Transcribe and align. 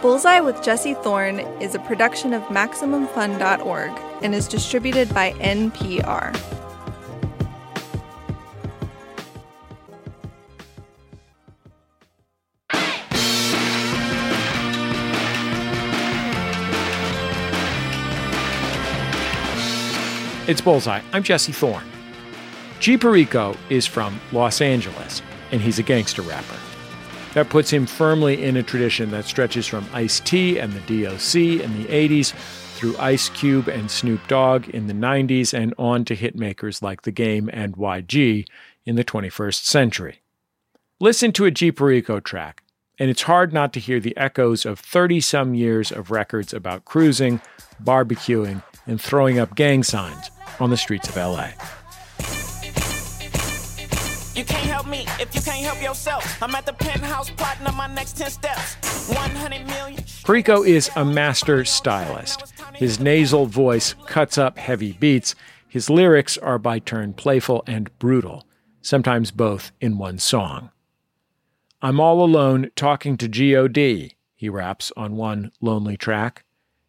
Bullseye 0.00 0.38
with 0.38 0.62
Jesse 0.62 0.94
Thorne 0.94 1.40
is 1.60 1.74
a 1.74 1.80
production 1.80 2.32
of 2.32 2.42
MaximumFun.org 2.44 3.90
and 4.22 4.32
is 4.32 4.46
distributed 4.46 5.12
by 5.12 5.32
NPR. 5.32 6.34
It's 20.46 20.60
Bullseye. 20.60 21.02
I'm 21.12 21.24
Jesse 21.24 21.52
Thorne. 21.52 21.84
G 22.78 22.96
Perico 22.96 23.56
is 23.68 23.86
from 23.86 24.20
Los 24.30 24.60
Angeles, 24.60 25.20
and 25.50 25.60
he's 25.60 25.80
a 25.80 25.82
gangster 25.82 26.22
rapper. 26.22 26.77
That 27.34 27.50
puts 27.50 27.70
him 27.70 27.86
firmly 27.86 28.42
in 28.42 28.56
a 28.56 28.62
tradition 28.62 29.10
that 29.10 29.26
stretches 29.26 29.66
from 29.66 29.86
Ice 29.92 30.20
T 30.20 30.58
and 30.58 30.72
the 30.72 31.04
DOC 31.04 31.62
in 31.62 31.82
the 31.82 31.88
80s 31.88 32.32
through 32.74 32.96
Ice 32.98 33.28
Cube 33.28 33.68
and 33.68 33.90
Snoop 33.90 34.26
Dogg 34.28 34.68
in 34.68 34.86
the 34.86 34.94
90s 34.94 35.52
and 35.52 35.74
on 35.78 36.04
to 36.06 36.16
hitmakers 36.16 36.80
like 36.80 37.02
The 37.02 37.12
Game 37.12 37.50
and 37.52 37.76
YG 37.76 38.46
in 38.86 38.96
the 38.96 39.04
21st 39.04 39.64
century. 39.64 40.22
Listen 41.00 41.32
to 41.32 41.44
a 41.44 41.50
G 41.50 41.70
Perico 41.70 42.18
track, 42.18 42.62
and 42.98 43.10
it's 43.10 43.22
hard 43.22 43.52
not 43.52 43.72
to 43.74 43.80
hear 43.80 44.00
the 44.00 44.16
echoes 44.16 44.64
of 44.64 44.80
30 44.80 45.20
some 45.20 45.54
years 45.54 45.92
of 45.92 46.10
records 46.10 46.54
about 46.54 46.84
cruising, 46.84 47.40
barbecuing, 47.82 48.62
and 48.86 49.00
throwing 49.00 49.38
up 49.38 49.54
gang 49.54 49.82
signs 49.82 50.30
on 50.58 50.70
the 50.70 50.76
streets 50.76 51.08
of 51.08 51.16
LA. 51.16 51.50
You 54.38 54.44
can't 54.44 54.66
help 54.66 54.86
me 54.86 55.04
if 55.18 55.34
you 55.34 55.40
can't 55.40 55.64
help 55.64 55.82
yourself. 55.82 56.40
I'm 56.40 56.54
at 56.54 56.64
the 56.64 56.72
penthouse 56.72 57.28
plotting 57.28 57.66
on 57.66 57.74
my 57.74 57.88
next 57.88 58.16
10 58.18 58.30
steps. 58.30 59.08
100 59.08 59.66
million. 59.66 60.04
Is 60.64 60.90
a 60.94 61.04
master 61.04 61.64
stylist. 61.64 62.54
His 62.72 63.00
nasal 63.00 63.46
voice 63.46 63.96
cuts 64.06 64.38
up 64.38 64.56
heavy 64.56 64.92
beats. 64.92 65.34
His 65.66 65.90
lyrics 65.90 66.38
are 66.38 66.56
by 66.56 66.78
turn 66.78 67.14
playful 67.14 67.64
and 67.66 67.90
brutal, 67.98 68.46
sometimes 68.80 69.32
both 69.32 69.72
in 69.80 69.98
one 69.98 70.20
song. 70.20 70.70
I'm 71.82 71.98
all 71.98 72.22
alone 72.22 72.70
talking 72.76 73.16
to 73.16 73.26
G.O.D., 73.26 74.14
he 74.36 74.48
raps 74.48 74.92
on 74.96 75.16
one 75.16 75.50
lonely 75.60 75.96
track. 75.96 76.44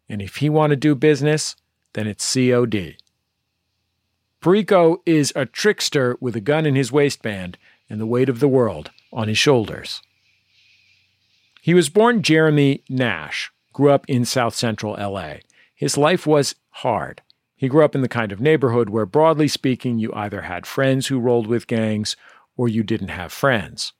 And 0.08 0.22
if 0.22 0.36
he 0.36 0.48
want 0.48 0.70
to 0.70 0.76
do 0.76 0.94
business, 0.94 1.56
then 1.94 2.06
it's 2.06 2.32
COD. 2.32 2.96
Perico 4.40 5.02
is 5.04 5.34
a 5.36 5.44
trickster 5.44 6.16
with 6.18 6.34
a 6.34 6.40
gun 6.40 6.64
in 6.64 6.74
his 6.74 6.90
waistband 6.90 7.58
and 7.90 8.00
the 8.00 8.06
weight 8.06 8.30
of 8.30 8.40
the 8.40 8.48
world 8.48 8.90
on 9.12 9.28
his 9.28 9.36
shoulders. 9.36 10.00
He 11.60 11.74
was 11.74 11.90
born 11.90 12.22
Jeremy 12.22 12.82
Nash, 12.88 13.52
grew 13.74 13.90
up 13.90 14.08
in 14.08 14.24
South 14.24 14.54
Central 14.54 14.94
LA. 14.94 15.34
His 15.74 15.98
life 15.98 16.26
was 16.26 16.54
hard. 16.70 17.20
He 17.54 17.68
grew 17.68 17.84
up 17.84 17.94
in 17.94 18.00
the 18.00 18.08
kind 18.08 18.32
of 18.32 18.40
neighborhood 18.40 18.88
where, 18.88 19.04
broadly 19.04 19.46
speaking, 19.46 19.98
you 19.98 20.10
either 20.14 20.42
had 20.42 20.64
friends 20.64 21.08
who 21.08 21.20
rolled 21.20 21.46
with 21.46 21.66
gangs 21.66 22.16
or 22.56 22.66
you 22.66 22.82
didn't 22.82 23.08
have 23.08 23.32
friends. 23.32 23.92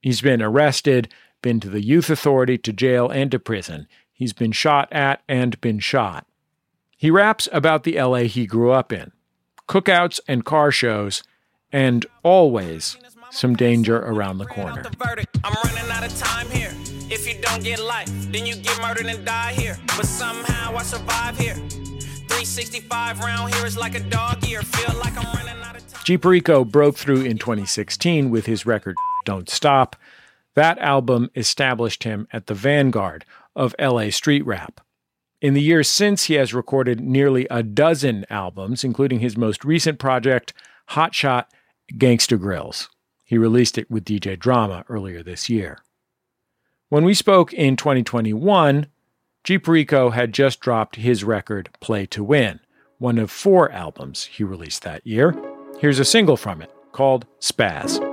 He's 0.00 0.20
been 0.20 0.40
arrested, 0.40 1.08
been 1.42 1.58
to 1.58 1.68
the 1.68 1.82
youth 1.82 2.08
authority, 2.08 2.56
to 2.58 2.72
jail, 2.72 3.08
and 3.08 3.32
to 3.32 3.40
prison. 3.40 3.88
He's 4.12 4.32
been 4.32 4.52
shot 4.52 4.92
at 4.92 5.22
and 5.28 5.60
been 5.60 5.80
shot. 5.80 6.26
He 6.96 7.10
raps 7.10 7.48
about 7.50 7.82
the 7.82 8.00
LA 8.00 8.24
he 8.24 8.46
grew 8.46 8.70
up 8.70 8.92
in 8.92 9.10
cookouts 9.68 10.20
and 10.28 10.44
car 10.44 10.70
shows, 10.70 11.22
and 11.72 12.06
always 12.22 12.96
some 13.30 13.54
danger 13.56 13.98
around 13.98 14.38
the 14.38 14.46
corner. 14.46 14.84
I'm 15.44 15.54
running 15.64 15.90
out 15.90 16.04
of 16.04 16.16
time 16.18 16.48
here. 16.50 16.72
If 17.10 17.26
you 17.26 17.40
don't 17.40 17.62
get 17.62 17.78
life, 17.78 18.10
then 18.32 18.46
you 18.46 18.56
get 18.56 18.80
murdered 18.80 19.06
and 19.06 19.24
die 19.24 19.52
here. 19.52 19.78
But 19.88 20.06
somehow 20.06 20.76
I 20.76 20.82
survive 20.82 21.38
here. 21.38 21.54
365 21.54 23.20
round 23.20 23.54
here 23.54 23.66
is 23.66 23.76
like 23.76 23.94
a 23.94 24.00
dog 24.00 24.44
year. 24.46 24.62
Feel 24.62 24.98
like 24.98 25.16
I'm 25.16 25.36
running 25.36 25.62
out 25.62 25.76
of 25.76 25.86
time. 25.88 26.00
G 26.04 26.18
Perico 26.18 26.64
broke 26.64 26.96
through 26.96 27.22
in 27.22 27.38
2016 27.38 28.30
with 28.30 28.46
his 28.46 28.64
record 28.66 28.96
Don't 29.24 29.48
Stop. 29.48 29.96
That 30.54 30.78
album 30.78 31.30
established 31.34 32.04
him 32.04 32.28
at 32.32 32.46
the 32.46 32.54
vanguard 32.54 33.24
of 33.54 33.74
LA 33.78 34.10
street 34.10 34.44
rap. 34.44 34.80
In 35.42 35.54
the 35.54 35.60
years 35.60 35.88
since, 35.88 36.24
he 36.24 36.34
has 36.34 36.54
recorded 36.54 37.00
nearly 37.00 37.48
a 37.50 37.64
dozen 37.64 38.24
albums, 38.30 38.84
including 38.84 39.18
his 39.18 39.36
most 39.36 39.64
recent 39.64 39.98
project, 39.98 40.54
Hot 40.90 41.16
Shot 41.16 41.50
Gangsta 41.94 42.38
Grillz. 42.38 42.88
He 43.24 43.36
released 43.36 43.76
it 43.76 43.90
with 43.90 44.04
DJ 44.04 44.38
Drama 44.38 44.84
earlier 44.88 45.20
this 45.20 45.50
year. 45.50 45.80
When 46.90 47.04
we 47.04 47.12
spoke 47.12 47.52
in 47.52 47.76
2021, 47.76 48.86
G 49.42 49.58
Perico 49.58 50.10
had 50.10 50.32
just 50.32 50.60
dropped 50.60 50.94
his 50.94 51.24
record, 51.24 51.70
Play 51.80 52.06
to 52.06 52.22
Win, 52.22 52.60
one 52.98 53.18
of 53.18 53.28
four 53.28 53.72
albums 53.72 54.26
he 54.26 54.44
released 54.44 54.82
that 54.84 55.04
year. 55.04 55.34
Here's 55.80 55.98
a 55.98 56.04
single 56.04 56.36
from 56.36 56.62
it 56.62 56.70
called 56.92 57.26
Spaz. 57.40 58.11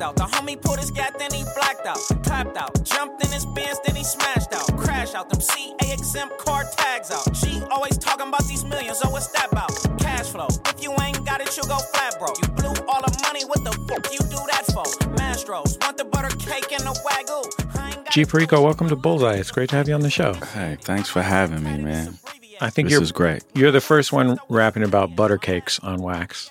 Spazzed 0.00 0.02
out. 0.02 0.16
The 0.16 0.24
homie 0.24 0.60
pulled 0.60 0.78
his 0.78 0.90
gat, 0.90 1.18
then 1.18 1.32
he 1.32 1.44
blacked 1.56 1.86
out. 1.86 1.98
Clapped 2.24 2.56
out. 2.56 2.84
Jumped 2.84 3.24
in 3.24 3.30
his 3.30 3.46
Benz, 3.46 3.78
then 3.84 3.94
he 3.96 4.04
smashed 4.04 4.52
out. 4.52 4.76
Crash 4.78 5.14
out. 5.14 5.28
Them 5.28 5.40
CA 5.40 5.92
exempt 5.92 6.38
card 6.38 6.66
tags 6.76 7.10
out. 7.10 7.36
She 7.36 7.62
always 7.70 7.98
talking 7.98 8.28
about 8.28 8.46
these 8.46 8.64
millions. 8.64 9.00
Oh, 9.04 9.10
what's 9.10 9.28
that 9.28 9.48
about? 9.52 9.70
Cash 9.98 10.28
flow. 10.28 10.48
If 10.66 10.82
you 10.82 10.92
ain't 11.00 11.24
got 11.24 11.40
it, 11.40 11.56
you 11.56 11.62
go 11.64 11.78
flat, 11.78 12.18
bro. 12.18 12.28
You 12.42 12.48
blew 12.48 12.86
all 12.88 13.02
the 13.02 13.18
money. 13.22 13.44
What 13.44 13.64
the 13.64 13.72
fuck 13.88 14.12
you 14.12 14.18
do 14.18 14.40
that 14.50 14.66
for? 14.66 14.84
Mastros. 15.16 15.80
Want 15.82 15.96
the 15.96 16.04
butter 16.04 16.34
cake 16.36 16.72
and 16.72 16.82
the 16.82 16.98
wagyu. 17.04 17.76
I 17.76 18.10
G 18.10 18.24
Perico, 18.24 18.62
welcome 18.62 18.88
to 18.88 18.96
Bullseye. 18.96 19.36
It's 19.36 19.50
great 19.50 19.70
to 19.70 19.76
have 19.76 19.88
you 19.88 19.94
on 19.94 20.00
the 20.00 20.10
show. 20.10 20.34
Hey, 20.34 20.76
thanks 20.80 21.08
for 21.08 21.22
having 21.22 21.62
me, 21.62 21.78
man. 21.78 22.18
I 22.62 22.68
think 22.68 22.88
This 22.88 22.92
you're 22.92 23.02
is 23.02 23.12
great. 23.12 23.42
You're 23.54 23.70
the 23.70 23.80
first 23.80 24.12
one 24.12 24.38
rapping 24.50 24.82
about 24.82 25.16
butter 25.16 25.38
cakes 25.38 25.78
on 25.78 26.02
wax, 26.02 26.50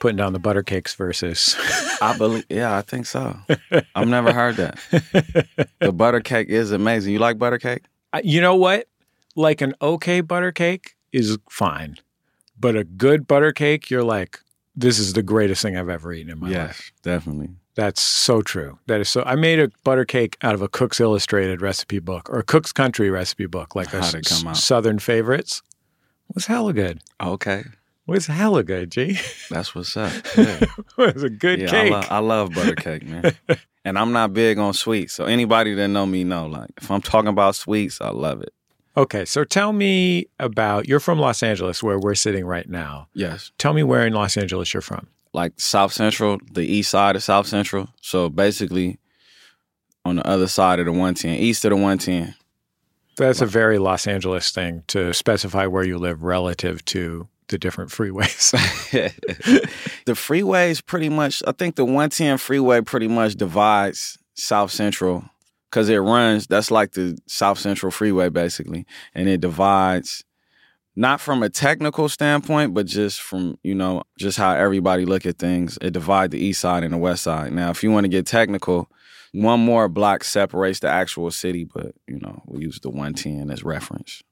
putting 0.00 0.16
down 0.16 0.32
the 0.32 0.38
butter 0.38 0.62
cakes 0.62 0.94
versus. 0.94 1.56
I 2.00 2.16
believe, 2.18 2.44
yeah, 2.48 2.76
I 2.76 2.82
think 2.82 3.06
so. 3.06 3.36
I've 3.94 4.08
never 4.08 4.32
heard 4.32 4.56
that. 4.56 4.78
The 5.80 5.92
butter 5.96 6.20
cake 6.20 6.48
is 6.48 6.72
amazing. 6.72 7.12
You 7.12 7.18
like 7.18 7.38
butter 7.38 7.58
cake? 7.58 7.84
I- 8.12 8.22
you 8.24 8.40
know 8.40 8.56
what? 8.56 8.86
Like 9.36 9.60
an 9.60 9.74
okay 9.82 10.20
butter 10.20 10.52
cake 10.52 10.94
is 11.12 11.38
fine, 11.50 11.96
but 12.58 12.76
a 12.76 12.84
good 12.84 13.26
butter 13.26 13.52
cake, 13.52 13.90
you're 13.90 14.04
like, 14.04 14.38
this 14.76 14.98
is 14.98 15.12
the 15.14 15.22
greatest 15.22 15.62
thing 15.62 15.76
I've 15.76 15.88
ever 15.88 16.12
eaten 16.12 16.30
in 16.32 16.38
my 16.40 16.48
yes, 16.50 16.66
life. 16.68 16.92
definitely. 17.02 17.50
That's 17.76 18.00
so 18.00 18.40
true. 18.42 18.78
That 18.86 19.00
is 19.00 19.08
so. 19.08 19.24
I 19.24 19.34
made 19.34 19.58
a 19.58 19.68
butter 19.82 20.04
cake 20.04 20.36
out 20.42 20.54
of 20.54 20.62
a 20.62 20.68
Cook's 20.68 21.00
Illustrated 21.00 21.60
recipe 21.60 21.98
book 21.98 22.30
or 22.30 22.38
a 22.38 22.42
Cook's 22.44 22.70
Country 22.72 23.10
recipe 23.10 23.46
book, 23.46 23.74
like 23.74 23.92
a 23.92 24.00
How'd 24.00 24.14
it 24.14 24.26
come 24.26 24.46
out? 24.48 24.56
Southern 24.56 25.00
favorites. 25.00 25.60
It 26.30 26.36
was 26.36 26.46
hella 26.46 26.72
good. 26.72 27.00
Okay, 27.20 27.64
Hella 28.06 28.62
good, 28.64 28.90
G. 28.90 29.18
that's 29.50 29.74
what's 29.74 29.96
up. 29.96 30.12
Yeah, 30.36 30.64
it 31.08 31.14
was 31.14 31.22
a 31.22 31.30
good 31.30 31.60
yeah 31.60 31.66
I, 31.68 31.70
cake. 31.70 31.90
lo- 31.92 32.02
I 32.10 32.18
love 32.18 32.52
butter 32.54 32.74
cake, 32.74 33.06
man. 33.06 33.34
and 33.84 33.98
I'm 33.98 34.12
not 34.12 34.32
big 34.32 34.58
on 34.58 34.74
sweets, 34.74 35.12
so 35.14 35.24
anybody 35.24 35.74
that 35.74 35.88
know 35.88 36.04
me 36.06 36.22
know, 36.24 36.46
like, 36.46 36.70
if 36.76 36.90
I'm 36.90 37.00
talking 37.00 37.28
about 37.28 37.54
sweets, 37.56 38.00
I 38.00 38.10
love 38.10 38.42
it. 38.42 38.52
Okay, 38.96 39.24
so 39.24 39.42
tell 39.42 39.72
me 39.72 40.26
about 40.38 40.86
you're 40.86 41.00
from 41.00 41.18
Los 41.18 41.42
Angeles 41.42 41.82
where 41.82 41.98
we're 41.98 42.14
sitting 42.14 42.44
right 42.46 42.68
now. 42.68 43.08
Yes, 43.14 43.50
Tell 43.58 43.72
me 43.72 43.82
where 43.82 44.06
in 44.06 44.12
Los 44.12 44.36
Angeles 44.36 44.72
you're 44.72 44.80
from. 44.82 45.08
like 45.32 45.52
South 45.58 45.92
Central, 45.92 46.38
the 46.52 46.64
east 46.64 46.90
side 46.90 47.16
of 47.16 47.22
South 47.24 47.46
Central. 47.48 47.88
So 48.02 48.28
basically, 48.28 48.98
on 50.04 50.16
the 50.16 50.26
other 50.26 50.46
side 50.46 50.78
of 50.78 50.84
the 50.86 50.92
110, 50.92 51.34
east 51.38 51.64
of 51.64 51.70
the 51.70 51.76
110. 51.76 52.34
That's 53.16 53.40
a 53.40 53.46
very 53.46 53.78
Los 53.78 54.06
Angeles 54.06 54.50
thing 54.52 54.82
to 54.88 55.12
specify 55.14 55.66
where 55.66 55.84
you 55.84 55.98
live 55.98 56.22
relative 56.22 56.84
to 56.86 57.26
the 57.48 57.58
different 57.58 57.90
freeways. 57.90 58.52
the 60.04 60.12
freeways 60.12 60.84
pretty 60.84 61.08
much 61.08 61.42
i 61.46 61.52
think 61.52 61.76
the 61.76 61.84
110 61.84 62.38
freeway 62.38 62.80
pretty 62.80 63.08
much 63.08 63.34
divides 63.34 64.18
south 64.34 64.70
central 64.70 65.24
because 65.74 65.88
it 65.88 65.96
runs 65.96 66.46
that's 66.46 66.70
like 66.70 66.92
the 66.92 67.18
south 67.26 67.58
central 67.58 67.90
freeway 67.90 68.28
basically. 68.28 68.86
And 69.12 69.28
it 69.28 69.40
divides 69.40 70.22
not 70.94 71.20
from 71.20 71.42
a 71.42 71.50
technical 71.50 72.08
standpoint 72.08 72.74
but 72.74 72.86
just 72.86 73.20
from 73.20 73.58
you 73.64 73.74
know 73.74 74.04
just 74.16 74.38
how 74.38 74.52
everybody 74.52 75.04
look 75.04 75.26
at 75.26 75.38
things. 75.38 75.76
It 75.82 75.92
divides 75.92 76.30
the 76.30 76.38
east 76.38 76.60
side 76.60 76.84
and 76.84 76.92
the 76.92 76.98
west 76.98 77.24
side. 77.24 77.52
Now 77.52 77.70
if 77.70 77.82
you 77.82 77.90
want 77.90 78.04
to 78.04 78.08
get 78.08 78.24
technical 78.24 78.88
one 79.32 79.58
more 79.58 79.88
block 79.88 80.22
separates 80.22 80.78
the 80.78 80.88
actual 80.88 81.32
city 81.32 81.64
but 81.64 81.92
you 82.06 82.20
know 82.20 82.40
we 82.46 82.62
use 82.62 82.78
the 82.78 82.90
110 82.90 83.50
as 83.50 83.64
reference. 83.64 84.22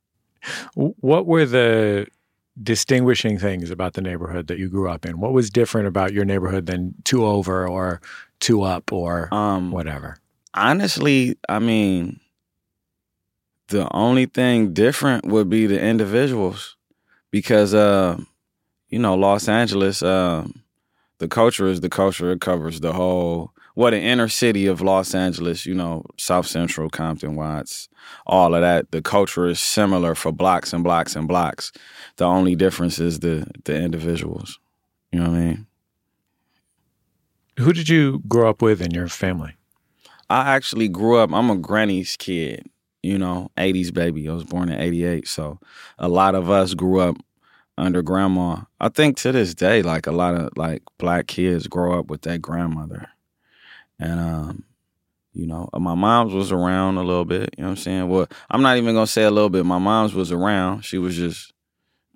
What 0.75 1.26
were 1.26 1.44
the 1.44 2.06
distinguishing 2.60 3.38
things 3.38 3.70
about 3.70 3.94
the 3.94 4.00
neighborhood 4.00 4.46
that 4.49 4.58
you 4.58 4.69
grew 4.69 4.90
up 4.90 5.06
in? 5.06 5.20
What 5.20 5.32
was 5.32 5.50
different 5.50 5.88
about 5.88 6.12
your 6.12 6.25
neighborhood 6.25 6.66
than 6.66 6.94
two 7.04 7.25
over 7.25 7.66
or 7.69 8.00
two 8.40 8.62
up 8.62 8.93
or 8.93 9.32
um 9.32 9.70
whatever? 9.70 10.16
honestly, 10.54 11.38
I 11.49 11.58
mean, 11.58 12.20
the 13.69 13.88
only 13.94 14.26
thing 14.26 14.72
different 14.72 15.26
would 15.26 15.49
be 15.49 15.66
the 15.66 15.81
individuals 15.81 16.76
because, 17.31 17.75
uh, 17.75 18.19
you 18.88 18.98
know, 18.98 19.14
Los 19.14 19.48
Angeles, 19.48 20.02
um, 20.02 20.62
the 21.19 21.28
culture 21.28 21.66
is 21.69 21.81
the 21.81 21.88
culture. 21.88 22.32
It 22.32 22.40
covers 22.40 22.81
the 22.81 22.93
whole 22.93 23.52
well, 23.75 23.90
the 23.90 24.00
inner 24.00 24.28
city 24.28 24.66
of 24.66 24.82
Los 24.82 25.14
Angeles, 25.14 25.64
you 25.64 25.75
know, 25.75 26.05
South 26.19 26.46
Central, 26.46 26.90
Compton, 26.90 27.37
Watts, 27.37 27.88
all 28.26 28.55
of 28.55 28.60
that. 28.60 28.90
The 28.90 29.00
culture 29.00 29.46
is 29.46 29.60
similar 29.60 30.14
for 30.14 30.31
blocks 30.31 30.75
and 30.75 30.84
blocks 30.84 31.16
and 31.16 31.26
blocks. 31.26 31.72
The 32.17 32.25
only 32.25 32.55
difference 32.56 32.99
is 32.99 33.20
the 33.20 33.47
the 33.64 33.76
individuals. 33.76 34.59
You 35.11 35.20
know 35.20 35.31
what 35.31 35.37
I 35.37 35.41
mean? 35.41 35.67
Who 37.59 37.73
did 37.73 37.88
you 37.88 38.23
grow 38.29 38.49
up 38.49 38.62
with 38.62 38.81
in 38.81 38.93
your 38.93 39.09
family? 39.09 39.56
I 40.31 40.55
actually 40.55 40.88
grew 40.88 41.19
up. 41.19 41.32
I'm 41.32 41.50
a 41.50 41.56
granny's 41.56 42.17
kid. 42.17 42.67
You 43.03 43.19
know, 43.19 43.50
80s 43.59 43.93
baby. 43.93 44.29
I 44.29 44.32
was 44.32 44.44
born 44.44 44.69
in 44.69 44.81
88, 44.81 45.26
so 45.26 45.59
a 45.99 46.09
lot 46.09 46.35
of 46.35 46.49
us 46.50 46.73
grew 46.73 47.00
up 47.00 47.17
under 47.76 48.00
grandma. 48.00 48.58
I 48.81 48.88
think 48.88 49.17
to 49.19 49.32
this 49.32 49.55
day, 49.55 49.82
like 49.82 50.06
a 50.06 50.12
lot 50.12 50.35
of 50.35 50.50
like 50.56 50.82
black 50.99 51.26
kids 51.26 51.67
grow 51.67 51.99
up 51.99 52.06
with 52.06 52.23
that 52.23 52.41
grandmother. 52.41 53.08
And 53.99 54.20
um, 54.20 54.65
you 55.32 55.47
know, 55.47 55.69
my 55.73 55.94
mom's 55.94 56.32
was 56.32 56.53
around 56.53 56.97
a 56.97 57.03
little 57.03 57.25
bit, 57.25 57.55
you 57.56 57.62
know 57.62 57.70
what 57.70 57.79
I'm 57.79 57.82
saying? 57.82 58.08
Well, 58.08 58.29
I'm 58.50 58.62
not 58.62 58.76
even 58.76 58.94
gonna 58.94 59.06
say 59.06 59.25
a 59.25 59.31
little 59.31 59.50
bit. 59.50 59.67
My 59.67 59.79
mom's 59.79 60.15
was 60.15 60.31
around. 60.31 60.85
She 60.85 60.99
was 60.99 61.17
just 61.17 61.51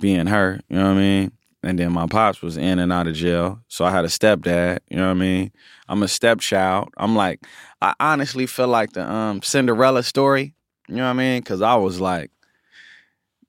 being 0.00 0.26
her, 0.26 0.60
you 0.68 0.76
know 0.76 0.84
what 0.84 0.98
I 0.98 1.00
mean? 1.00 1.32
And 1.62 1.78
then 1.78 1.92
my 1.92 2.06
pops 2.06 2.42
was 2.42 2.56
in 2.56 2.78
and 2.78 2.92
out 2.92 3.08
of 3.08 3.14
jail. 3.14 3.60
So 3.68 3.84
I 3.84 3.90
had 3.90 4.04
a 4.04 4.08
stepdad, 4.08 4.78
you 4.88 4.96
know 4.96 5.06
what 5.06 5.10
I 5.10 5.14
mean? 5.14 5.52
I'm 5.88 6.02
a 6.02 6.08
stepchild. 6.08 6.90
I'm 6.96 7.16
like, 7.16 7.44
I 7.82 7.94
honestly 7.98 8.46
feel 8.46 8.68
like 8.68 8.92
the 8.92 9.10
um, 9.10 9.42
Cinderella 9.42 10.02
story, 10.02 10.54
you 10.88 10.96
know 10.96 11.04
what 11.04 11.10
I 11.10 11.14
mean? 11.14 11.42
Cause 11.42 11.62
I 11.62 11.74
was 11.74 12.00
like, 12.00 12.30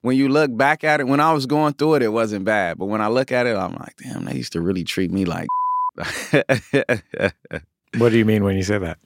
when 0.00 0.16
you 0.16 0.28
look 0.28 0.56
back 0.56 0.84
at 0.84 1.00
it, 1.00 1.06
when 1.06 1.20
I 1.20 1.32
was 1.32 1.46
going 1.46 1.74
through 1.74 1.96
it, 1.96 2.02
it 2.02 2.08
wasn't 2.08 2.44
bad. 2.44 2.78
But 2.78 2.86
when 2.86 3.00
I 3.00 3.08
look 3.08 3.32
at 3.32 3.46
it, 3.46 3.56
I'm 3.56 3.74
like, 3.74 3.96
damn, 3.96 4.24
they 4.24 4.34
used 4.34 4.52
to 4.52 4.60
really 4.60 4.84
treat 4.84 5.10
me 5.10 5.24
like. 5.24 5.48
what 7.98 8.10
do 8.10 8.18
you 8.18 8.24
mean 8.24 8.44
when 8.44 8.56
you 8.56 8.62
say 8.62 8.78
that? 8.78 8.98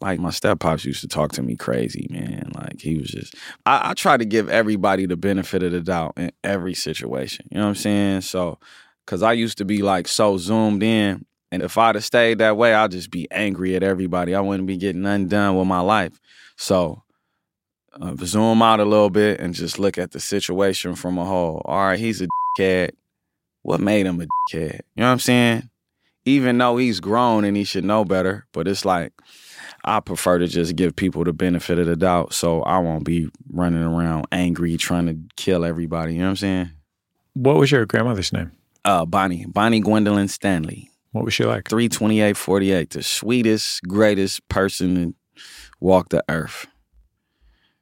Like 0.00 0.20
my 0.20 0.30
step 0.30 0.60
pops 0.60 0.84
used 0.84 1.00
to 1.00 1.08
talk 1.08 1.32
to 1.32 1.42
me 1.42 1.56
crazy, 1.56 2.06
man. 2.10 2.52
Like 2.54 2.80
he 2.80 2.96
was 2.98 3.08
just. 3.08 3.34
I, 3.66 3.90
I 3.90 3.94
try 3.94 4.16
to 4.16 4.24
give 4.24 4.48
everybody 4.48 5.06
the 5.06 5.16
benefit 5.16 5.62
of 5.62 5.72
the 5.72 5.80
doubt 5.80 6.14
in 6.16 6.30
every 6.44 6.74
situation. 6.74 7.46
You 7.50 7.58
know 7.58 7.64
what 7.64 7.70
I'm 7.70 7.74
saying? 7.74 8.20
So, 8.20 8.58
because 9.04 9.22
I 9.22 9.32
used 9.32 9.58
to 9.58 9.64
be 9.64 9.82
like 9.82 10.06
so 10.06 10.38
zoomed 10.38 10.82
in, 10.82 11.24
and 11.50 11.62
if 11.62 11.78
I'd 11.78 11.94
have 11.94 12.04
stayed 12.04 12.38
that 12.38 12.56
way, 12.56 12.74
I'd 12.74 12.90
just 12.90 13.10
be 13.10 13.30
angry 13.30 13.74
at 13.74 13.82
everybody. 13.82 14.34
I 14.34 14.40
wouldn't 14.40 14.68
be 14.68 14.76
getting 14.76 15.06
undone 15.06 15.56
with 15.56 15.66
my 15.66 15.80
life. 15.80 16.20
So 16.56 17.02
uh, 18.00 18.14
zoom 18.24 18.62
out 18.62 18.80
a 18.80 18.84
little 18.84 19.10
bit 19.10 19.40
and 19.40 19.54
just 19.54 19.78
look 19.78 19.98
at 19.98 20.12
the 20.12 20.20
situation 20.20 20.94
from 20.94 21.18
a 21.18 21.24
whole. 21.24 21.62
All 21.64 21.86
right, 21.86 21.98
he's 21.98 22.20
a 22.20 22.28
cat. 22.56 22.94
What 23.62 23.80
made 23.80 24.06
him 24.06 24.20
a 24.20 24.26
cat? 24.50 24.84
You 24.94 25.00
know 25.00 25.06
what 25.06 25.12
I'm 25.12 25.18
saying? 25.18 25.70
Even 26.24 26.58
though 26.58 26.76
he's 26.76 27.00
grown 27.00 27.44
and 27.44 27.56
he 27.56 27.64
should 27.64 27.84
know 27.84 28.04
better, 28.04 28.46
but 28.52 28.68
it's 28.68 28.84
like 28.84 29.12
I 29.84 30.00
prefer 30.00 30.38
to 30.38 30.46
just 30.46 30.76
give 30.76 30.96
people 30.96 31.24
the 31.24 31.32
benefit 31.32 31.78
of 31.78 31.86
the 31.86 31.96
doubt, 31.96 32.34
so 32.34 32.62
I 32.62 32.78
won't 32.78 33.04
be 33.04 33.28
running 33.50 33.82
around 33.82 34.26
angry 34.32 34.76
trying 34.76 35.06
to 35.06 35.16
kill 35.36 35.64
everybody. 35.64 36.14
You 36.14 36.20
know 36.20 36.26
what 36.26 36.30
I'm 36.30 36.36
saying? 36.36 36.70
What 37.34 37.56
was 37.56 37.70
your 37.70 37.86
grandmother's 37.86 38.32
name? 38.32 38.52
Uh, 38.84 39.04
Bonnie, 39.04 39.46
Bonnie 39.46 39.80
Gwendolyn 39.80 40.28
Stanley. 40.28 40.90
What 41.12 41.24
was 41.24 41.34
she 41.34 41.44
like? 41.44 41.68
32848, 41.68 42.90
the 42.90 43.02
sweetest, 43.02 43.82
greatest 43.84 44.46
person 44.48 44.94
to 44.94 45.14
walk 45.80 46.10
the 46.10 46.22
earth 46.28 46.66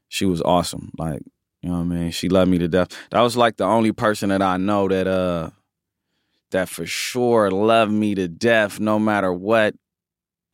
she 0.09 0.25
was 0.25 0.43
awesome. 0.43 0.93
Like, 0.99 1.23
you 1.63 1.71
know 1.71 1.77
what 1.77 1.83
I 1.83 1.85
mean? 1.85 2.11
She 2.11 2.29
loved 2.29 2.51
me 2.51 2.59
to 2.59 2.69
death. 2.69 2.89
That 3.11 3.21
was 3.21 3.37
like 3.37 3.57
the 3.57 3.65
only 3.65 3.93
person 3.93 4.31
that 4.31 4.43
I 4.43 4.57
know 4.57 4.89
that 4.89 5.07
uh 5.07 5.51
that 6.53 6.69
for 6.69 6.87
sure 6.87 7.51
loved 7.51 7.93
me 7.93 8.15
to 8.15 8.29
death 8.29 8.79
no 8.79 8.99
matter 8.99 9.33
what 9.33 9.75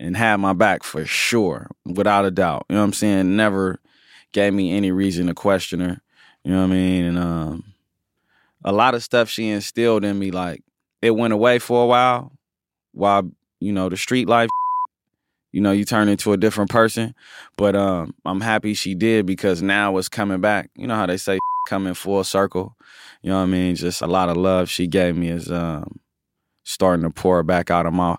and 0.02 0.16
had 0.16 0.36
my 0.36 0.52
back 0.52 0.82
for 0.82 1.04
sure, 1.06 1.70
without 1.86 2.24
a 2.24 2.30
doubt. 2.30 2.66
You 2.68 2.74
know 2.74 2.82
what 2.82 2.86
I'm 2.86 2.92
saying? 2.92 3.36
Never 3.36 3.80
gave 4.32 4.52
me 4.52 4.76
any 4.76 4.90
reason 4.90 5.28
to 5.28 5.34
question 5.34 5.80
her. 5.80 6.00
You 6.44 6.52
know 6.52 6.58
what 6.58 6.70
I 6.70 6.74
mean? 6.74 7.04
And 7.04 7.18
um 7.18 7.64
a 8.64 8.72
lot 8.72 8.94
of 8.94 9.02
stuff 9.02 9.28
she 9.28 9.48
instilled 9.48 10.04
in 10.04 10.18
me, 10.18 10.30
like 10.30 10.62
it 11.00 11.12
went 11.12 11.32
away 11.32 11.58
for 11.58 11.84
a 11.84 11.86
while 11.86 12.32
while, 12.92 13.30
you 13.60 13.72
know, 13.72 13.88
the 13.88 13.96
street 13.96 14.28
life 14.28 14.50
you 15.52 15.60
know, 15.60 15.70
you 15.70 15.84
turn 15.84 16.08
into 16.08 16.32
a 16.32 16.38
different 16.38 16.70
person. 16.70 17.14
But 17.56 17.76
um, 17.76 18.14
I'm 18.24 18.40
happy 18.40 18.72
she 18.74 18.94
did 18.94 19.26
because 19.26 19.62
now 19.62 19.98
it's 19.98 20.08
coming 20.08 20.40
back. 20.40 20.70
You 20.74 20.86
know 20.86 20.96
how 20.96 21.06
they 21.06 21.18
say 21.18 21.38
coming 21.68 21.94
full 21.94 22.24
circle. 22.24 22.74
You 23.22 23.30
know 23.30 23.36
what 23.36 23.44
I 23.44 23.46
mean? 23.46 23.76
Just 23.76 24.00
a 24.00 24.06
lot 24.06 24.30
of 24.30 24.36
love 24.36 24.70
she 24.70 24.86
gave 24.86 25.14
me 25.14 25.28
is 25.28 25.50
um, 25.50 26.00
starting 26.64 27.04
to 27.04 27.10
pour 27.10 27.42
back 27.42 27.70
out 27.70 27.86
of 27.86 27.92
my 27.92 28.16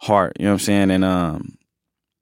heart. 0.00 0.36
You 0.38 0.46
know 0.46 0.52
what 0.52 0.60
I'm 0.62 0.64
saying? 0.64 0.90
And 0.90 1.04
um, 1.04 1.56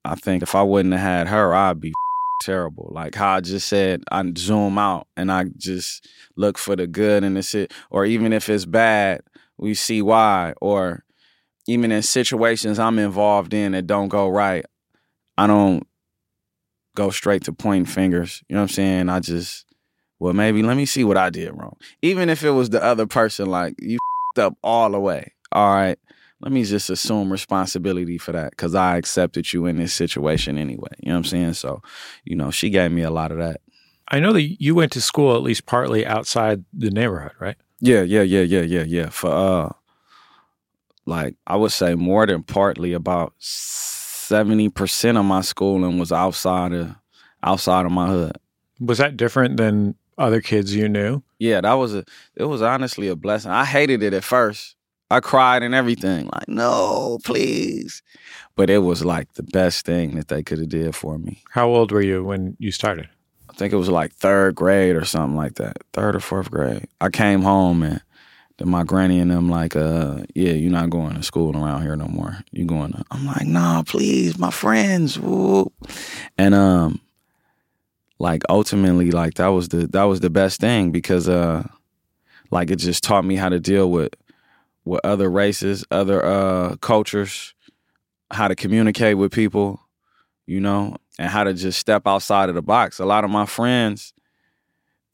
I 0.05 0.15
think 0.15 0.43
if 0.43 0.55
I 0.55 0.63
wouldn't 0.63 0.93
have 0.93 1.01
had 1.01 1.27
her, 1.27 1.53
I'd 1.53 1.79
be 1.79 1.93
terrible. 2.41 2.89
Like 2.91 3.15
how 3.15 3.35
I 3.35 3.41
just 3.41 3.67
said, 3.67 4.03
I 4.11 4.23
zoom 4.37 4.77
out 4.77 5.07
and 5.17 5.31
I 5.31 5.45
just 5.57 6.07
look 6.35 6.57
for 6.57 6.75
the 6.75 6.87
good 6.87 7.23
in 7.23 7.33
the 7.33 7.41
shit. 7.41 7.73
Or 7.89 8.05
even 8.05 8.33
if 8.33 8.49
it's 8.49 8.65
bad, 8.65 9.21
we 9.57 9.73
see 9.73 10.01
why. 10.01 10.53
Or 10.61 11.03
even 11.67 11.91
in 11.91 12.01
situations 12.01 12.79
I'm 12.79 12.99
involved 12.99 13.53
in 13.53 13.73
that 13.73 13.87
don't 13.87 14.09
go 14.09 14.27
right, 14.27 14.65
I 15.37 15.47
don't 15.47 15.85
go 16.95 17.09
straight 17.09 17.43
to 17.45 17.53
pointing 17.53 17.85
fingers. 17.85 18.43
You 18.49 18.55
know 18.55 18.61
what 18.61 18.71
I'm 18.71 18.73
saying? 18.73 19.09
I 19.09 19.19
just, 19.19 19.65
well, 20.19 20.33
maybe 20.33 20.63
let 20.63 20.75
me 20.75 20.85
see 20.85 21.03
what 21.03 21.17
I 21.17 21.29
did 21.29 21.51
wrong. 21.55 21.77
Even 22.01 22.29
if 22.29 22.43
it 22.43 22.51
was 22.51 22.69
the 22.71 22.83
other 22.83 23.07
person, 23.07 23.49
like 23.49 23.75
you 23.79 23.99
up 24.37 24.57
all 24.63 24.91
the 24.91 24.99
way. 24.99 25.33
All 25.51 25.73
right, 25.73 25.97
let 26.41 26.51
me 26.51 26.63
just 26.63 26.89
assume 26.89 27.31
responsibility 27.31 28.17
for 28.17 28.31
that 28.31 28.51
because 28.51 28.73
I 28.73 28.97
accepted 28.97 29.51
you 29.51 29.65
in 29.65 29.77
this 29.77 29.93
situation 29.93 30.57
anyway. 30.57 30.89
You 30.99 31.09
know 31.09 31.15
what 31.15 31.17
I'm 31.17 31.23
saying? 31.25 31.53
So, 31.53 31.81
you 32.23 32.35
know, 32.35 32.49
she 32.51 32.69
gave 32.69 32.91
me 32.91 33.01
a 33.01 33.11
lot 33.11 33.31
of 33.31 33.37
that. 33.39 33.61
I 34.07 34.19
know 34.19 34.33
that 34.33 34.61
you 34.61 34.73
went 34.73 34.91
to 34.93 35.01
school 35.01 35.35
at 35.35 35.43
least 35.43 35.65
partly 35.65 36.05
outside 36.05 36.63
the 36.73 36.89
neighborhood, 36.89 37.33
right? 37.39 37.57
Yeah, 37.79 38.01
yeah, 38.01 38.21
yeah, 38.21 38.41
yeah, 38.41 38.61
yeah, 38.61 38.83
yeah. 38.83 39.09
For 39.09 39.31
uh 39.31 39.69
like 41.05 41.35
I 41.45 41.55
would 41.55 41.71
say 41.71 41.95
more 41.95 42.25
than 42.25 42.43
partly 42.43 42.93
about 42.93 43.33
70% 43.39 45.19
of 45.19 45.25
my 45.25 45.41
schooling 45.41 45.99
was 45.99 46.11
outside 46.11 46.73
of 46.73 46.95
outside 47.43 47.85
of 47.85 47.91
my 47.91 48.07
hood. 48.07 48.37
Was 48.79 48.99
that 48.99 49.17
different 49.17 49.57
than 49.57 49.95
other 50.17 50.41
kids 50.41 50.75
you 50.75 50.87
knew? 50.87 51.21
Yeah, 51.37 51.61
that 51.61 51.73
was 51.73 51.95
a 51.95 52.05
it 52.35 52.45
was 52.45 52.61
honestly 52.61 53.09
a 53.09 53.15
blessing. 53.15 53.51
I 53.51 53.65
hated 53.65 54.03
it 54.03 54.13
at 54.13 54.23
first. 54.23 54.75
I 55.11 55.19
cried 55.19 55.63
and 55.63 55.73
everything, 55.73 56.29
like, 56.31 56.47
no, 56.47 57.19
please. 57.23 58.03
But 58.55 58.69
it 58.69 58.79
was 58.79 59.03
like 59.03 59.33
the 59.33 59.43
best 59.43 59.85
thing 59.85 60.15
that 60.15 60.27
they 60.27 60.43
could 60.43 60.59
have 60.59 60.69
did 60.69 60.95
for 60.95 61.17
me. 61.17 61.41
How 61.51 61.69
old 61.69 61.91
were 61.91 62.01
you 62.01 62.23
when 62.23 62.55
you 62.59 62.71
started? 62.71 63.09
I 63.49 63.53
think 63.53 63.73
it 63.73 63.77
was 63.77 63.89
like 63.89 64.13
third 64.13 64.55
grade 64.55 64.95
or 64.95 65.05
something 65.05 65.35
like 65.35 65.55
that. 65.55 65.77
Third 65.93 66.15
or 66.15 66.19
fourth 66.19 66.51
grade. 66.51 66.87
I 67.01 67.09
came 67.09 67.41
home 67.41 67.83
and 67.83 68.01
then 68.57 68.69
my 68.69 68.83
granny 68.83 69.19
and 69.19 69.31
them 69.31 69.49
like, 69.49 69.75
uh, 69.75 70.19
yeah, 70.35 70.51
you're 70.51 70.71
not 70.71 70.89
going 70.89 71.15
to 71.15 71.23
school 71.23 71.57
around 71.57 71.81
here 71.81 71.95
no 71.95 72.07
more. 72.07 72.37
You 72.51 72.65
going 72.65 72.91
to 72.91 73.03
I'm 73.09 73.25
like, 73.25 73.47
nah, 73.47 73.83
please, 73.83 74.37
my 74.37 74.51
friends. 74.51 75.17
Woo. 75.17 75.71
And 76.37 76.53
um 76.53 77.01
like 78.19 78.43
ultimately 78.49 79.11
like 79.11 79.35
that 79.35 79.47
was 79.47 79.69
the 79.69 79.87
that 79.87 80.03
was 80.03 80.19
the 80.19 80.29
best 80.29 80.59
thing 80.59 80.91
because 80.91 81.29
uh 81.29 81.65
like 82.51 82.69
it 82.69 82.75
just 82.75 83.03
taught 83.03 83.23
me 83.23 83.35
how 83.35 83.49
to 83.49 83.59
deal 83.59 83.89
with 83.89 84.13
with 84.89 85.01
other 85.03 85.29
races, 85.29 85.85
other 85.91 86.23
uh 86.25 86.75
cultures, 86.77 87.53
how 88.31 88.47
to 88.47 88.55
communicate 88.55 89.17
with 89.17 89.31
people, 89.31 89.79
you 90.45 90.59
know, 90.59 90.97
and 91.17 91.29
how 91.29 91.43
to 91.43 91.53
just 91.53 91.79
step 91.79 92.03
outside 92.05 92.49
of 92.49 92.55
the 92.55 92.61
box. 92.61 92.99
A 92.99 93.05
lot 93.05 93.23
of 93.23 93.29
my 93.29 93.45
friends 93.45 94.13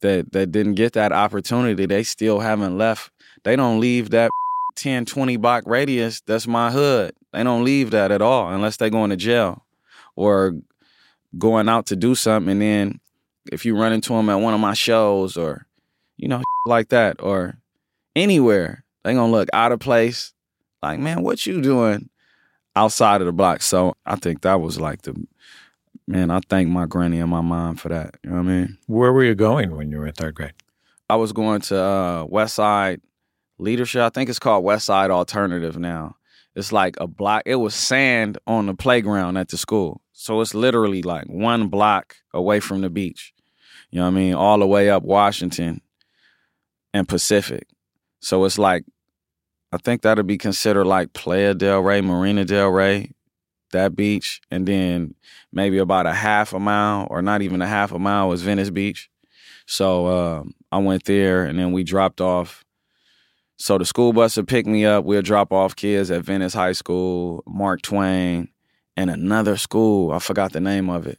that 0.00 0.32
that 0.32 0.50
didn't 0.50 0.74
get 0.74 0.94
that 0.94 1.12
opportunity, 1.12 1.86
they 1.86 2.02
still 2.02 2.40
haven't 2.40 2.76
left 2.78 3.10
they 3.46 3.54
don't 3.54 3.78
leave 3.78 4.10
that 4.10 4.28
10, 4.74 5.06
20 5.06 5.36
block 5.36 5.62
radius. 5.66 6.20
That's 6.20 6.48
my 6.48 6.72
hood. 6.72 7.14
They 7.32 7.44
don't 7.44 7.62
leave 7.62 7.92
that 7.92 8.10
at 8.10 8.20
all 8.20 8.52
unless 8.52 8.76
they 8.76 8.90
going 8.90 9.10
to 9.10 9.16
jail 9.16 9.64
or 10.16 10.56
going 11.38 11.68
out 11.68 11.86
to 11.86 11.96
do 11.96 12.16
something. 12.16 12.50
And 12.50 12.60
then 12.60 13.00
if 13.52 13.64
you 13.64 13.78
run 13.78 13.92
into 13.92 14.14
them 14.14 14.28
at 14.30 14.40
one 14.40 14.52
of 14.52 14.58
my 14.58 14.74
shows 14.74 15.36
or, 15.36 15.66
you 16.16 16.26
know, 16.26 16.42
like 16.66 16.88
that 16.88 17.22
or 17.22 17.58
anywhere, 18.16 18.82
they 19.06 19.14
gonna 19.14 19.30
look 19.30 19.48
out 19.52 19.70
of 19.70 19.78
place. 19.78 20.32
Like, 20.82 20.98
man, 20.98 21.22
what 21.22 21.46
you 21.46 21.62
doing 21.62 22.10
outside 22.74 23.20
of 23.20 23.26
the 23.26 23.32
block? 23.32 23.62
So 23.62 23.94
I 24.04 24.16
think 24.16 24.42
that 24.42 24.60
was 24.60 24.80
like 24.80 25.02
the 25.02 25.14
man, 26.08 26.30
I 26.30 26.40
thank 26.48 26.68
my 26.68 26.86
granny 26.86 27.20
and 27.20 27.30
my 27.30 27.40
mom 27.40 27.76
for 27.76 27.88
that. 27.88 28.16
You 28.24 28.30
know 28.30 28.36
what 28.36 28.42
I 28.42 28.44
mean? 28.44 28.78
Where 28.86 29.12
were 29.12 29.24
you 29.24 29.36
going 29.36 29.76
when 29.76 29.92
you 29.92 29.98
were 29.98 30.08
in 30.08 30.12
third 30.12 30.34
grade? 30.34 30.54
I 31.08 31.14
was 31.14 31.32
going 31.32 31.60
to 31.62 31.80
uh, 31.80 32.24
West 32.28 32.56
Side 32.56 33.00
leadership. 33.58 34.02
I 34.02 34.08
think 34.08 34.28
it's 34.28 34.40
called 34.40 34.64
West 34.64 34.86
Side 34.86 35.12
Alternative 35.12 35.78
now. 35.78 36.16
It's 36.56 36.72
like 36.72 36.96
a 36.98 37.06
block. 37.06 37.42
It 37.46 37.56
was 37.56 37.74
sand 37.76 38.38
on 38.46 38.66
the 38.66 38.74
playground 38.74 39.36
at 39.36 39.50
the 39.50 39.56
school. 39.56 40.00
So 40.12 40.40
it's 40.40 40.52
literally 40.52 41.02
like 41.02 41.26
one 41.26 41.68
block 41.68 42.16
away 42.34 42.58
from 42.58 42.80
the 42.80 42.90
beach. 42.90 43.32
You 43.90 44.00
know 44.00 44.06
what 44.06 44.12
I 44.12 44.14
mean? 44.14 44.34
All 44.34 44.58
the 44.58 44.66
way 44.66 44.90
up 44.90 45.04
Washington 45.04 45.80
and 46.92 47.08
Pacific. 47.08 47.68
So 48.20 48.44
it's 48.44 48.58
like, 48.58 48.84
I 49.76 49.78
think 49.78 50.00
that'd 50.00 50.26
be 50.26 50.38
considered 50.38 50.86
like 50.86 51.12
Playa 51.12 51.52
del 51.52 51.80
Rey, 51.80 52.00
Marina 52.00 52.46
del 52.46 52.70
Rey, 52.70 53.10
that 53.72 53.94
beach, 53.94 54.40
and 54.50 54.66
then 54.66 55.14
maybe 55.52 55.76
about 55.76 56.06
a 56.06 56.14
half 56.14 56.54
a 56.54 56.58
mile 56.58 57.06
or 57.10 57.20
not 57.20 57.42
even 57.42 57.60
a 57.60 57.66
half 57.66 57.92
a 57.92 57.98
mile 57.98 58.30
was 58.30 58.40
Venice 58.40 58.70
Beach. 58.70 59.10
So 59.66 60.06
um, 60.06 60.54
I 60.72 60.78
went 60.78 61.04
there, 61.04 61.44
and 61.44 61.58
then 61.58 61.72
we 61.72 61.84
dropped 61.84 62.22
off. 62.22 62.64
So 63.58 63.76
the 63.76 63.84
school 63.84 64.14
bus 64.14 64.38
would 64.38 64.48
pick 64.48 64.64
me 64.64 64.86
up. 64.86 65.04
We'll 65.04 65.20
drop 65.20 65.52
off 65.52 65.76
kids 65.76 66.10
at 66.10 66.22
Venice 66.22 66.54
High 66.54 66.72
School, 66.72 67.42
Mark 67.46 67.82
Twain, 67.82 68.48
and 68.96 69.10
another 69.10 69.58
school. 69.58 70.10
I 70.10 70.20
forgot 70.20 70.52
the 70.54 70.60
name 70.60 70.88
of 70.88 71.06
it, 71.06 71.18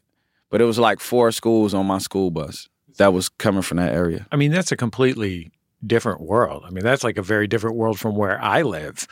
but 0.50 0.62
it 0.62 0.66
was 0.66 0.80
like 0.80 1.00
four 1.00 1.32
schools 1.32 1.76
on 1.76 1.86
my 1.86 2.00
school 2.00 2.32
bus 2.32 2.70
that 2.98 3.14
was 3.14 3.30
coming 3.30 3.62
from 3.62 3.78
that 3.78 3.94
area. 3.94 4.26
I 4.32 4.36
mean, 4.36 4.52
that's 4.52 4.72
a 4.72 4.76
completely 4.76 5.52
different 5.86 6.22
world. 6.22 6.64
I 6.66 6.70
mean, 6.72 6.84
that's 6.84 7.04
like 7.04 7.18
a 7.18 7.22
very 7.22 7.48
different 7.48 7.76
world 7.76 8.00
from 8.00 8.16
where 8.16 8.42
I 8.42 8.62
live. 8.64 9.08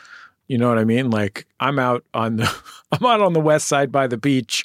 You 0.48 0.58
know 0.58 0.68
what 0.68 0.78
I 0.78 0.84
mean? 0.84 1.10
Like 1.10 1.46
I'm 1.60 1.78
out 1.78 2.04
on 2.14 2.36
the 2.36 2.54
I'm 2.92 3.04
out 3.04 3.20
on 3.20 3.32
the 3.32 3.40
west 3.40 3.68
side 3.68 3.90
by 3.92 4.06
the 4.06 4.16
beach 4.16 4.64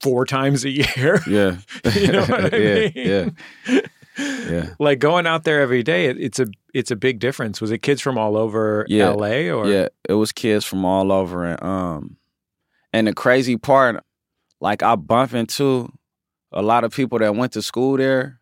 four 0.00 0.24
times 0.26 0.64
a 0.64 0.70
year. 0.70 1.20
Yeah. 1.26 1.56
You 1.94 2.12
know 2.12 2.24
what 2.26 2.54
I 2.54 2.56
yeah, 2.56 2.74
mean? 2.74 2.92
yeah. 2.94 3.80
Yeah. 4.16 4.74
Like 4.78 5.00
going 5.00 5.26
out 5.26 5.42
there 5.44 5.60
every 5.60 5.82
day, 5.82 6.06
it, 6.06 6.20
it's 6.20 6.38
a 6.38 6.46
it's 6.72 6.90
a 6.92 6.96
big 6.96 7.18
difference. 7.18 7.60
Was 7.60 7.70
it 7.72 7.78
kids 7.78 8.00
from 8.00 8.16
all 8.18 8.36
over 8.36 8.86
Yeah. 8.88 9.08
LA 9.10 9.50
or 9.52 9.66
Yeah, 9.66 9.88
it 10.08 10.14
was 10.14 10.30
kids 10.30 10.64
from 10.64 10.84
all 10.84 11.10
over, 11.10 11.44
and 11.44 11.62
um, 11.62 12.16
and 12.92 13.08
the 13.08 13.12
crazy 13.12 13.56
part, 13.56 14.02
like 14.60 14.82
I 14.84 14.94
bump 14.94 15.34
into 15.34 15.92
a 16.52 16.62
lot 16.62 16.84
of 16.84 16.92
people 16.92 17.18
that 17.18 17.34
went 17.34 17.52
to 17.54 17.62
school 17.62 17.96
there, 17.96 18.38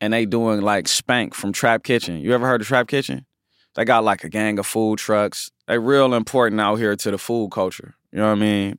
and 0.00 0.12
they 0.12 0.26
doing 0.26 0.60
like 0.60 0.88
Spank 0.88 1.34
from 1.34 1.52
Trap 1.52 1.82
Kitchen. 1.82 2.20
You 2.20 2.32
ever 2.34 2.46
heard 2.46 2.60
of 2.60 2.66
Trap 2.66 2.88
Kitchen? 2.88 3.26
They 3.74 3.84
got 3.84 4.04
like 4.04 4.24
a 4.24 4.28
gang 4.28 4.58
of 4.58 4.66
food 4.66 4.98
trucks. 4.98 5.50
They 5.66 5.78
real 5.78 6.14
important 6.14 6.60
out 6.60 6.76
here 6.76 6.96
to 6.96 7.10
the 7.10 7.18
food 7.18 7.50
culture. 7.50 7.94
You 8.10 8.18
know 8.18 8.26
what 8.26 8.38
I 8.38 8.40
mean? 8.40 8.78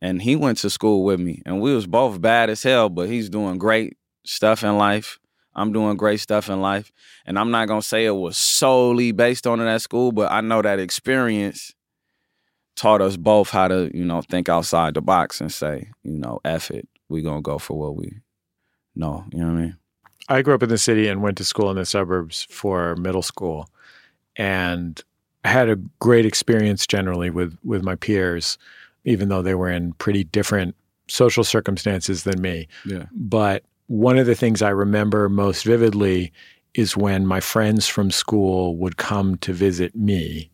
And 0.00 0.20
he 0.20 0.36
went 0.36 0.58
to 0.58 0.70
school 0.70 1.04
with 1.04 1.20
me, 1.20 1.40
and 1.46 1.60
we 1.60 1.74
was 1.74 1.86
both 1.86 2.20
bad 2.20 2.50
as 2.50 2.62
hell, 2.62 2.88
but 2.88 3.08
he's 3.08 3.30
doing 3.30 3.58
great 3.58 3.96
stuff 4.24 4.62
in 4.62 4.76
life. 4.76 5.18
I'm 5.54 5.72
doing 5.72 5.96
great 5.96 6.20
stuff 6.20 6.48
in 6.50 6.60
life. 6.60 6.90
And 7.26 7.38
I'm 7.38 7.50
not 7.50 7.68
gonna 7.68 7.82
say 7.82 8.04
it 8.04 8.10
was 8.10 8.36
solely 8.36 9.12
based 9.12 9.46
on 9.46 9.60
that 9.60 9.82
school, 9.82 10.12
but 10.12 10.30
I 10.32 10.40
know 10.40 10.62
that 10.62 10.80
experience 10.80 11.72
taught 12.76 13.00
us 13.00 13.16
both 13.16 13.50
how 13.50 13.68
to, 13.68 13.90
you 13.94 14.04
know, 14.04 14.20
think 14.20 14.48
outside 14.48 14.94
the 14.94 15.00
box 15.00 15.40
and 15.40 15.52
say, 15.52 15.90
you 16.02 16.18
know, 16.18 16.40
F 16.44 16.70
it. 16.70 16.88
We 17.08 17.22
gonna 17.22 17.40
go 17.40 17.58
for 17.58 17.78
what 17.78 17.96
we 17.96 18.20
know. 18.96 19.24
You 19.32 19.38
know 19.38 19.52
what 19.52 19.58
I 19.58 19.62
mean? 19.62 19.76
I 20.28 20.42
grew 20.42 20.54
up 20.54 20.62
in 20.62 20.68
the 20.68 20.78
city 20.78 21.08
and 21.08 21.22
went 21.22 21.36
to 21.38 21.44
school 21.44 21.70
in 21.70 21.76
the 21.76 21.84
suburbs 21.84 22.46
for 22.50 22.96
middle 22.96 23.22
school, 23.22 23.68
and 24.36 25.00
I 25.44 25.48
had 25.48 25.68
a 25.68 25.76
great 26.00 26.24
experience 26.26 26.86
generally 26.86 27.30
with 27.30 27.56
with 27.64 27.82
my 27.82 27.94
peers, 27.94 28.56
even 29.04 29.28
though 29.28 29.42
they 29.42 29.54
were 29.54 29.70
in 29.70 29.92
pretty 29.94 30.24
different 30.24 30.74
social 31.08 31.44
circumstances 31.44 32.22
than 32.24 32.40
me. 32.40 32.66
Yeah. 32.86 33.04
But 33.12 33.64
one 33.88 34.16
of 34.18 34.24
the 34.26 34.34
things 34.34 34.62
I 34.62 34.70
remember 34.70 35.28
most 35.28 35.64
vividly 35.64 36.32
is 36.72 36.96
when 36.96 37.26
my 37.26 37.40
friends 37.40 37.86
from 37.86 38.10
school 38.10 38.76
would 38.76 38.96
come 38.96 39.36
to 39.38 39.52
visit 39.52 39.94
me. 39.94 40.50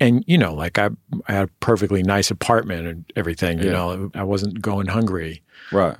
And, 0.00 0.24
you 0.26 0.36
know, 0.38 0.54
like 0.54 0.78
I, 0.78 0.88
I 1.28 1.32
had 1.32 1.44
a 1.44 1.52
perfectly 1.60 2.02
nice 2.02 2.30
apartment 2.30 2.86
and 2.88 3.04
everything, 3.14 3.58
you 3.58 3.66
Yeah. 3.66 3.72
know, 3.72 4.10
I 4.14 4.24
wasn't 4.24 4.60
going 4.60 4.86
hungry. 4.88 5.42
Right. 5.70 5.96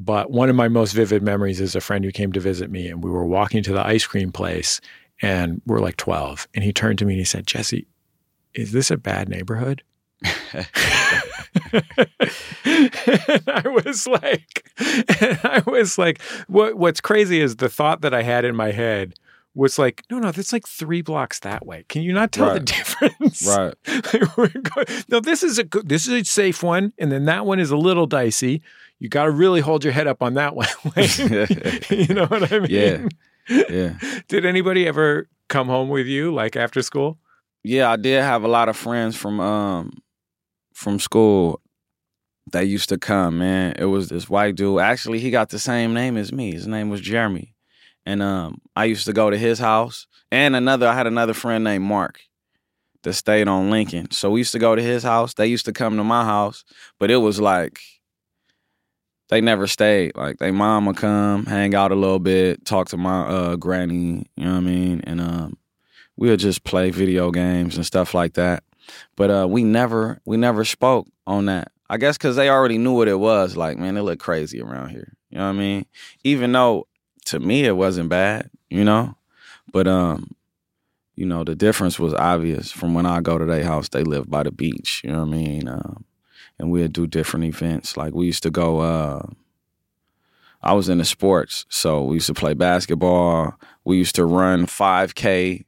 But 0.00 0.30
one 0.30 0.48
of 0.48 0.54
my 0.54 0.68
most 0.68 0.92
vivid 0.92 1.24
memories 1.24 1.60
is 1.60 1.74
a 1.74 1.80
friend 1.80 2.04
who 2.04 2.12
came 2.12 2.30
to 2.32 2.38
visit 2.38 2.70
me, 2.70 2.86
and 2.86 3.02
we 3.02 3.10
were 3.10 3.26
walking 3.26 3.64
to 3.64 3.72
the 3.72 3.84
ice 3.84 4.06
cream 4.06 4.30
place, 4.30 4.80
and 5.20 5.60
we're 5.66 5.80
like 5.80 5.96
12. 5.96 6.46
And 6.54 6.62
he 6.62 6.72
turned 6.72 7.00
to 7.00 7.04
me 7.04 7.14
and 7.14 7.18
he 7.18 7.24
said, 7.24 7.48
Jesse, 7.48 7.84
is 8.54 8.70
this 8.70 8.92
a 8.92 8.96
bad 8.96 9.28
neighborhood? 9.28 9.82
and 10.54 10.66
I 13.48 13.62
was 13.66 14.06
like, 14.06 14.70
and 15.20 15.40
I 15.44 15.64
was 15.66 15.98
like, 15.98 16.22
what, 16.46 16.76
what's 16.76 17.00
crazy 17.00 17.40
is 17.40 17.56
the 17.56 17.68
thought 17.68 18.00
that 18.02 18.14
I 18.14 18.22
had 18.22 18.44
in 18.44 18.54
my 18.54 18.70
head 18.70 19.14
was 19.58 19.78
like, 19.78 20.04
no, 20.08 20.18
no, 20.20 20.30
that's 20.30 20.52
like 20.52 20.68
three 20.68 21.02
blocks 21.02 21.40
that 21.40 21.66
way. 21.66 21.84
Can 21.88 22.02
you 22.02 22.12
not 22.12 22.30
tell 22.30 22.54
the 22.54 22.60
difference? 22.60 23.46
Right. 23.46 23.74
Like, 23.86 24.36
we're 24.36 24.48
go- 24.48 24.84
no, 25.08 25.20
this 25.20 25.42
is 25.42 25.58
a 25.58 25.64
good, 25.64 25.88
this 25.88 26.06
is 26.06 26.12
a 26.14 26.24
safe 26.24 26.62
one, 26.62 26.92
and 26.98 27.10
then 27.10 27.24
that 27.24 27.44
one 27.44 27.58
is 27.58 27.70
a 27.70 27.76
little 27.76 28.06
dicey. 28.06 28.62
You 29.00 29.08
got 29.08 29.24
to 29.24 29.30
really 29.30 29.60
hold 29.60 29.82
your 29.84 29.92
head 29.92 30.06
up 30.06 30.22
on 30.22 30.34
that 30.34 30.54
one. 30.56 30.68
you 31.90 32.14
know 32.14 32.26
what 32.26 32.52
I 32.52 32.60
mean? 32.60 32.70
Yeah. 32.70 33.62
Yeah. 33.68 33.98
Did 34.28 34.46
anybody 34.46 34.86
ever 34.86 35.28
come 35.48 35.66
home 35.66 35.88
with 35.88 36.06
you, 36.06 36.32
like 36.32 36.54
after 36.54 36.80
school? 36.82 37.18
Yeah, 37.64 37.90
I 37.90 37.96
did 37.96 38.22
have 38.22 38.44
a 38.44 38.48
lot 38.48 38.68
of 38.68 38.76
friends 38.76 39.16
from 39.16 39.40
um 39.40 39.90
from 40.72 41.00
school 41.00 41.60
that 42.52 42.66
used 42.68 42.88
to 42.90 42.98
come, 42.98 43.38
man. 43.38 43.74
It 43.78 43.86
was 43.86 44.08
this 44.08 44.28
white 44.28 44.54
dude. 44.54 44.80
Actually, 44.80 45.18
he 45.18 45.30
got 45.30 45.48
the 45.48 45.58
same 45.58 45.92
name 45.94 46.16
as 46.16 46.32
me. 46.32 46.52
His 46.52 46.66
name 46.66 46.90
was 46.90 47.00
Jeremy. 47.00 47.54
And 48.08 48.22
um 48.22 48.62
I 48.74 48.86
used 48.86 49.04
to 49.04 49.12
go 49.12 49.28
to 49.28 49.36
his 49.36 49.58
house. 49.58 50.06
And 50.32 50.56
another 50.56 50.88
I 50.88 50.94
had 50.94 51.06
another 51.06 51.34
friend 51.34 51.62
named 51.62 51.84
Mark 51.84 52.20
that 53.02 53.12
stayed 53.12 53.48
on 53.48 53.70
Lincoln. 53.70 54.10
So 54.12 54.30
we 54.30 54.40
used 54.40 54.52
to 54.52 54.58
go 54.58 54.74
to 54.74 54.82
his 54.82 55.02
house. 55.02 55.34
They 55.34 55.46
used 55.46 55.66
to 55.66 55.74
come 55.74 55.98
to 55.98 56.04
my 56.04 56.24
house, 56.24 56.64
but 56.98 57.10
it 57.10 57.18
was 57.18 57.38
like 57.38 57.80
they 59.28 59.42
never 59.42 59.66
stayed. 59.66 60.16
Like 60.16 60.38
they 60.38 60.50
mom 60.50 60.86
would 60.86 60.96
come, 60.96 61.44
hang 61.44 61.74
out 61.74 61.92
a 61.92 61.94
little 61.94 62.18
bit, 62.18 62.64
talk 62.64 62.88
to 62.88 62.96
my 62.96 63.26
uh 63.26 63.56
granny, 63.56 64.24
you 64.36 64.44
know 64.46 64.52
what 64.52 64.56
I 64.56 64.60
mean? 64.60 65.02
And 65.04 65.20
um 65.20 65.58
we'll 66.16 66.38
just 66.38 66.64
play 66.64 66.88
video 66.88 67.30
games 67.30 67.76
and 67.76 67.84
stuff 67.84 68.14
like 68.14 68.32
that. 68.34 68.64
But 69.16 69.30
uh, 69.30 69.46
we 69.46 69.64
never 69.64 70.18
we 70.24 70.38
never 70.38 70.64
spoke 70.64 71.06
on 71.26 71.44
that. 71.44 71.72
I 71.90 71.98
guess 71.98 72.16
because 72.16 72.36
they 72.36 72.48
already 72.48 72.78
knew 72.78 72.94
what 72.94 73.08
it 73.08 73.18
was. 73.18 73.54
Like, 73.54 73.76
man, 73.76 73.98
it 73.98 74.02
looked 74.02 74.22
crazy 74.22 74.62
around 74.62 74.90
here. 74.90 75.12
You 75.28 75.38
know 75.38 75.44
what 75.44 75.56
I 75.56 75.58
mean? 75.58 75.86
Even 76.24 76.52
though 76.52 76.86
to 77.28 77.40
me 77.40 77.64
it 77.64 77.76
wasn't 77.76 78.08
bad, 78.08 78.50
you 78.70 78.84
know. 78.84 79.14
But 79.72 79.86
um, 79.86 80.34
you 81.14 81.26
know, 81.26 81.44
the 81.44 81.54
difference 81.54 81.98
was 81.98 82.14
obvious 82.14 82.70
from 82.70 82.94
when 82.94 83.06
I 83.06 83.20
go 83.20 83.38
to 83.38 83.44
their 83.44 83.64
house. 83.64 83.88
They 83.88 84.04
live 84.04 84.30
by 84.30 84.42
the 84.42 84.50
beach. 84.50 85.02
You 85.04 85.12
know 85.12 85.24
what 85.24 85.34
I 85.34 85.38
mean? 85.38 85.68
Um, 85.68 86.04
and 86.58 86.70
we'd 86.70 86.92
do 86.92 87.06
different 87.06 87.44
events. 87.44 87.96
Like 87.96 88.14
we 88.14 88.26
used 88.26 88.42
to 88.44 88.50
go. 88.50 88.80
Uh, 88.80 89.26
I 90.60 90.72
was 90.72 90.88
into 90.88 91.04
sports, 91.04 91.66
so 91.68 92.02
we 92.04 92.16
used 92.16 92.26
to 92.26 92.34
play 92.34 92.54
basketball. 92.54 93.54
We 93.84 93.96
used 93.96 94.16
to 94.16 94.24
run 94.24 94.66
five 94.66 95.14
k 95.14 95.66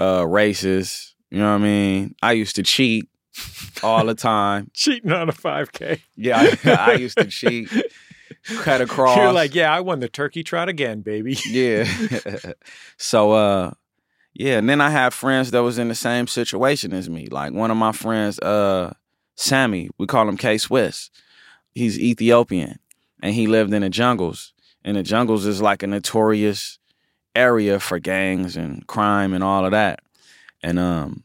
uh, 0.00 0.26
races. 0.26 1.14
You 1.30 1.38
know 1.38 1.50
what 1.50 1.60
I 1.60 1.64
mean? 1.64 2.14
I 2.22 2.32
used 2.32 2.56
to 2.56 2.62
cheat 2.62 3.08
all 3.82 4.04
the 4.04 4.14
time. 4.14 4.70
Cheating 4.74 5.12
on 5.12 5.28
a 5.28 5.32
5K. 5.32 6.00
Yeah, 6.16 6.54
I, 6.64 6.70
I 6.70 6.92
used 6.94 7.18
to 7.18 7.24
cheat. 7.24 7.70
Cut 8.46 8.80
across. 8.80 9.16
You're 9.16 9.32
like, 9.32 9.54
yeah, 9.54 9.74
I 9.74 9.80
won 9.80 10.00
the 10.00 10.08
turkey 10.08 10.42
trot 10.42 10.68
again, 10.68 11.00
baby. 11.00 11.38
yeah. 11.48 11.84
so 12.96 13.32
uh 13.32 13.72
yeah, 14.34 14.58
and 14.58 14.68
then 14.68 14.80
I 14.80 14.90
had 14.90 15.12
friends 15.12 15.50
that 15.50 15.62
was 15.62 15.78
in 15.78 15.88
the 15.88 15.94
same 15.94 16.26
situation 16.26 16.92
as 16.94 17.10
me. 17.10 17.26
Like 17.26 17.52
one 17.52 17.70
of 17.70 17.76
my 17.76 17.92
friends, 17.92 18.38
uh 18.40 18.94
Sammy, 19.36 19.90
we 19.98 20.06
call 20.06 20.28
him 20.28 20.36
K 20.36 20.58
Swiss. 20.58 21.10
He's 21.74 21.98
Ethiopian 21.98 22.78
and 23.22 23.34
he 23.34 23.46
lived 23.46 23.72
in 23.72 23.82
the 23.82 23.90
jungles. 23.90 24.52
And 24.84 24.96
the 24.96 25.02
jungles 25.02 25.46
is 25.46 25.62
like 25.62 25.82
a 25.82 25.86
notorious 25.86 26.78
area 27.34 27.78
for 27.78 27.98
gangs 27.98 28.56
and 28.56 28.86
crime 28.86 29.32
and 29.32 29.44
all 29.44 29.64
of 29.64 29.70
that. 29.70 30.00
And 30.62 30.78
um 30.78 31.24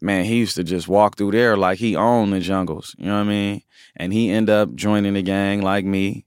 man, 0.00 0.24
he 0.24 0.36
used 0.36 0.56
to 0.56 0.64
just 0.64 0.88
walk 0.88 1.16
through 1.16 1.32
there 1.32 1.56
like 1.56 1.78
he 1.78 1.96
owned 1.96 2.32
the 2.32 2.40
jungles. 2.40 2.94
You 2.98 3.06
know 3.06 3.14
what 3.14 3.20
I 3.20 3.24
mean? 3.24 3.62
And 3.96 4.12
he 4.12 4.30
ended 4.30 4.54
up 4.54 4.74
joining 4.74 5.14
the 5.14 5.22
gang 5.22 5.60
like 5.60 5.84
me. 5.84 6.24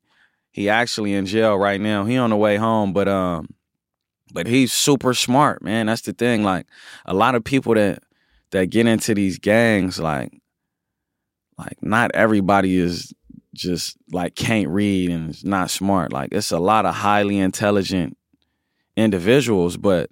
He 0.52 0.70
actually 0.70 1.14
in 1.14 1.26
jail 1.26 1.58
right 1.58 1.80
now. 1.80 2.06
He 2.06 2.18
on 2.18 2.30
the 2.30 2.36
way 2.36 2.58
home, 2.58 2.94
but 2.94 3.08
um, 3.08 3.48
but 4.34 4.48
he's 4.48 4.74
super 4.74 5.14
smart, 5.14 5.62
man. 5.62 5.88
That's 5.88 6.02
the 6.02 6.14
thing. 6.14 6.44
Like 6.44 6.68
a 7.06 7.14
lot 7.14 7.36
of 7.36 7.44
people 7.44 7.74
that 7.76 8.04
that 8.52 8.70
get 8.70 8.86
into 8.86 9.16
these 9.16 9.40
gangs, 9.40 10.00
like 10.00 10.34
like 11.58 11.82
not 11.82 12.12
everybody 12.14 12.78
is 12.78 13.14
just 13.54 13.98
like 14.12 14.36
can't 14.36 14.70
read 14.70 15.10
and 15.10 15.30
is 15.30 15.44
not 15.44 15.70
smart. 15.70 16.12
Like 16.12 16.30
it's 16.34 16.52
a 16.52 16.60
lot 16.60 16.86
of 16.86 16.96
highly 16.96 17.40
intelligent 17.40 18.18
individuals, 18.96 19.78
but 19.78 20.10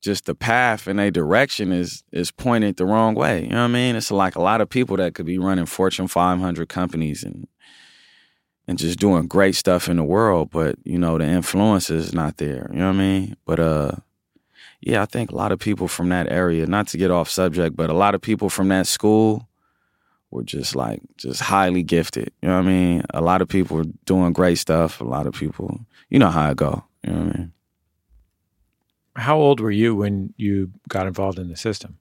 just 0.00 0.26
the 0.26 0.34
path 0.34 0.86
and 0.86 1.00
a 1.00 1.10
direction 1.10 1.72
is 1.72 2.04
is 2.12 2.30
pointed 2.30 2.76
the 2.76 2.86
wrong 2.86 3.14
way. 3.14 3.42
You 3.44 3.50
know 3.50 3.62
what 3.62 3.64
I 3.64 3.68
mean? 3.68 3.96
It's 3.96 4.10
like 4.10 4.36
a 4.36 4.42
lot 4.42 4.60
of 4.60 4.68
people 4.68 4.96
that 4.98 5.14
could 5.14 5.26
be 5.26 5.38
running 5.38 5.66
Fortune 5.66 6.08
500 6.08 6.68
companies 6.68 7.24
and 7.24 7.48
and 8.68 8.78
just 8.78 8.98
doing 8.98 9.26
great 9.26 9.56
stuff 9.56 9.88
in 9.88 9.96
the 9.96 10.04
world, 10.04 10.50
but 10.50 10.76
you 10.84 10.98
know 10.98 11.16
the 11.16 11.24
influence 11.24 11.88
is 11.88 12.12
not 12.12 12.36
there. 12.36 12.68
You 12.70 12.78
know 12.78 12.88
what 12.88 12.96
I 12.96 12.98
mean? 12.98 13.36
But 13.46 13.58
uh, 13.58 13.92
yeah, 14.80 15.02
I 15.02 15.06
think 15.06 15.32
a 15.32 15.34
lot 15.34 15.52
of 15.52 15.58
people 15.58 15.88
from 15.88 16.10
that 16.10 16.30
area, 16.30 16.66
not 16.66 16.86
to 16.88 16.98
get 16.98 17.10
off 17.10 17.30
subject, 17.30 17.74
but 17.74 17.88
a 17.88 17.94
lot 17.94 18.14
of 18.14 18.20
people 18.20 18.50
from 18.50 18.68
that 18.68 18.86
school 18.86 19.48
were 20.30 20.44
just 20.44 20.76
like 20.76 21.00
just 21.16 21.40
highly 21.40 21.82
gifted. 21.82 22.30
You 22.42 22.50
know 22.50 22.56
what 22.56 22.66
I 22.66 22.68
mean? 22.68 23.02
A 23.14 23.22
lot 23.22 23.40
of 23.40 23.48
people 23.48 23.78
were 23.78 23.86
doing 24.04 24.34
great 24.34 24.58
stuff. 24.58 25.00
A 25.00 25.04
lot 25.04 25.26
of 25.26 25.32
people, 25.32 25.80
you 26.10 26.18
know 26.18 26.28
how 26.28 26.50
it 26.50 26.58
go. 26.58 26.84
You 27.02 27.12
know 27.12 27.18
what 27.18 27.34
I 27.34 27.38
mean? 27.38 27.52
How 29.16 29.38
old 29.38 29.60
were 29.60 29.70
you 29.70 29.96
when 29.96 30.34
you 30.36 30.70
got 30.88 31.06
involved 31.06 31.38
in 31.38 31.48
the 31.48 31.56
system? 31.56 31.98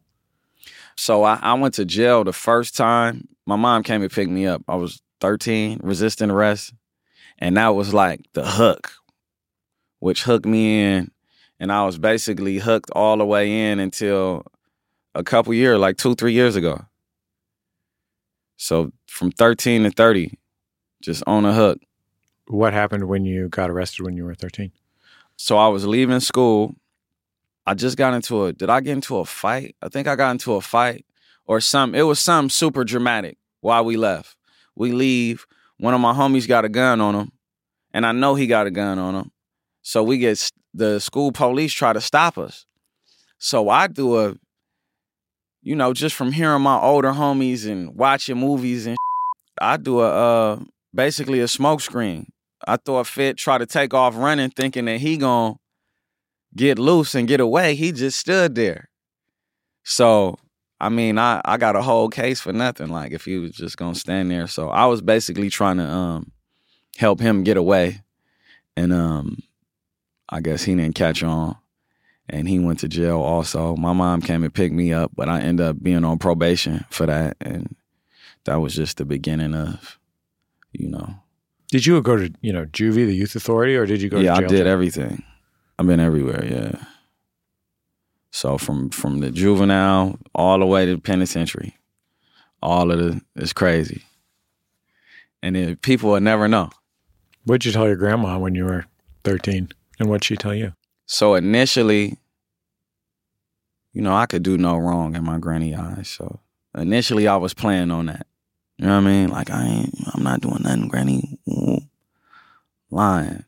So 0.98 1.24
I, 1.24 1.40
I 1.42 1.54
went 1.54 1.76
to 1.76 1.86
jail 1.86 2.26
the 2.26 2.34
first 2.34 2.76
time. 2.76 3.28
My 3.46 3.56
mom 3.56 3.84
came 3.84 4.02
and 4.02 4.12
picked 4.12 4.30
me 4.30 4.46
up. 4.46 4.62
I 4.68 4.76
was 4.76 5.02
13, 5.20 5.80
resisting 5.84 6.32
arrest. 6.32 6.74
And 7.40 7.58
that 7.58 7.70
was 7.70 7.94
like 7.94 8.22
the 8.34 8.46
hook, 8.46 8.92
which 10.00 10.24
hooked 10.24 10.46
me 10.46 10.82
in. 10.84 11.12
And 11.60 11.72
I 11.72 11.86
was 11.86 11.98
basically 11.98 12.58
hooked 12.60 12.90
all 12.92 13.18
the 13.18 13.26
way 13.26 13.72
in 13.72 13.80
until 13.80 14.46
a 15.16 15.24
couple 15.24 15.54
years, 15.54 15.80
like 15.80 15.98
two, 15.98 16.16
three 16.16 16.34
years 16.34 16.56
ago. 16.56 16.86
So 18.58 18.92
from 19.08 19.32
13 19.32 19.84
to 19.84 19.92
30, 19.92 20.38
just 21.02 21.24
on 21.28 21.46
a 21.46 21.54
hook. 21.54 21.80
What 22.48 22.74
happened 22.74 23.08
when 23.08 23.26
you 23.26 23.50
got 23.50 23.70
arrested 23.70 24.04
when 24.04 24.16
you 24.16 24.24
were 24.24 24.36
13? 24.36 24.72
So 25.36 25.58
I 25.58 25.68
was 25.68 25.86
leaving 25.86 26.20
school. 26.20 26.76
I 27.66 27.74
just 27.74 27.98
got 27.98 28.14
into 28.14 28.46
a, 28.46 28.54
did 28.54 28.70
I 28.70 28.80
get 28.80 28.94
into 28.94 29.18
a 29.18 29.26
fight? 29.26 29.76
I 29.82 29.90
think 29.90 30.08
I 30.08 30.16
got 30.16 30.32
into 30.32 30.54
a 30.54 30.62
fight 30.62 31.06
or 31.46 31.60
something. 31.60 32.00
It 32.00 32.04
was 32.04 32.20
something 32.20 32.50
super 32.50 32.84
dramatic 32.84 33.38
while 33.60 33.84
we 33.84 33.98
left. 33.98 34.37
We 34.78 34.92
leave. 34.92 35.46
One 35.78 35.94
of 35.94 36.02
my 36.02 36.14
homies 36.14 36.48
got 36.48 36.66
a 36.66 36.70
gun 36.70 37.02
on 37.02 37.16
him, 37.16 37.32
and 37.94 38.06
I 38.06 38.12
know 38.12 38.36
he 38.36 38.48
got 38.48 38.68
a 38.68 38.72
gun 38.72 39.00
on 39.00 39.16
him. 39.16 39.32
So 39.82 40.04
we 40.04 40.18
get 40.18 40.52
the 40.74 41.00
school 41.00 41.32
police 41.32 41.74
try 41.74 41.94
to 41.94 42.02
stop 42.02 42.38
us. 42.38 42.66
So 43.40 43.70
I 43.70 43.88
do 43.88 44.18
a, 44.20 44.36
you 45.62 45.76
know, 45.76 45.94
just 45.94 46.16
from 46.16 46.32
hearing 46.32 46.62
my 46.62 46.80
older 46.80 47.12
homies 47.12 47.70
and 47.70 47.96
watching 47.96 48.38
movies 48.38 48.86
and 48.86 48.98
I 49.60 49.78
do 49.78 50.02
a 50.02 50.10
uh 50.10 50.60
basically 50.94 51.40
a 51.40 51.48
smoke 51.48 51.82
screen. 51.82 52.32
I 52.68 52.78
thought 52.78 53.08
fit 53.08 53.38
try 53.38 53.58
to 53.58 53.66
take 53.66 53.94
off 53.94 54.16
running 54.16 54.50
thinking 54.50 54.86
that 54.86 55.00
he 55.00 55.18
gonna 55.18 55.56
get 56.56 56.80
loose 56.80 57.16
and 57.16 57.28
get 57.28 57.40
away. 57.40 57.76
He 57.76 57.92
just 57.92 58.20
stood 58.20 58.56
there. 58.56 58.90
So 59.84 60.38
I 60.80 60.90
mean, 60.90 61.18
I, 61.18 61.42
I 61.44 61.58
got 61.58 61.76
a 61.76 61.82
whole 61.82 62.10
case 62.10 62.40
for 62.40 62.54
nothing. 62.54 62.90
Like 62.90 63.12
if 63.12 63.26
he 63.26 63.38
was 63.38 63.52
just 63.52 63.78
gonna 63.78 63.96
stand 63.96 64.30
there. 64.30 64.48
So 64.48 64.70
I 64.70 64.86
was 64.86 65.02
basically 65.02 65.50
trying 65.50 65.78
to 65.78 65.88
um 65.88 66.32
help 66.98 67.20
him 67.20 67.44
get 67.44 67.58
away. 67.58 68.02
And 68.76 68.94
um 68.94 69.44
I 70.30 70.42
guess 70.42 70.64
he 70.64 70.76
didn't 70.76 70.96
catch 70.96 71.24
on. 71.24 71.58
And 72.30 72.50
he 72.50 72.60
went 72.60 72.80
to 72.80 72.90
jail 72.90 73.22
also. 73.22 73.76
My 73.78 73.94
mom 73.94 74.22
came 74.22 74.44
and 74.44 74.54
picked 74.54 74.76
me 74.76 74.92
up, 74.92 75.12
but 75.16 75.30
I 75.30 75.40
ended 75.40 75.66
up 75.66 75.82
being 75.82 76.04
on 76.04 76.20
probation 76.20 76.84
for 76.90 77.06
that. 77.06 77.38
And 77.40 77.76
that 78.44 78.58
was 78.58 78.76
just 78.76 78.98
the 78.98 79.06
beginning 79.06 79.56
of, 79.56 79.98
you 80.74 80.90
know. 80.90 81.16
Did 81.70 81.86
you 81.86 82.02
go 82.02 82.18
to, 82.18 82.34
you 82.42 82.52
know, 82.52 82.66
juvie, 82.66 83.06
the 83.06 83.16
youth 83.16 83.36
authority, 83.36 83.78
or 83.78 83.86
did 83.86 84.02
you 84.02 84.10
go 84.10 84.20
yeah, 84.20 84.36
to 84.36 84.42
jail? 84.42 84.50
I 84.50 84.52
did 84.52 84.68
everything. 84.68 85.24
I've 85.80 85.88
been 85.88 86.02
everywhere, 86.02 86.46
yeah. 86.46 86.84
So 88.32 88.58
from 88.58 88.90
from 88.90 89.20
the 89.20 89.32
juvenile 89.32 90.20
all 90.36 90.60
the 90.60 90.66
way 90.66 90.86
to 90.86 90.96
the 90.96 91.02
penitentiary, 91.02 91.76
all 92.62 92.92
of 92.92 93.00
the 93.00 93.22
it's 93.36 93.54
crazy. 93.54 94.04
And 95.42 95.56
then 95.56 95.76
people 95.78 96.12
will 96.12 96.20
never 96.20 96.48
know. 96.48 96.70
What'd 97.46 97.66
you 97.66 97.72
tell 97.72 97.88
your 97.88 97.96
grandma 97.96 98.38
when 98.38 98.56
you 98.56 98.66
were 98.66 98.86
13? 99.24 99.70
And 100.00 100.10
what'd 100.10 100.24
she 100.24 100.36
tell 100.36 100.54
you? 100.54 100.74
So 101.06 101.36
initially, 101.36 102.18
you 103.94 104.02
know, 104.02 104.14
I 104.14 104.26
could 104.26 104.44
do 104.44 104.58
no 104.58 104.78
wrong 104.78 105.16
in 105.16 105.24
my 105.24 105.40
granny 105.40 105.74
eyes. 105.74 106.10
So 106.10 106.40
initially 106.78 107.28
I 107.28 107.38
was 107.38 107.54
playing 107.54 107.92
on 107.92 108.08
that. 108.08 108.28
You 108.78 108.86
know 108.86 108.94
what 108.94 109.08
I 109.08 109.12
mean? 109.12 109.30
Like 109.30 109.50
I 109.50 109.64
ain't 109.64 109.96
I'm 110.14 110.24
not 110.24 110.42
doing 110.42 110.62
nothing, 110.62 110.88
granny. 110.88 111.40
Lying. 112.90 113.46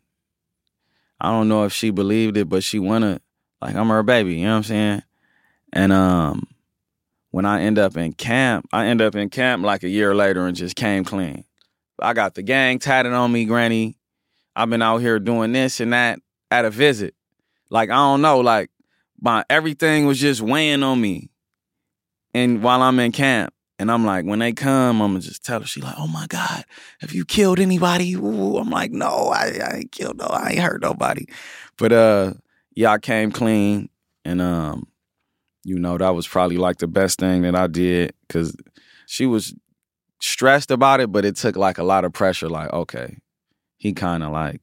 I 1.22 1.32
don't 1.32 1.50
know 1.50 1.66
if 1.66 1.74
she 1.74 1.92
believed 1.92 2.38
it, 2.38 2.48
but 2.50 2.64
she 2.64 2.80
wanna 2.80 3.20
like 3.62 3.76
I'm 3.76 3.90
her 3.90 4.04
baby, 4.04 4.36
you 4.36 4.46
know 4.46 4.52
what 4.52 4.58
I'm 4.58 4.64
saying? 4.64 5.04
And 5.74 5.92
um 5.92 6.48
when 7.32 7.46
I 7.46 7.62
end 7.62 7.78
up 7.78 7.96
in 7.96 8.14
camp, 8.14 8.68
I 8.74 8.88
end 8.88 9.02
up 9.02 9.16
in 9.16 9.30
camp 9.30 9.64
like 9.64 9.84
a 9.84 9.90
year 9.90 10.16
later 10.16 10.48
and 10.48 10.56
just 10.56 10.76
came 10.76 11.04
clean. 11.04 11.46
I 12.02 12.14
got 12.14 12.34
the 12.36 12.42
gang 12.42 12.80
tatted 12.80 13.14
on 13.14 13.32
me, 13.32 13.46
granny. 13.46 13.98
I've 14.56 14.70
been 14.70 14.82
out 14.82 14.98
here 14.98 15.20
doing 15.20 15.52
this 15.52 15.80
and 15.80 15.94
that 15.94 16.20
at 16.50 16.66
a 16.66 16.70
visit. 16.70 17.14
Like 17.70 17.90
I 17.90 17.96
don't 17.96 18.22
know, 18.22 18.40
like 18.40 18.72
my 19.22 19.44
everything 19.50 20.06
was 20.06 20.20
just 20.20 20.42
weighing 20.42 20.84
on 20.84 21.00
me. 21.00 21.30
And 22.34 22.62
while 22.62 22.82
I'm 22.82 23.00
in 23.00 23.12
camp, 23.12 23.54
and 23.80 23.90
I'm 23.90 24.06
like, 24.06 24.26
when 24.26 24.40
they 24.40 24.52
come, 24.52 25.02
I'm 25.02 25.12
gonna 25.14 25.22
just 25.22 25.44
tell 25.44 25.62
her. 25.62 25.66
She 25.66 25.82
like, 25.82 25.96
oh 25.98 26.08
my 26.08 26.28
god, 26.28 26.66
have 27.00 27.14
you 27.14 27.24
killed 27.24 27.60
anybody? 27.60 28.14
Ooh, 28.16 28.58
I'm 28.58 28.70
like, 28.70 28.92
no, 28.92 29.32
I, 29.34 29.58
I 29.64 29.78
ain't 29.78 29.92
killed 29.92 30.18
no, 30.18 30.26
I 30.26 30.52
ain't 30.52 30.60
hurt 30.60 30.82
nobody. 30.82 31.26
But 31.78 31.94
uh, 31.94 32.34
yeah, 32.80 32.94
I 32.94 32.98
came 32.98 33.30
clean, 33.34 33.90
and 34.24 34.42
um, 34.42 34.88
you 35.66 35.78
know, 35.78 35.98
that 35.98 36.12
was 36.12 36.26
probably 36.26 36.56
like 36.56 36.78
the 36.78 36.88
best 36.88 37.20
thing 37.20 37.42
that 37.42 37.54
I 37.54 37.68
did 37.68 38.14
because 38.26 38.56
she 39.06 39.26
was 39.26 39.54
stressed 40.22 40.72
about 40.72 41.02
it, 41.02 41.12
but 41.12 41.26
it 41.26 41.36
took 41.36 41.58
like 41.58 41.78
a 41.78 41.84
lot 41.84 42.06
of 42.06 42.14
pressure. 42.14 42.48
Like, 42.48 42.72
okay, 42.72 43.18
he 43.76 43.92
kind 43.92 44.24
of 44.24 44.32
like 44.32 44.62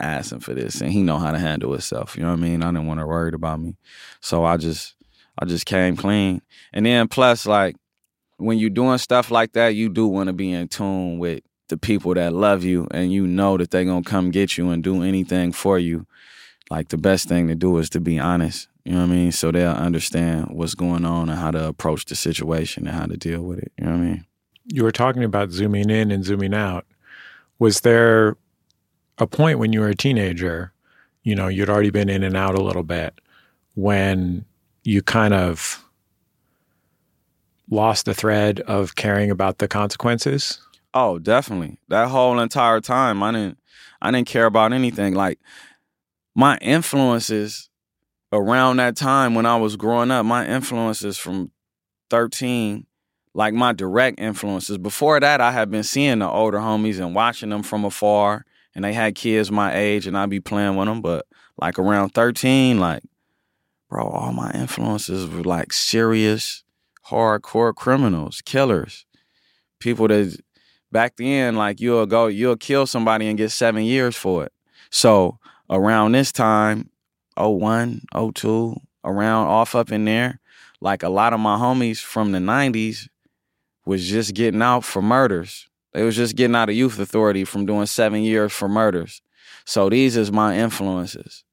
asking 0.00 0.40
for 0.40 0.52
this, 0.52 0.80
and 0.80 0.90
he 0.90 1.04
know 1.04 1.20
how 1.20 1.30
to 1.30 1.38
handle 1.38 1.70
himself. 1.70 2.16
You 2.16 2.24
know 2.24 2.30
what 2.30 2.40
I 2.40 2.42
mean? 2.42 2.60
I 2.64 2.72
didn't 2.72 2.88
want 2.88 2.98
her 2.98 3.06
worried 3.06 3.34
about 3.34 3.60
me, 3.60 3.76
so 4.20 4.44
I 4.44 4.56
just, 4.56 4.96
I 5.38 5.44
just 5.44 5.64
came 5.64 5.96
clean, 5.96 6.42
and 6.72 6.84
then 6.84 7.06
plus 7.06 7.46
like 7.46 7.76
when 8.36 8.58
you're 8.58 8.68
doing 8.68 8.98
stuff 8.98 9.30
like 9.30 9.52
that, 9.52 9.76
you 9.76 9.90
do 9.90 10.08
want 10.08 10.26
to 10.26 10.32
be 10.32 10.50
in 10.50 10.66
tune 10.66 11.20
with 11.20 11.44
the 11.68 11.76
people 11.76 12.14
that 12.14 12.32
love 12.32 12.64
you, 12.64 12.88
and 12.90 13.12
you 13.12 13.28
know 13.28 13.56
that 13.58 13.70
they're 13.70 13.84
gonna 13.84 14.02
come 14.02 14.32
get 14.32 14.58
you 14.58 14.70
and 14.70 14.82
do 14.82 15.04
anything 15.04 15.52
for 15.52 15.78
you. 15.78 16.04
Like 16.70 16.88
the 16.88 16.98
best 16.98 17.28
thing 17.28 17.48
to 17.48 17.54
do 17.54 17.76
is 17.78 17.90
to 17.90 18.00
be 18.00 18.18
honest. 18.18 18.68
You 18.84 18.92
know 18.92 19.00
what 19.00 19.10
I 19.10 19.12
mean? 19.12 19.32
So 19.32 19.50
they'll 19.50 19.70
understand 19.72 20.48
what's 20.50 20.74
going 20.74 21.04
on 21.04 21.28
and 21.28 21.38
how 21.38 21.50
to 21.50 21.66
approach 21.66 22.04
the 22.04 22.14
situation 22.14 22.86
and 22.86 22.96
how 22.96 23.06
to 23.06 23.16
deal 23.16 23.42
with 23.42 23.58
it. 23.58 23.72
You 23.78 23.86
know 23.86 23.92
what 23.92 23.98
I 23.98 24.02
mean? 24.02 24.26
You 24.66 24.82
were 24.82 24.92
talking 24.92 25.24
about 25.24 25.50
zooming 25.50 25.90
in 25.90 26.10
and 26.10 26.24
zooming 26.24 26.54
out. 26.54 26.86
Was 27.58 27.82
there 27.82 28.36
a 29.18 29.26
point 29.26 29.58
when 29.58 29.72
you 29.72 29.80
were 29.80 29.88
a 29.88 29.94
teenager, 29.94 30.72
you 31.22 31.34
know, 31.34 31.48
you'd 31.48 31.70
already 31.70 31.90
been 31.90 32.08
in 32.08 32.22
and 32.22 32.36
out 32.36 32.54
a 32.54 32.62
little 32.62 32.82
bit, 32.82 33.20
when 33.74 34.44
you 34.82 35.02
kind 35.02 35.34
of 35.34 35.84
lost 37.70 38.04
the 38.04 38.14
thread 38.14 38.60
of 38.60 38.96
caring 38.96 39.30
about 39.30 39.58
the 39.58 39.68
consequences? 39.68 40.60
Oh, 40.92 41.18
definitely. 41.18 41.78
That 41.88 42.08
whole 42.08 42.38
entire 42.38 42.80
time, 42.80 43.22
I 43.22 43.32
didn't, 43.32 43.58
I 44.02 44.10
didn't 44.10 44.28
care 44.28 44.46
about 44.46 44.72
anything. 44.72 45.14
Like 45.14 45.38
my 46.34 46.56
influences 46.58 47.68
around 48.32 48.78
that 48.78 48.96
time 48.96 49.34
when 49.34 49.46
I 49.46 49.56
was 49.56 49.76
growing 49.76 50.10
up, 50.10 50.26
my 50.26 50.46
influences 50.46 51.16
from 51.16 51.52
13, 52.10 52.86
like 53.34 53.54
my 53.54 53.72
direct 53.72 54.18
influences. 54.18 54.78
Before 54.78 55.20
that, 55.20 55.40
I 55.40 55.52
had 55.52 55.70
been 55.70 55.84
seeing 55.84 56.18
the 56.18 56.28
older 56.28 56.58
homies 56.58 56.98
and 56.98 57.14
watching 57.14 57.50
them 57.50 57.62
from 57.62 57.84
afar, 57.84 58.44
and 58.74 58.84
they 58.84 58.92
had 58.92 59.14
kids 59.14 59.50
my 59.50 59.74
age, 59.74 60.06
and 60.06 60.18
I'd 60.18 60.30
be 60.30 60.40
playing 60.40 60.76
with 60.76 60.88
them. 60.88 61.00
But 61.00 61.26
like 61.56 61.78
around 61.78 62.10
13, 62.10 62.80
like, 62.80 63.02
bro, 63.88 64.04
all 64.04 64.32
my 64.32 64.50
influences 64.52 65.28
were 65.28 65.44
like 65.44 65.72
serious, 65.72 66.64
hardcore 67.08 67.74
criminals, 67.74 68.42
killers, 68.44 69.06
people 69.78 70.08
that 70.08 70.36
back 70.90 71.16
then, 71.16 71.54
like 71.54 71.80
you'll 71.80 72.06
go, 72.06 72.26
you'll 72.26 72.56
kill 72.56 72.86
somebody 72.86 73.28
and 73.28 73.38
get 73.38 73.50
seven 73.50 73.84
years 73.84 74.16
for 74.16 74.44
it. 74.44 74.52
So 74.90 75.38
around 75.74 76.12
this 76.12 76.32
time, 76.32 76.90
01, 77.36 78.02
02, 78.34 78.76
around 79.04 79.48
off 79.48 79.74
up 79.74 79.90
in 79.90 80.04
there, 80.04 80.40
like 80.80 81.02
a 81.02 81.08
lot 81.08 81.32
of 81.32 81.40
my 81.40 81.56
homies 81.56 82.00
from 82.00 82.32
the 82.32 82.38
90s 82.38 83.08
was 83.84 84.08
just 84.08 84.34
getting 84.34 84.62
out 84.62 84.84
for 84.84 85.02
murders. 85.02 85.68
They 85.92 86.02
was 86.02 86.16
just 86.16 86.36
getting 86.36 86.56
out 86.56 86.68
of 86.68 86.74
youth 86.74 86.98
authority 86.98 87.44
from 87.44 87.66
doing 87.66 87.86
seven 87.86 88.22
years 88.22 88.52
for 88.52 88.68
murders. 88.68 89.20
So 89.64 89.88
these 89.88 90.16
is 90.16 90.32
my 90.32 90.56
influences. 90.58 91.44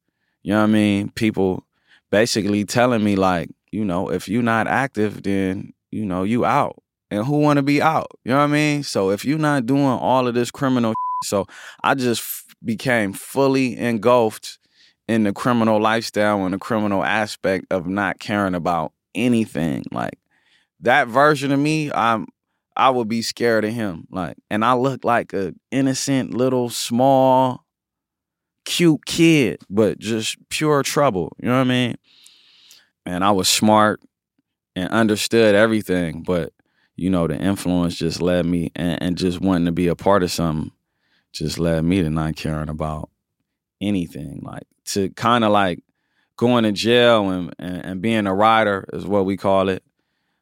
You 0.44 0.54
know 0.54 0.60
what 0.60 0.66
I 0.66 0.68
mean? 0.68 1.10
People 1.10 1.66
basically 2.10 2.66
telling 2.66 3.04
me 3.04 3.16
like, 3.16 3.50
you 3.72 3.86
know, 3.86 4.10
if 4.10 4.28
you're 4.28 4.44
not 4.44 4.68
active, 4.68 5.24
then 5.24 5.74
you 5.92 6.06
know 6.06 6.24
you 6.24 6.46
out. 6.46 6.82
And 7.10 7.26
who 7.26 7.40
want 7.40 7.58
to 7.58 7.64
be 7.64 7.82
out? 7.82 8.08
You 8.24 8.32
know 8.32 8.38
what 8.38 8.46
I 8.46 8.48
mean? 8.48 8.84
So 8.84 9.12
if 9.12 9.26
you're 9.26 9.38
not 9.38 9.66
doing 9.66 9.84
all 9.84 10.28
of 10.28 10.34
this 10.34 10.50
criminal, 10.50 10.94
so 11.24 11.46
I 11.84 11.94
just 11.94 12.22
became 12.63 13.13
fully 13.13 13.78
engulfed 13.78 14.60
in 15.08 15.24
the 15.24 15.34
criminal 15.34 15.80
lifestyle 15.80 16.45
and 16.45 16.54
the 16.54 16.60
criminal 16.60 17.04
aspect 17.04 17.65
of 17.71 17.88
not 17.88 18.19
caring 18.19 18.56
about 18.56 18.93
anything. 19.15 19.84
Like 19.91 20.17
that 20.80 21.08
version 21.08 21.52
of 21.52 21.60
me, 21.60 21.91
I'm 21.91 22.28
I 22.76 22.89
would 22.89 23.10
be 23.10 23.21
scared 23.21 23.65
of 23.65 23.74
him. 23.74 24.08
Like, 24.10 24.38
and 24.50 24.63
I 24.63 24.74
look 24.74 25.04
like 25.04 25.34
a 25.34 25.54
innocent 25.71 26.34
little 26.34 26.69
small, 26.69 27.65
cute 28.65 29.06
kid, 29.06 29.62
but 29.69 30.00
just 30.00 30.38
pure 30.50 30.82
trouble. 30.82 31.36
You 31.39 31.50
know 31.50 31.56
what 31.56 31.62
I 31.62 31.69
mean? 31.69 31.95
And 33.06 33.24
I 33.24 33.32
was 33.32 33.50
smart 33.50 34.02
and 34.76 34.89
understood 34.89 35.56
everything, 35.56 36.24
but 36.24 36.54
you 36.95 37.10
know, 37.10 37.28
the 37.28 37.36
influence 37.36 37.95
just 37.95 38.21
led 38.21 38.45
me 38.45 38.71
and, 38.76 39.02
and 39.02 39.17
just 39.17 39.41
wanting 39.41 39.65
to 39.65 39.71
be 39.71 39.88
a 39.88 39.95
part 39.95 40.24
of 40.24 40.32
something 40.32 40.71
just 41.32 41.60
led 41.60 41.84
me 41.84 42.02
to 42.02 42.10
not 42.10 42.36
caring 42.36 42.70
about 42.70 43.10
anything. 43.80 44.41
Like 44.44 44.63
to 44.86 45.10
kind 45.12 45.44
of 45.44 45.52
like 45.52 45.84
going 46.38 46.63
to 46.63 46.72
jail 46.72 47.30
and, 47.30 47.54
and, 47.60 47.86
and 47.86 48.02
being 48.02 48.28
a 48.28 48.34
rider 48.34 48.89
is 48.94 49.06
what 49.06 49.26
we 49.26 49.38
call 49.38 49.70
it. 49.70 49.84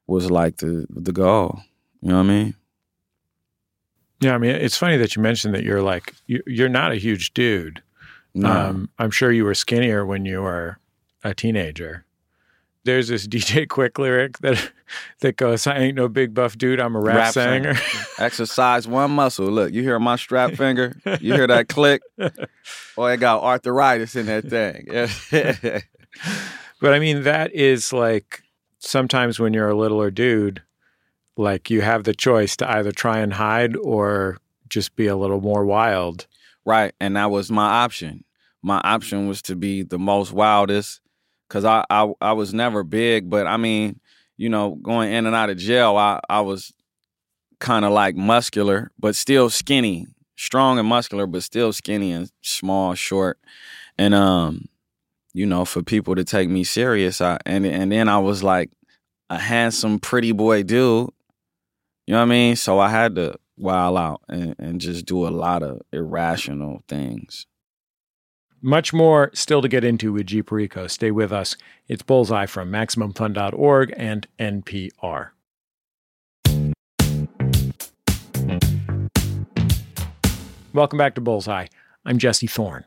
was 0.08 0.30
like 0.32 0.58
the 0.58 0.88
the 0.90 1.12
goal. 1.12 1.62
You 2.02 2.10
know 2.10 2.18
what 2.18 2.24
I 2.24 2.28
mean? 2.28 2.56
Yeah, 4.22 4.36
I 4.36 4.38
mean, 4.38 4.52
it's 4.52 4.78
funny 4.78 4.98
that 4.98 5.16
you 5.16 5.22
mentioned 5.22 5.54
that 5.56 5.64
you're 5.64 5.82
like 5.82 6.14
you, 6.28 6.42
you're 6.46 6.70
not 6.70 6.92
a 6.92 6.96
huge 6.96 7.34
dude. 7.34 7.82
No. 8.34 8.50
Um, 8.50 8.90
I'm 9.00 9.12
sure 9.12 9.32
you 9.32 9.46
were 9.46 9.56
skinnier 9.56 10.06
when 10.06 10.26
you 10.26 10.42
were 10.42 10.80
a 11.24 11.34
teenager. 11.34 12.06
There's 12.90 13.08
this 13.08 13.28
DJ 13.34 13.68
Quik 13.68 14.00
lyric 14.00 14.40
that 14.40 14.72
that 15.20 15.38
goes, 15.38 15.68
"I 15.68 15.78
ain't 15.78 15.96
no 15.96 16.08
big 16.08 16.34
buff 16.34 16.58
dude. 16.58 16.80
I'm 16.80 16.96
a 16.96 17.00
rap, 17.00 17.16
Rap 17.16 17.34
singer." 17.34 17.76
singer. 17.76 18.06
Exercise 18.20 18.88
one 18.88 19.12
muscle. 19.12 19.46
Look, 19.46 19.72
you 19.74 19.84
hear 19.84 20.00
my 20.00 20.16
strap 20.16 20.54
finger? 20.56 20.96
You 21.22 21.36
hear 21.36 21.46
that 21.48 21.70
click? 21.70 22.02
Oh, 22.98 23.06
it 23.06 23.18
got 23.20 23.44
arthritis 23.44 24.16
in 24.16 24.26
that 24.26 24.46
thing. 24.50 24.88
but 26.82 26.94
I 26.94 27.00
mean, 27.00 27.24
that 27.24 27.54
is 27.54 27.94
like 27.94 28.42
sometimes 28.80 29.40
when 29.40 29.54
you're 29.54 29.70
a 29.70 29.78
littler 29.78 30.10
dude, 30.10 30.64
like 31.38 31.70
you 31.70 31.82
have 31.82 32.04
the 32.06 32.16
choice 32.16 32.58
to 32.58 32.72
either 32.72 32.92
try 32.92 33.20
and 33.20 33.34
hide 33.34 33.76
or 33.78 34.38
just 34.68 34.96
be 34.96 35.06
a 35.08 35.16
little 35.16 35.42
more 35.42 35.64
wild. 35.66 36.28
right. 36.66 36.94
And 37.00 37.16
that 37.16 37.32
was 37.32 37.52
my 37.52 37.84
option. 37.84 38.24
My 38.62 38.82
option 38.84 39.28
was 39.28 39.42
to 39.44 39.56
be 39.56 39.84
the 39.84 40.00
most 40.00 40.32
wildest 40.34 41.02
because 41.50 41.66
I, 41.66 41.84
I 41.90 42.12
I 42.22 42.34
was 42.34 42.54
never 42.54 42.84
big, 42.84 43.30
but 43.30 43.48
I 43.48 43.58
mean, 43.58 44.00
you 44.38 44.50
know, 44.50 44.76
going 44.76 45.12
in 45.12 45.26
and 45.26 45.36
out 45.36 45.50
of 45.50 45.58
jail, 45.58 45.98
I, 45.98 46.22
I 46.30 46.42
was 46.42 46.72
kind 47.60 47.84
of 47.84 47.92
like 47.92 48.16
muscular, 48.16 48.92
but 49.00 49.16
still 49.16 49.50
skinny, 49.50 50.08
strong 50.38 50.80
and 50.80 50.88
muscular, 50.88 51.28
but 51.28 51.44
still 51.44 51.74
skinny 51.74 52.12
and 52.12 52.32
small, 52.42 52.94
short. 52.94 53.40
And 53.98 54.14
um, 54.14 54.70
you 55.34 55.46
know, 55.46 55.66
for 55.66 55.84
people 55.84 56.16
to 56.16 56.24
take 56.24 56.50
me 56.50 56.64
serious, 56.64 57.20
I 57.20 57.40
and 57.46 57.66
and 57.66 57.92
then 57.92 58.08
I 58.08 58.20
was 58.20 58.44
like 58.44 58.72
a 59.30 59.40
handsome, 59.40 60.00
pretty 60.00 60.32
boy 60.32 60.64
dude. 60.64 61.10
You 62.08 62.14
know 62.14 62.20
what 62.20 62.24
I 62.24 62.26
mean? 62.26 62.56
So 62.56 62.80
I 62.80 62.90
had 62.90 63.16
to 63.16 63.36
wild 63.58 63.98
out 63.98 64.22
and, 64.30 64.56
and 64.58 64.82
just 64.82 65.06
do 65.06 65.28
a 65.28 65.30
lot 65.30 65.62
of 65.62 65.82
irrational 65.92 66.82
things. 66.88 67.46
Much 68.62 68.92
more 68.92 69.32
still 69.34 69.62
to 69.62 69.70
get 69.70 69.86
into 69.86 70.12
with 70.12 70.28
G 70.28 70.44
Perico. 70.44 70.88
Stay 70.88 71.12
with 71.12 71.32
us. 71.32 71.56
It's 71.88 72.02
Bullseye 72.02 72.46
from 72.46 72.70
MaximumFun.org 72.70 73.94
and 73.96 74.28
NPR. 74.38 75.30
Welcome 80.74 80.98
back 80.98 81.16
to 81.16 81.22
Bullseye. 81.22 81.68
I'm 82.06 82.18
Jesse 82.18 82.48
Thorne. 82.48 82.84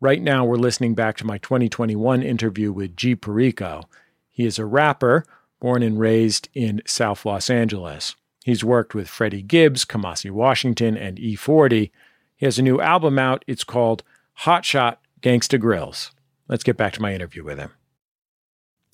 Right 0.00 0.22
now, 0.22 0.44
we're 0.44 0.56
listening 0.56 0.94
back 0.94 1.16
to 1.16 1.26
my 1.26 1.38
2021 1.38 2.22
interview 2.22 2.72
with 2.72 2.96
G 2.96 3.16
Perico. 3.16 3.88
He 4.30 4.46
is 4.46 4.60
a 4.60 4.64
rapper 4.64 5.24
born 5.58 5.82
and 5.82 5.98
raised 5.98 6.48
in 6.54 6.82
South 6.86 7.24
Los 7.26 7.50
Angeles. 7.50 8.14
He's 8.44 8.62
worked 8.62 8.94
with 8.94 9.08
Freddie 9.08 9.42
Gibbs, 9.42 9.84
Kamasi 9.84 10.30
Washington, 10.30 10.96
and 10.96 11.18
E40. 11.18 11.90
He 12.36 12.46
has 12.46 12.60
a 12.60 12.62
new 12.62 12.80
album 12.80 13.18
out. 13.18 13.44
It's 13.48 13.64
called 13.64 14.04
Hot 14.34 14.64
Shot 14.64 15.00
Gangsta 15.26 15.60
Grillz. 15.60 16.12
Let's 16.46 16.62
get 16.62 16.76
back 16.76 16.92
to 16.92 17.02
my 17.02 17.12
interview 17.12 17.42
with 17.42 17.58
him. 17.58 17.72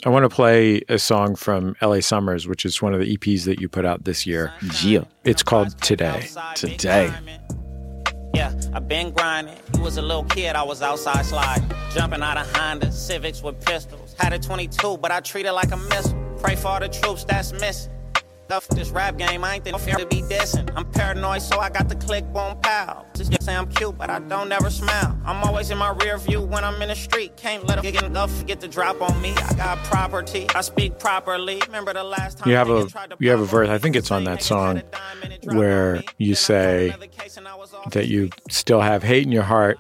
I 0.07 0.09
want 0.09 0.23
to 0.23 0.35
play 0.35 0.81
a 0.89 0.99
song 0.99 1.37
from 1.37 1.77
LA 1.83 2.01
Summers, 2.01 2.49
which 2.49 2.65
is 2.65 2.81
one 2.81 2.95
of 2.95 3.01
the 3.01 3.19
EPs 3.19 3.45
that 3.45 3.61
you 3.61 3.69
put 3.69 3.85
out 3.85 4.05
this 4.05 4.27
year. 4.27 4.51
Yeah. 4.83 5.05
It's 5.25 5.43
called 5.43 5.79
Today. 5.83 6.27
Today. 6.55 7.13
Yeah, 8.35 8.59
I 8.73 8.79
been 8.79 9.11
grinding. 9.11 9.55
You 9.75 9.83
was 9.83 9.99
a 9.99 10.03
little 10.03 10.25
kid, 10.25 10.57
I 10.57 10.63
was 10.63 10.81
outside 10.81 11.27
sliding. 11.27 11.71
Jumping 11.91 12.23
out 12.23 12.39
of 12.39 12.51
Honda, 12.57 12.91
Civics 12.91 13.43
with 13.43 13.63
pistols. 13.63 14.15
Had 14.19 14.33
a 14.33 14.39
22, 14.39 14.97
but 14.97 15.11
I 15.11 15.21
treat 15.21 15.45
it 15.45 15.53
like 15.53 15.71
a 15.71 15.77
missile. 15.77 16.19
Pray 16.41 16.57
for 16.57 16.69
all 16.69 16.81
the 16.81 16.89
troops 16.89 17.25
that's 17.25 17.53
missing. 17.53 17.93
Stuff 18.53 18.69
this 18.69 18.91
rap 18.91 19.17
game, 19.17 19.45
I 19.45 19.55
ain't 19.55 19.65
think 19.65 19.79
fear 19.79 19.95
to 19.95 20.05
be 20.05 20.21
dissing. 20.21 20.71
I'm 20.77 20.85
paranoid, 20.85 21.41
so 21.41 21.59
I 21.59 21.71
got 21.71 21.89
the 21.89 21.95
click 21.95 22.31
boom 22.35 22.55
pow. 22.61 23.07
Just 23.15 23.43
say 23.43 23.57
I'm 23.57 23.67
cute, 23.67 23.97
but 23.97 24.11
I 24.11 24.19
don't 24.19 24.53
ever 24.53 24.69
smile. 24.69 25.19
I'm 25.25 25.43
always 25.43 25.71
in 25.71 25.79
my 25.79 25.93
rear 25.93 26.19
view 26.19 26.43
when 26.43 26.63
I'm 26.63 26.83
in 26.83 26.91
the 26.91 26.95
street. 26.95 27.35
Can't 27.39 27.67
let 27.67 27.79
a 27.79 27.81
get 27.81 28.03
enough 28.03 28.45
get 28.45 28.61
the 28.61 28.69
drop 28.69 29.01
on 29.01 29.19
me. 29.23 29.33
I 29.39 29.55
got 29.55 29.79
property, 29.85 30.47
I 30.55 30.61
speak 30.61 30.99
properly. 30.99 31.63
Remember 31.65 31.95
the 31.95 32.05
last 32.05 32.37
time 32.37 32.51
You 32.51 32.57
have 32.57 32.69
a 32.69 32.85
niggas 32.85 32.93
tried 32.93 33.11
to 33.13 33.17
you 33.21 33.31
have 33.31 33.41
a 33.41 33.47
verse. 33.47 33.71
I 33.71 33.79
think 33.79 33.97
it's 33.97 34.11
on 34.11 34.25
that 34.25 34.43
song 34.43 34.77
had 34.77 34.85
a 34.85 34.89
dime 34.91 35.23
and 35.23 35.33
it 35.33 35.41
dropped 35.41 35.57
where 35.57 36.03
you 36.19 36.35
say 36.35 36.89
got 36.89 36.99
another 36.99 37.11
case 37.11 37.39
and 37.39 37.49
I 37.49 37.55
was 37.55 37.73
off 37.73 37.91
that 37.93 38.09
you 38.09 38.29
still 38.51 38.83
have 38.83 39.03
hate 39.03 39.25
in 39.25 39.33
your 39.33 39.45
heart 39.45 39.79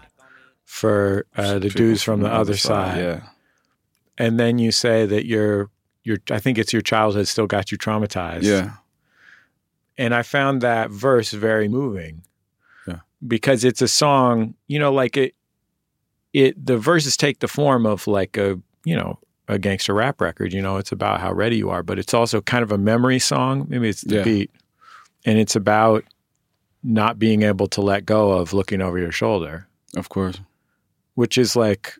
for 0.64 1.26
uh, 1.36 1.58
the 1.58 1.68
dudes 1.68 2.02
from 2.02 2.20
the 2.20 2.32
other 2.32 2.56
side. 2.56 2.96
Yeah. 2.96 3.20
And 4.16 4.40
then 4.40 4.58
you 4.58 4.72
say 4.72 5.04
that 5.04 5.26
your 5.26 5.68
your 6.04 6.18
I 6.30 6.38
think 6.38 6.58
it's 6.58 6.72
your 6.72 6.82
childhood 6.82 7.28
still 7.28 7.46
got 7.46 7.70
you 7.72 7.78
traumatized. 7.78 8.42
Yeah. 8.42 8.72
And 9.98 10.14
I 10.14 10.22
found 10.22 10.62
that 10.62 10.90
verse 10.90 11.32
very 11.32 11.68
moving. 11.68 12.22
Yeah. 12.86 13.00
Because 13.26 13.64
it's 13.64 13.82
a 13.82 13.88
song, 13.88 14.54
you 14.66 14.78
know, 14.78 14.92
like 14.92 15.16
it 15.16 15.34
it 16.32 16.64
the 16.64 16.78
verses 16.78 17.16
take 17.16 17.40
the 17.40 17.48
form 17.48 17.84
of 17.86 18.06
like 18.06 18.36
a, 18.36 18.58
you 18.84 18.96
know, 18.96 19.18
a 19.48 19.58
gangster 19.58 19.92
rap 19.92 20.20
record, 20.20 20.52
you 20.52 20.62
know, 20.62 20.76
it's 20.78 20.92
about 20.92 21.20
how 21.20 21.32
ready 21.32 21.56
you 21.56 21.68
are, 21.70 21.82
but 21.82 21.98
it's 21.98 22.14
also 22.14 22.40
kind 22.40 22.62
of 22.62 22.72
a 22.72 22.78
memory 22.78 23.18
song. 23.18 23.66
Maybe 23.68 23.88
it's 23.88 24.02
the 24.02 24.16
Yeah. 24.16 24.24
beat. 24.24 24.50
And 25.26 25.38
it's 25.38 25.54
about 25.54 26.04
not 26.82 27.18
being 27.18 27.42
able 27.42 27.66
to 27.68 27.80
let 27.80 28.04
go 28.06 28.32
of 28.32 28.52
looking 28.52 28.80
over 28.80 28.98
your 28.98 29.12
shoulder, 29.12 29.68
Of 29.94 30.08
course. 30.08 30.40
which 31.14 31.36
is 31.38 31.54
like 31.54 31.96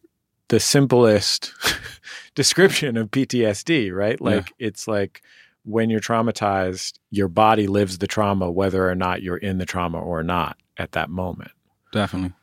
the 0.53 0.61
simplest 0.61 1.51
description 2.35 2.99
of 2.99 3.11
PTSD, 3.11 3.91
right? 3.91 4.21
Like 4.21 4.53
it's 4.59 4.87
like 4.87 5.23
when 5.65 5.89
you're 5.89 5.99
traumatized, 5.99 6.99
your 7.11 7.29
body 7.29 7.67
lives 7.67 7.97
the 7.97 8.07
trauma 8.07 8.51
whether 8.51 8.87
or 8.87 8.95
not 8.95 9.23
you're 9.23 9.39
in 9.39 9.57
the 9.57 9.65
trauma 9.65 9.99
or 9.99 10.23
not 10.23 10.59
at 10.77 10.93
that 10.93 11.09
moment. 11.09 11.53
Definitely. 11.91 12.35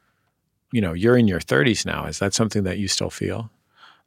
You 0.74 0.82
know, 0.82 0.93
you're 0.93 1.17
in 1.17 1.28
your 1.28 1.39
30s 1.39 1.86
now. 1.86 2.08
Is 2.08 2.17
that 2.17 2.34
something 2.34 2.63
that 2.63 2.80
you 2.80 2.88
still 2.88 3.12
feel? 3.12 3.52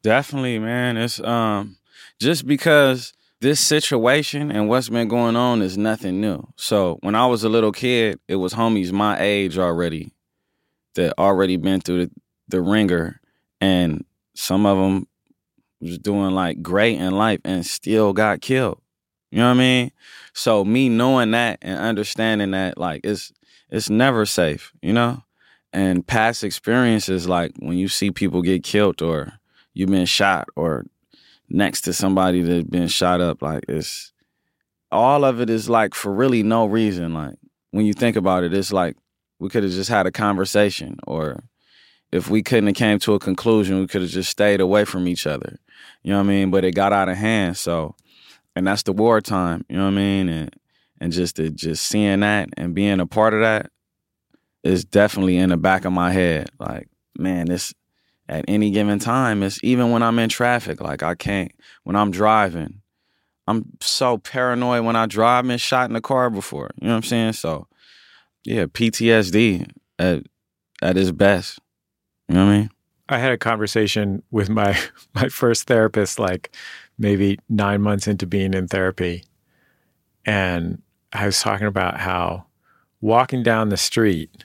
Definitely, 0.02 0.58
man. 0.58 0.96
It's 0.96 1.20
um 1.20 1.76
just 2.18 2.44
because 2.44 3.12
this 3.40 3.60
situation 3.60 4.50
and 4.50 4.68
what's 4.68 4.88
been 4.88 5.06
going 5.06 5.36
on 5.36 5.62
is 5.62 5.78
nothing 5.78 6.20
new. 6.20 6.48
So 6.56 6.98
when 7.02 7.14
I 7.14 7.26
was 7.26 7.44
a 7.44 7.48
little 7.48 7.70
kid, 7.70 8.18
it 8.26 8.36
was 8.36 8.54
homies 8.54 8.90
my 8.90 9.20
age 9.20 9.58
already 9.58 10.12
that 10.96 11.16
already 11.18 11.56
been 11.56 11.80
through 11.80 12.06
the, 12.06 12.10
the 12.48 12.60
ringer, 12.60 13.20
and 13.62 14.04
some 14.34 14.66
of 14.66 14.76
them 14.76 15.06
was 15.80 15.96
doing 15.98 16.32
like 16.32 16.62
great 16.62 16.98
in 16.98 17.12
life 17.12 17.40
and 17.44 17.64
still 17.64 18.12
got 18.12 18.40
killed. 18.40 18.80
You 19.30 19.38
know 19.38 19.46
what 19.46 19.52
I 19.52 19.58
mean? 19.58 19.92
So 20.34 20.64
me 20.64 20.88
knowing 20.88 21.30
that 21.30 21.60
and 21.62 21.78
understanding 21.78 22.50
that, 22.50 22.76
like 22.76 23.02
it's 23.04 23.32
it's 23.70 23.88
never 23.88 24.26
safe, 24.26 24.72
you 24.82 24.92
know. 24.92 25.22
And 25.72 26.06
past 26.06 26.44
experiences, 26.44 27.28
like 27.28 27.52
when 27.60 27.78
you 27.78 27.88
see 27.88 28.10
people 28.10 28.42
get 28.42 28.64
killed 28.64 29.00
or 29.00 29.32
you've 29.74 29.88
been 29.88 30.06
shot 30.06 30.48
or 30.56 30.84
next 31.48 31.82
to 31.82 31.92
somebody 31.92 32.42
that's 32.42 32.68
been 32.68 32.88
shot 32.88 33.20
up 33.20 33.42
like 33.42 33.62
it's 33.68 34.12
all 34.90 35.22
of 35.22 35.38
it 35.38 35.50
is 35.50 35.68
like 35.68 35.94
for 35.94 36.10
really 36.10 36.42
no 36.42 36.64
reason 36.64 37.12
like 37.12 37.34
when 37.72 37.84
you 37.84 37.92
think 37.92 38.16
about 38.16 38.42
it 38.42 38.54
it's 38.54 38.72
like 38.72 38.96
we 39.38 39.50
could 39.50 39.62
have 39.62 39.72
just 39.72 39.90
had 39.90 40.06
a 40.06 40.10
conversation 40.10 40.96
or 41.06 41.44
if 42.12 42.28
we 42.28 42.42
couldn't 42.42 42.66
have 42.66 42.76
came 42.76 42.98
to 42.98 43.14
a 43.14 43.18
conclusion 43.18 43.80
we 43.80 43.86
could 43.86 44.02
have 44.02 44.10
just 44.10 44.30
stayed 44.30 44.60
away 44.60 44.84
from 44.84 45.08
each 45.08 45.26
other 45.26 45.58
you 46.02 46.10
know 46.10 46.18
what 46.18 46.24
i 46.24 46.28
mean 46.28 46.50
but 46.50 46.64
it 46.64 46.74
got 46.74 46.92
out 46.92 47.08
of 47.08 47.16
hand 47.16 47.56
so 47.56 47.94
and 48.54 48.66
that's 48.66 48.82
the 48.84 48.92
wartime 48.92 49.64
you 49.68 49.76
know 49.76 49.84
what 49.84 49.92
i 49.92 49.96
mean 49.96 50.28
and 50.28 50.54
and 51.00 51.12
just 51.12 51.36
to, 51.36 51.50
just 51.50 51.86
seeing 51.86 52.20
that 52.20 52.48
and 52.56 52.74
being 52.74 53.00
a 53.00 53.06
part 53.06 53.34
of 53.34 53.40
that 53.40 53.70
is 54.62 54.84
definitely 54.84 55.36
in 55.36 55.50
the 55.50 55.56
back 55.56 55.84
of 55.84 55.92
my 55.92 56.12
head 56.12 56.48
like 56.60 56.88
man 57.18 57.46
this 57.46 57.74
at 58.32 58.44
any 58.48 58.70
given 58.70 58.98
time. 58.98 59.42
It's 59.42 59.62
even 59.62 59.90
when 59.90 60.02
I'm 60.02 60.18
in 60.18 60.28
traffic, 60.28 60.80
like 60.80 61.02
I 61.02 61.14
can't 61.14 61.52
when 61.84 61.96
I'm 61.96 62.10
driving. 62.10 62.80
I'm 63.46 63.64
so 63.80 64.18
paranoid 64.18 64.84
when 64.84 64.96
I 64.96 65.06
drive. 65.06 65.44
I've 65.44 65.48
been 65.48 65.58
shot 65.58 65.90
in 65.90 65.94
the 65.94 66.00
car 66.00 66.30
before. 66.30 66.70
You 66.80 66.86
know 66.86 66.94
what 66.94 66.98
I'm 66.98 67.02
saying? 67.02 67.32
So 67.34 67.66
yeah, 68.44 68.66
PTSD 68.66 69.70
at 69.98 70.24
at 70.80 70.96
its 70.96 71.10
best. 71.10 71.58
You 72.28 72.34
know 72.34 72.46
what 72.46 72.52
I 72.52 72.58
mean? 72.58 72.70
I 73.08 73.18
had 73.18 73.32
a 73.32 73.38
conversation 73.38 74.22
with 74.30 74.48
my 74.48 74.78
my 75.14 75.28
first 75.28 75.64
therapist 75.66 76.18
like 76.18 76.54
maybe 76.98 77.38
9 77.48 77.80
months 77.82 78.06
into 78.06 78.26
being 78.26 78.54
in 78.54 78.68
therapy 78.68 79.24
and 80.24 80.80
I 81.12 81.26
was 81.26 81.40
talking 81.40 81.66
about 81.66 81.98
how 81.98 82.46
walking 83.00 83.42
down 83.42 83.68
the 83.70 83.76
street 83.76 84.44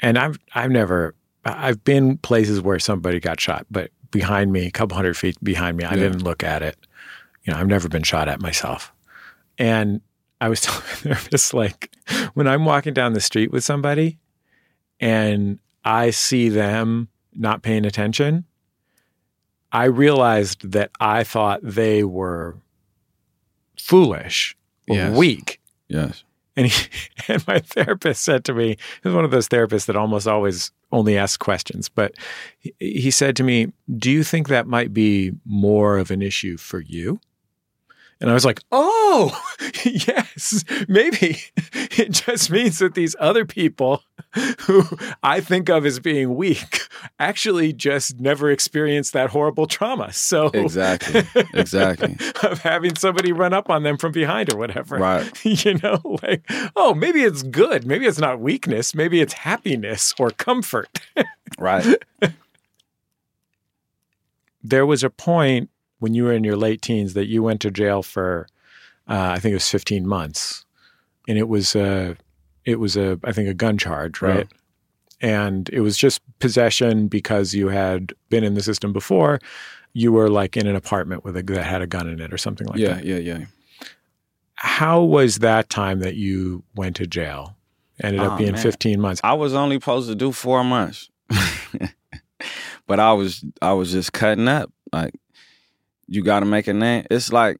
and 0.00 0.16
I've 0.18 0.38
I've 0.54 0.70
never 0.70 1.14
I've 1.44 1.82
been 1.84 2.18
places 2.18 2.60
where 2.60 2.78
somebody 2.78 3.20
got 3.20 3.40
shot 3.40 3.66
but 3.70 3.90
behind 4.10 4.52
me 4.52 4.66
a 4.66 4.70
couple 4.70 4.96
hundred 4.96 5.16
feet 5.16 5.36
behind 5.42 5.76
me 5.76 5.84
I 5.84 5.94
Yeah. 5.94 6.02
didn't 6.04 6.22
look 6.22 6.42
at 6.44 6.62
it. 6.62 6.76
You 7.42 7.52
know, 7.52 7.58
I've 7.58 7.66
never 7.66 7.88
been 7.88 8.04
shot 8.04 8.28
at 8.28 8.40
myself. 8.40 8.92
And 9.58 10.00
I 10.40 10.48
was 10.48 10.60
telling 10.62 10.80
my 10.82 11.14
therapist 11.14 11.52
like 11.52 11.90
when 12.34 12.46
I'm 12.46 12.64
walking 12.64 12.94
down 12.94 13.12
the 13.12 13.20
street 13.20 13.50
with 13.50 13.64
somebody 13.64 14.18
and 15.00 15.58
I 15.84 16.10
see 16.10 16.48
them 16.48 17.08
not 17.34 17.62
paying 17.62 17.84
attention, 17.84 18.44
I 19.72 19.84
realized 19.86 20.70
that 20.72 20.90
I 21.00 21.24
thought 21.24 21.60
they 21.62 22.04
were 22.04 22.56
foolish 23.78 24.56
or 24.88 24.96
Yes. 24.96 25.16
weak. 25.16 25.60
Yes. 25.88 26.22
And 26.56 26.68
he, 26.68 26.88
and 27.28 27.46
my 27.48 27.58
therapist 27.58 28.22
said 28.22 28.44
to 28.44 28.54
me, 28.54 28.68
he 29.02 29.08
was 29.08 29.14
one 29.14 29.24
of 29.24 29.30
those 29.32 29.48
therapists 29.48 29.86
that 29.86 29.96
almost 29.96 30.28
always 30.28 30.70
only 30.92 31.18
asks 31.18 31.36
questions, 31.36 31.88
but 31.88 32.14
he, 32.60 32.72
he 32.78 33.10
said 33.10 33.34
to 33.36 33.42
me, 33.42 33.72
"Do 33.98 34.10
you 34.12 34.22
think 34.22 34.46
that 34.48 34.68
might 34.68 34.94
be 34.94 35.32
more 35.44 35.98
of 35.98 36.12
an 36.12 36.22
issue 36.22 36.56
for 36.56 36.78
you?" 36.80 37.18
And 38.24 38.30
I 38.30 38.34
was 38.34 38.46
like, 38.46 38.62
"Oh, 38.72 39.38
yes, 39.84 40.64
maybe. 40.88 41.38
It 41.96 42.10
just 42.10 42.50
means 42.50 42.80
that 42.80 42.94
these 42.94 43.14
other 43.20 43.44
people 43.44 44.02
who 44.62 44.82
I 45.22 45.40
think 45.40 45.68
of 45.68 45.86
as 45.86 46.00
being 46.00 46.34
weak 46.34 46.80
actually 47.20 47.72
just 47.72 48.18
never 48.18 48.50
experienced 48.50 49.12
that 49.12 49.30
horrible 49.30 49.66
trauma. 49.66 50.12
So 50.12 50.46
Exactly. 50.46 51.22
Exactly. 51.52 52.16
of 52.42 52.60
having 52.60 52.96
somebody 52.96 53.30
run 53.32 53.52
up 53.52 53.70
on 53.70 53.84
them 53.84 53.96
from 53.96 54.10
behind 54.10 54.52
or 54.52 54.56
whatever. 54.56 54.96
Right. 54.96 55.30
you 55.44 55.78
know, 55.84 56.00
like, 56.22 56.50
oh, 56.74 56.94
maybe 56.94 57.22
it's 57.22 57.44
good. 57.44 57.86
Maybe 57.86 58.06
it's 58.06 58.18
not 58.18 58.40
weakness. 58.40 58.92
Maybe 58.92 59.20
it's 59.20 59.34
happiness 59.34 60.14
or 60.18 60.30
comfort. 60.30 60.88
Right. 61.58 62.02
there 64.64 64.86
was 64.86 65.04
a 65.04 65.10
point 65.10 65.70
when 66.04 66.12
you 66.12 66.24
were 66.24 66.34
in 66.34 66.44
your 66.44 66.56
late 66.56 66.82
teens 66.82 67.14
that 67.14 67.28
you 67.28 67.42
went 67.42 67.62
to 67.62 67.70
jail 67.70 68.02
for, 68.02 68.46
uh, 69.08 69.30
I 69.34 69.38
think 69.38 69.52
it 69.52 69.56
was 69.56 69.70
15 69.70 70.06
months. 70.06 70.66
And 71.26 71.38
it 71.38 71.48
was 71.48 71.74
a, 71.74 72.18
it 72.66 72.78
was 72.78 72.94
a, 72.94 73.18
I 73.24 73.32
think 73.32 73.48
a 73.48 73.54
gun 73.54 73.78
charge, 73.78 74.20
right? 74.20 74.36
Right. 74.36 74.48
And 75.22 75.70
it 75.72 75.80
was 75.80 75.96
just 75.96 76.20
possession 76.40 77.08
because 77.08 77.54
you 77.54 77.68
had 77.68 78.12
been 78.28 78.44
in 78.44 78.52
the 78.52 78.62
system 78.62 78.92
before. 78.92 79.40
You 79.94 80.12
were 80.12 80.28
like 80.28 80.58
in 80.58 80.66
an 80.66 80.76
apartment 80.76 81.24
with 81.24 81.38
a 81.38 81.42
that 81.42 81.64
had 81.64 81.80
a 81.80 81.86
gun 81.86 82.06
in 82.06 82.20
it 82.20 82.34
or 82.34 82.36
something 82.36 82.66
like 82.66 82.78
yeah, 82.78 82.94
that. 82.96 83.04
yeah, 83.06 83.16
yeah. 83.16 83.38
Yeah. 83.38 83.46
How 84.56 85.02
was 85.02 85.38
that 85.38 85.70
time 85.70 86.00
that 86.00 86.16
you 86.16 86.64
went 86.74 86.96
to 86.96 87.06
jail? 87.06 87.56
Ended 88.02 88.20
up 88.20 88.32
Oh, 88.32 88.36
being 88.36 88.52
man. 88.52 88.60
15 88.62 89.00
months. 89.00 89.22
I 89.24 89.32
was 89.32 89.54
only 89.54 89.76
supposed 89.76 90.10
to 90.10 90.14
do 90.14 90.32
four 90.32 90.64
months. 90.64 91.08
but 92.86 93.00
I 93.00 93.12
was 93.14 93.42
I 93.62 93.72
was 93.72 93.92
just 93.92 94.12
cutting 94.12 94.48
up. 94.48 94.70
Like 94.92 95.14
you 96.06 96.22
gotta 96.22 96.46
make 96.46 96.66
a 96.66 96.74
name. 96.74 97.06
It's 97.10 97.32
like 97.32 97.58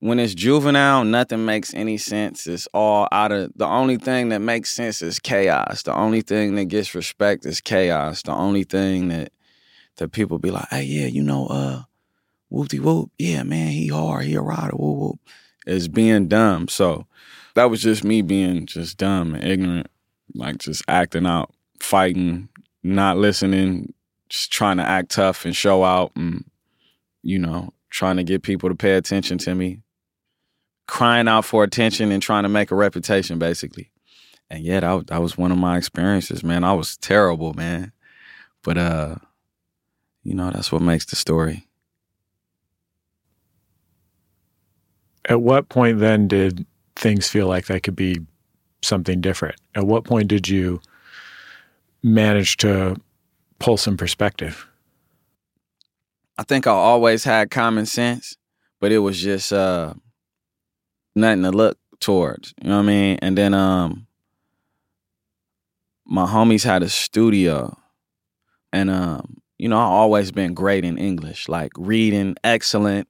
when 0.00 0.18
it's 0.18 0.34
juvenile, 0.34 1.04
nothing 1.04 1.44
makes 1.44 1.72
any 1.72 1.96
sense. 1.96 2.46
It's 2.46 2.68
all 2.74 3.08
out 3.10 3.32
of 3.32 3.52
the 3.56 3.66
only 3.66 3.96
thing 3.96 4.28
that 4.30 4.40
makes 4.40 4.70
sense 4.70 5.00
is 5.00 5.18
chaos. 5.18 5.82
The 5.82 5.94
only 5.94 6.20
thing 6.20 6.56
that 6.56 6.66
gets 6.66 6.94
respect 6.94 7.46
is 7.46 7.60
chaos. 7.60 8.22
The 8.22 8.32
only 8.32 8.64
thing 8.64 9.08
that 9.08 9.32
that 9.96 10.12
people 10.12 10.38
be 10.38 10.50
like, 10.50 10.68
hey 10.70 10.82
yeah, 10.84 11.06
you 11.06 11.22
know, 11.22 11.46
uh 11.46 11.82
whoop 12.48 12.68
de 12.68 12.80
whoop, 12.80 13.10
yeah, 13.18 13.42
man, 13.42 13.68
he 13.68 13.88
hard, 13.88 14.26
he 14.26 14.34
a 14.34 14.42
rider, 14.42 14.76
whoop 14.76 14.98
whoop. 14.98 15.20
Is 15.66 15.88
being 15.88 16.28
dumb. 16.28 16.68
So 16.68 17.06
that 17.54 17.70
was 17.70 17.80
just 17.80 18.04
me 18.04 18.20
being 18.20 18.66
just 18.66 18.98
dumb 18.98 19.34
and 19.34 19.44
ignorant, 19.44 19.86
like 20.34 20.58
just 20.58 20.82
acting 20.86 21.26
out, 21.26 21.54
fighting, 21.80 22.48
not 22.82 23.16
listening, 23.16 23.94
just 24.28 24.52
trying 24.52 24.76
to 24.76 24.86
act 24.86 25.12
tough 25.12 25.46
and 25.46 25.56
show 25.56 25.82
out 25.84 26.12
and 26.16 26.44
you 27.24 27.38
know, 27.38 27.72
trying 27.90 28.16
to 28.16 28.24
get 28.24 28.42
people 28.42 28.68
to 28.68 28.74
pay 28.74 28.94
attention 28.94 29.38
to 29.38 29.54
me. 29.54 29.80
Crying 30.86 31.28
out 31.28 31.44
for 31.46 31.64
attention 31.64 32.12
and 32.12 32.22
trying 32.22 32.42
to 32.44 32.48
make 32.48 32.70
a 32.70 32.74
reputation 32.74 33.38
basically. 33.38 33.90
And 34.50 34.62
yeah, 34.64 34.80
that, 34.80 34.92
was- 34.92 35.04
that 35.06 35.22
was 35.22 35.38
one 35.38 35.52
of 35.52 35.58
my 35.58 35.78
experiences, 35.78 36.44
man. 36.44 36.64
I 36.64 36.74
was 36.74 36.96
terrible, 36.98 37.54
man. 37.54 37.92
But 38.62 38.78
uh 38.78 39.16
you 40.22 40.34
know, 40.34 40.50
that's 40.50 40.72
what 40.72 40.82
makes 40.82 41.04
the 41.06 41.16
story. 41.16 41.66
At 45.28 45.40
what 45.42 45.68
point 45.68 46.00
then 46.00 46.28
did 46.28 46.66
things 46.96 47.28
feel 47.28 47.46
like 47.46 47.66
that 47.66 47.82
could 47.82 47.96
be 47.96 48.20
something 48.82 49.20
different? 49.20 49.56
At 49.74 49.86
what 49.86 50.04
point 50.04 50.28
did 50.28 50.48
you 50.48 50.80
manage 52.02 52.56
to 52.58 52.96
pull 53.58 53.76
some 53.76 53.96
perspective? 53.96 54.66
I 56.36 56.42
think 56.42 56.66
I 56.66 56.72
always 56.72 57.24
had 57.24 57.50
common 57.50 57.86
sense, 57.86 58.36
but 58.80 58.90
it 58.92 58.98
was 58.98 59.20
just 59.20 59.52
uh 59.52 59.94
nothing 61.14 61.42
to 61.42 61.50
look 61.50 61.78
towards. 62.00 62.54
You 62.62 62.70
know 62.70 62.76
what 62.78 62.84
I 62.84 62.86
mean? 62.86 63.18
And 63.22 63.38
then 63.38 63.54
um 63.54 64.06
my 66.06 66.26
homies 66.26 66.64
had 66.64 66.82
a 66.82 66.88
studio 66.88 67.76
and 68.72 68.90
um 68.90 69.38
you 69.56 69.68
know, 69.68 69.78
I 69.78 69.84
always 69.84 70.32
been 70.32 70.52
great 70.52 70.84
in 70.84 70.98
English, 70.98 71.48
like 71.48 71.70
reading 71.76 72.34
excellent. 72.42 73.06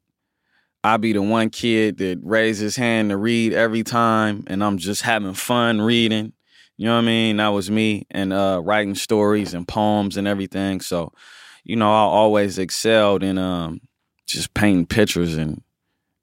I 0.85 0.99
be 0.99 1.15
the 1.15 1.23
one 1.23 1.49
kid 1.49 1.97
that 1.99 2.21
raised 2.23 2.61
his 2.61 2.77
hand 2.77 3.09
to 3.09 3.17
read 3.17 3.55
every 3.55 3.83
time 3.83 4.45
and 4.49 4.63
I'm 4.63 4.77
just 4.77 5.01
having 5.01 5.33
fun 5.33 5.81
reading. 5.81 6.35
You 6.77 6.87
know 6.87 6.97
what 6.97 7.03
I 7.05 7.07
mean? 7.07 7.39
That 7.39 7.49
was 7.49 7.71
me 7.71 8.07
and 8.11 8.35
uh 8.35 8.61
writing 8.63 8.95
stories 8.95 9.55
and 9.55 9.67
poems 9.67 10.19
and 10.19 10.29
everything. 10.29 10.81
So 10.83 11.15
you 11.64 11.77
know, 11.77 11.90
I 11.90 12.03
always 12.03 12.59
excelled 12.59 13.22
in 13.22 13.38
um 13.38 13.81
just 14.27 14.55
painting 14.55 14.87
pictures 14.87 15.37
and 15.37 15.62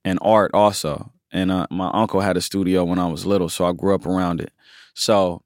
and 0.04 0.19
art 0.21 0.51
also. 0.54 1.12
And 1.32 1.51
uh, 1.51 1.67
my 1.71 1.89
uncle 1.93 2.19
had 2.19 2.36
a 2.36 2.41
studio 2.41 2.84
when 2.84 2.99
I 2.99 3.08
was 3.08 3.25
little, 3.25 3.47
so 3.47 3.65
I 3.65 3.71
grew 3.71 3.95
up 3.95 4.06
around 4.06 4.41
it. 4.41 4.51
So, 4.95 5.43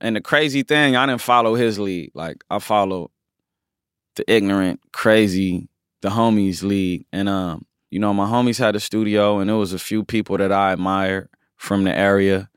and 0.00 0.16
the 0.16 0.22
crazy 0.22 0.62
thing, 0.62 0.96
I 0.96 1.04
didn't 1.06 1.20
follow 1.20 1.54
his 1.54 1.78
lead. 1.78 2.12
Like 2.14 2.44
I 2.48 2.60
followed 2.60 3.10
the 4.16 4.24
ignorant, 4.32 4.80
crazy, 4.92 5.68
the 6.00 6.08
homies 6.08 6.62
lead. 6.62 7.04
And 7.12 7.28
um, 7.28 7.66
you 7.90 7.98
know, 7.98 8.14
my 8.14 8.26
homies 8.26 8.58
had 8.58 8.76
a 8.76 8.80
studio, 8.80 9.38
and 9.38 9.50
there 9.50 9.56
was 9.56 9.72
a 9.72 9.78
few 9.78 10.04
people 10.04 10.38
that 10.38 10.52
I 10.52 10.72
admired 10.72 11.28
from 11.56 11.84
the 11.84 11.94
area 11.94 12.48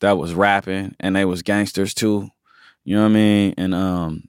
that 0.00 0.18
was 0.18 0.34
rapping, 0.34 0.94
and 1.00 1.16
they 1.16 1.24
was 1.24 1.42
gangsters 1.42 1.94
too. 1.94 2.28
You 2.84 2.96
know 2.96 3.02
what 3.02 3.10
I 3.10 3.14
mean? 3.14 3.54
And 3.56 3.74
um, 3.74 4.28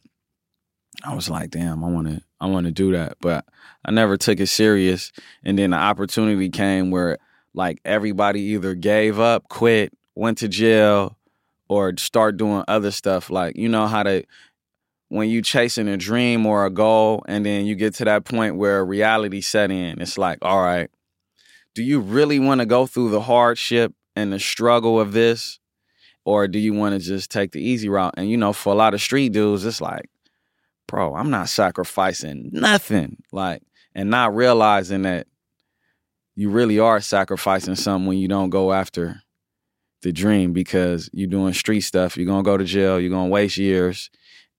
I 1.04 1.14
was 1.14 1.30
like, 1.30 1.52
damn, 1.52 1.84
I 1.84 1.90
want 1.90 2.08
to, 2.08 2.22
I 2.40 2.48
want 2.48 2.66
to 2.66 2.72
do 2.72 2.94
that, 2.94 3.18
but 3.20 3.46
I 3.84 3.92
never 3.92 4.18
took 4.18 4.40
it 4.40 4.48
serious. 4.48 5.12
And 5.44 5.60
then 5.60 5.72
the 5.72 5.78
opportunity 5.78 6.50
came 6.50 6.92
where 6.92 7.18
like 7.54 7.80
everybody 7.84 8.42
either 8.42 8.74
gave 8.74 9.20
up, 9.20 9.50
quit, 9.50 9.94
went 10.16 10.38
to 10.40 10.48
jail, 10.48 11.18
or 11.68 11.94
start 11.98 12.38
doing 12.38 12.64
other 12.68 12.92
stuff. 12.92 13.30
Like 13.30 13.58
you 13.58 13.70
know 13.70 13.88
how 13.88 14.04
to 14.04 14.24
when 15.10 15.30
you 15.30 15.42
chasing 15.42 15.88
a 15.88 15.98
dream 15.98 16.46
or 16.46 16.66
a 16.66 16.70
goal, 16.70 17.24
and 17.28 17.46
then 17.46 17.66
you 17.66 17.76
get 17.76 17.94
to 17.96 18.06
that 18.06 18.26
point 18.26 18.56
where 18.56 18.84
reality 18.84 19.42
set 19.42 19.72
in. 19.72 20.02
It's 20.02 20.18
like, 20.18 20.40
all 20.42 20.62
right, 20.62 20.90
do 21.76 21.84
you 21.84 22.00
really 22.00 22.40
want 22.40 22.62
to 22.62 22.66
go 22.66 22.86
through 22.86 23.12
the 23.12 23.22
hardship 23.22 23.94
and 24.16 24.32
the 24.32 24.40
struggle 24.40 25.00
of 25.00 25.12
this, 25.12 25.60
or 26.26 26.48
do 26.48 26.60
you 26.60 26.74
want 26.74 27.00
to 27.00 27.00
just 27.00 27.30
take 27.30 27.52
the 27.52 27.62
easy 27.62 27.90
route? 27.90 28.14
And 28.18 28.30
you 28.30 28.38
know, 28.38 28.54
for 28.54 28.74
a 28.74 28.76
lot 28.76 28.94
of 28.94 29.02
street 29.02 29.34
dudes, 29.34 29.66
it's 29.66 29.82
like 29.82 30.10
bro, 30.88 31.16
I'm 31.16 31.30
not 31.30 31.50
sacrificing 31.50 32.50
nothing. 32.52 33.24
Like, 33.32 33.62
and 33.96 34.10
not 34.10 34.36
realizing 34.36 35.04
that 35.04 35.28
you 36.36 36.50
really 36.50 36.80
are 36.80 37.00
sacrificing 37.00 37.76
something 37.76 38.08
when 38.08 38.18
you 38.18 38.28
don't 38.28 38.50
go 38.50 38.74
after 38.74 39.22
the 40.02 40.12
dream 40.12 40.54
because 40.54 41.10
you're 41.14 41.28
doing 41.28 41.54
street 41.54 41.82
stuff. 41.82 42.18
You're 42.18 42.26
gonna 42.26 42.44
go 42.44 42.58
to 42.58 42.64
jail. 42.64 43.00
You're 43.00 43.10
gonna 43.10 43.30
waste 43.30 43.58
years. 43.58 44.10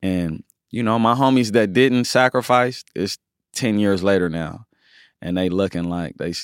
And 0.03 0.45
you 0.71 0.83
know, 0.83 0.99
my 0.99 1.15
homies 1.15 1.53
that 1.53 1.73
didn't 1.73 2.05
sacrifice, 2.05 2.85
it's 2.95 3.19
ten 3.53 3.79
years 3.79 4.03
later 4.03 4.29
now, 4.29 4.67
and 5.23 5.37
they 5.37 5.49
looking 5.49 5.85
like 5.85 6.17
they 6.17 6.35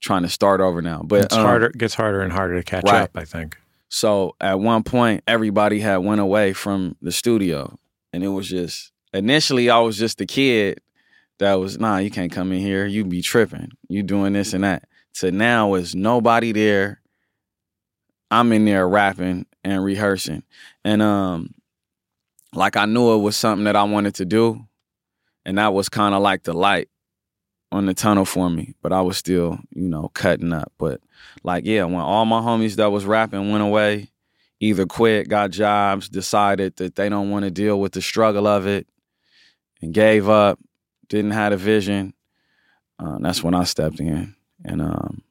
trying 0.00 0.22
to 0.22 0.28
start 0.28 0.60
over 0.60 0.82
now. 0.82 1.02
But 1.02 1.24
it's 1.24 1.36
um, 1.36 1.44
harder 1.44 1.66
it 1.66 1.78
gets 1.78 1.94
harder 1.94 2.20
and 2.20 2.32
harder 2.32 2.56
to 2.56 2.62
catch 2.62 2.84
right. 2.84 3.02
up, 3.02 3.16
I 3.16 3.24
think. 3.24 3.56
so 3.88 4.36
at 4.40 4.58
one 4.58 4.82
point, 4.82 5.22
everybody 5.26 5.80
had 5.80 5.98
went 5.98 6.20
away 6.20 6.52
from 6.52 6.96
the 7.00 7.12
studio, 7.12 7.78
and 8.12 8.24
it 8.24 8.28
was 8.28 8.48
just 8.48 8.91
initially 9.12 9.70
I 9.70 9.78
was 9.80 9.98
just 9.98 10.20
a 10.20 10.26
kid 10.26 10.80
that 11.38 11.54
was 11.54 11.78
nah, 11.78 11.98
you 11.98 12.10
can't 12.10 12.32
come 12.32 12.52
in 12.52 12.60
here, 12.60 12.86
you 12.86 13.04
be 13.04 13.22
tripping, 13.22 13.70
you 13.88 14.02
doing 14.02 14.32
this 14.32 14.52
and 14.52 14.64
that. 14.64 14.88
To 15.14 15.30
now 15.30 15.74
is 15.74 15.94
nobody 15.94 16.52
there. 16.52 17.00
I'm 18.30 18.50
in 18.52 18.64
there 18.64 18.88
rapping 18.88 19.44
and 19.62 19.84
rehearsing, 19.84 20.42
and 20.84 21.02
um, 21.02 21.54
like 22.54 22.76
I 22.76 22.86
knew 22.86 23.14
it 23.14 23.18
was 23.18 23.36
something 23.36 23.64
that 23.64 23.76
I 23.76 23.82
wanted 23.82 24.14
to 24.16 24.24
do, 24.24 24.66
and 25.44 25.58
that 25.58 25.74
was 25.74 25.90
kind 25.90 26.14
of 26.14 26.22
like 26.22 26.44
the 26.44 26.54
light 26.54 26.88
on 27.70 27.86
the 27.86 27.94
tunnel 27.94 28.24
for 28.24 28.48
me. 28.48 28.74
But 28.80 28.92
I 28.92 29.02
was 29.02 29.18
still, 29.18 29.58
you 29.70 29.88
know, 29.88 30.10
cutting 30.14 30.52
up. 30.52 30.72
But 30.78 31.00
like, 31.42 31.64
yeah, 31.66 31.84
when 31.84 31.96
all 31.96 32.24
my 32.24 32.40
homies 32.40 32.76
that 32.76 32.90
was 32.90 33.04
rapping 33.04 33.50
went 33.50 33.62
away, 33.62 34.10
either 34.60 34.86
quit, 34.86 35.28
got 35.28 35.50
jobs, 35.50 36.08
decided 36.08 36.76
that 36.76 36.94
they 36.94 37.08
don't 37.08 37.30
want 37.30 37.44
to 37.44 37.50
deal 37.50 37.80
with 37.80 37.92
the 37.92 38.02
struggle 38.02 38.46
of 38.46 38.66
it, 38.66 38.86
and 39.82 39.92
gave 39.92 40.28
up, 40.28 40.58
didn't 41.08 41.32
have 41.32 41.52
a 41.52 41.56
vision. 41.56 42.14
Uh, 42.98 43.18
that's 43.20 43.42
when 43.42 43.54
I 43.54 43.64
stepped 43.64 44.00
in, 44.00 44.34
and 44.64 44.80
um, 44.80 45.22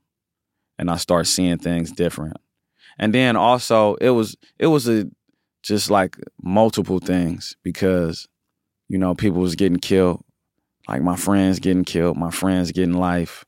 and 0.78 0.92
I 0.92 0.98
started 0.98 1.30
seeing 1.30 1.58
things 1.58 1.92
different. 1.92 2.38
And 3.00 3.16
then 3.16 3.36
also, 3.36 3.96
it 3.96 4.10
was 4.10 4.36
it 4.60 4.68
was 4.68 4.88
a 4.88 5.10
just 5.64 5.90
like 5.90 6.18
multiple 6.42 7.00
things 7.00 7.56
because 7.64 8.28
you 8.90 8.98
know 8.98 9.16
people 9.16 9.40
was 9.40 9.56
getting 9.56 9.80
killed, 9.80 10.24
like 10.88 11.02
my 11.02 11.16
friends 11.16 11.60
getting 11.60 11.86
killed, 11.86 12.18
my 12.18 12.32
friends 12.32 12.72
getting 12.72 12.96
life. 12.96 13.46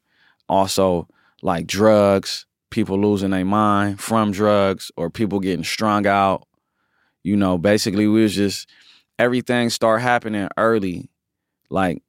Also, 0.48 1.08
like 1.42 1.68
drugs, 1.68 2.46
people 2.70 3.00
losing 3.00 3.32
their 3.32 3.46
mind 3.46 4.00
from 4.00 4.32
drugs, 4.32 4.92
or 4.96 5.10
people 5.10 5.39
getting 5.39 5.63
strung 5.66 6.08
out. 6.08 6.48
You 7.24 7.36
know, 7.36 7.58
basically 7.58 8.08
we 8.08 8.22
was 8.22 8.36
just 8.36 8.70
everything 9.19 9.69
start 9.69 10.02
happening 10.02 10.47
early, 10.58 11.10
like 11.69 12.02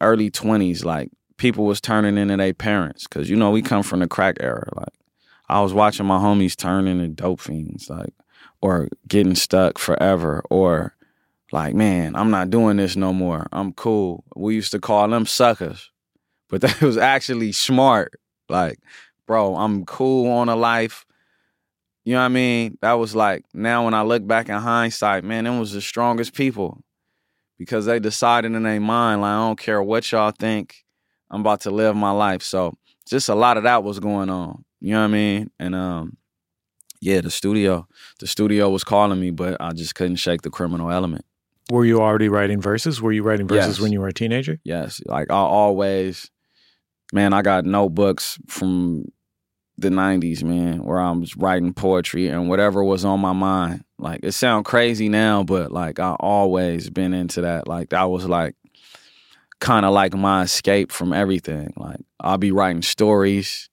early 0.00 0.30
twenties. 0.30 0.84
Like 0.84 1.10
people 1.36 1.64
was 1.64 1.80
turning 1.80 2.18
into 2.18 2.36
their 2.36 2.54
parents, 2.54 3.06
cause 3.06 3.28
you 3.28 3.36
know 3.36 3.50
we 3.50 3.62
come 3.62 3.82
from 3.82 4.00
the 4.00 4.08
crack 4.08 4.36
era. 4.40 4.68
Like 4.74 4.94
I 5.48 5.60
was 5.60 5.72
watching 5.72 6.06
my 6.06 6.18
homies 6.18 6.56
turn 6.56 6.86
into 6.86 7.08
dope 7.08 7.40
fiends, 7.40 7.88
like 7.90 8.14
or 8.60 8.88
getting 9.08 9.34
stuck 9.34 9.78
forever, 9.78 10.42
or 10.50 10.94
like, 11.52 11.74
man, 11.74 12.16
I'm 12.16 12.30
not 12.30 12.48
doing 12.48 12.78
this 12.78 12.96
no 12.96 13.12
more. 13.12 13.46
I'm 13.52 13.72
cool. 13.74 14.24
We 14.34 14.54
used 14.54 14.72
to 14.72 14.80
call 14.80 15.06
them 15.08 15.26
suckers, 15.26 15.90
but 16.48 16.60
that 16.62 16.80
was 16.80 16.96
actually 16.96 17.52
smart. 17.52 18.14
Like, 18.48 18.78
bro, 19.26 19.56
I'm 19.56 19.84
cool 19.84 20.30
on 20.30 20.48
a 20.48 20.56
life. 20.56 21.04
You 22.04 22.14
know 22.14 22.20
what 22.20 22.24
I 22.26 22.28
mean? 22.28 22.78
That 22.82 22.94
was 22.94 23.14
like, 23.14 23.44
now 23.54 23.84
when 23.84 23.94
I 23.94 24.02
look 24.02 24.26
back 24.26 24.48
in 24.48 24.56
hindsight, 24.56 25.22
man, 25.24 25.44
them 25.44 25.60
was 25.60 25.72
the 25.72 25.80
strongest 25.80 26.34
people 26.34 26.82
because 27.58 27.86
they 27.86 28.00
decided 28.00 28.52
in 28.52 28.62
their 28.64 28.80
mind, 28.80 29.20
like, 29.20 29.30
I 29.30 29.36
don't 29.36 29.58
care 29.58 29.80
what 29.82 30.10
y'all 30.10 30.32
think, 30.32 30.84
I'm 31.30 31.42
about 31.42 31.60
to 31.62 31.70
live 31.70 31.94
my 31.94 32.10
life. 32.10 32.42
So 32.42 32.74
just 33.08 33.28
a 33.28 33.34
lot 33.34 33.56
of 33.56 33.62
that 33.62 33.84
was 33.84 34.00
going 34.00 34.30
on. 34.30 34.64
You 34.80 34.92
know 34.94 34.98
what 35.00 35.04
I 35.04 35.08
mean? 35.08 35.50
And 35.60 35.74
um, 35.76 36.16
yeah, 37.00 37.20
the 37.20 37.30
studio, 37.30 37.86
the 38.18 38.26
studio 38.26 38.68
was 38.68 38.82
calling 38.82 39.20
me, 39.20 39.30
but 39.30 39.56
I 39.60 39.72
just 39.72 39.94
couldn't 39.94 40.16
shake 40.16 40.42
the 40.42 40.50
criminal 40.50 40.90
element. 40.90 41.24
Were 41.70 41.84
you 41.84 42.00
already 42.00 42.28
writing 42.28 42.60
verses? 42.60 43.00
Were 43.00 43.12
you 43.12 43.22
writing 43.22 43.46
verses 43.46 43.76
Yes. 43.76 43.80
when 43.80 43.92
you 43.92 44.00
were 44.00 44.08
a 44.08 44.12
teenager? 44.12 44.58
Yes, 44.64 45.00
like 45.06 45.30
I 45.30 45.36
always, 45.36 46.28
man, 47.12 47.32
I 47.32 47.42
got 47.42 47.64
notebooks 47.64 48.38
from 48.48 49.04
the 49.82 49.90
'90s, 49.90 50.42
man, 50.42 50.82
where 50.82 50.98
I'm 50.98 51.22
just 51.22 51.36
writing 51.36 51.74
poetry 51.74 52.28
and 52.28 52.48
whatever 52.48 52.82
was 52.82 53.04
on 53.04 53.20
my 53.20 53.32
mind. 53.32 53.84
Like 53.98 54.20
it 54.22 54.32
sounds 54.32 54.66
crazy 54.66 55.08
now, 55.08 55.42
but 55.42 55.70
like 55.70 56.00
I 56.00 56.16
always 56.18 56.90
been 56.90 57.12
into 57.12 57.42
that. 57.42 57.68
Like 57.68 57.90
that 57.90 58.04
was 58.04 58.26
like 58.26 58.54
kind 59.60 59.84
of 59.84 59.92
like 59.92 60.14
my 60.14 60.42
escape 60.42 60.90
from 60.90 61.12
everything. 61.12 61.72
Like 61.76 62.00
I'll 62.18 62.38
be 62.38 62.52
writing 62.52 62.82
stories 62.82 63.68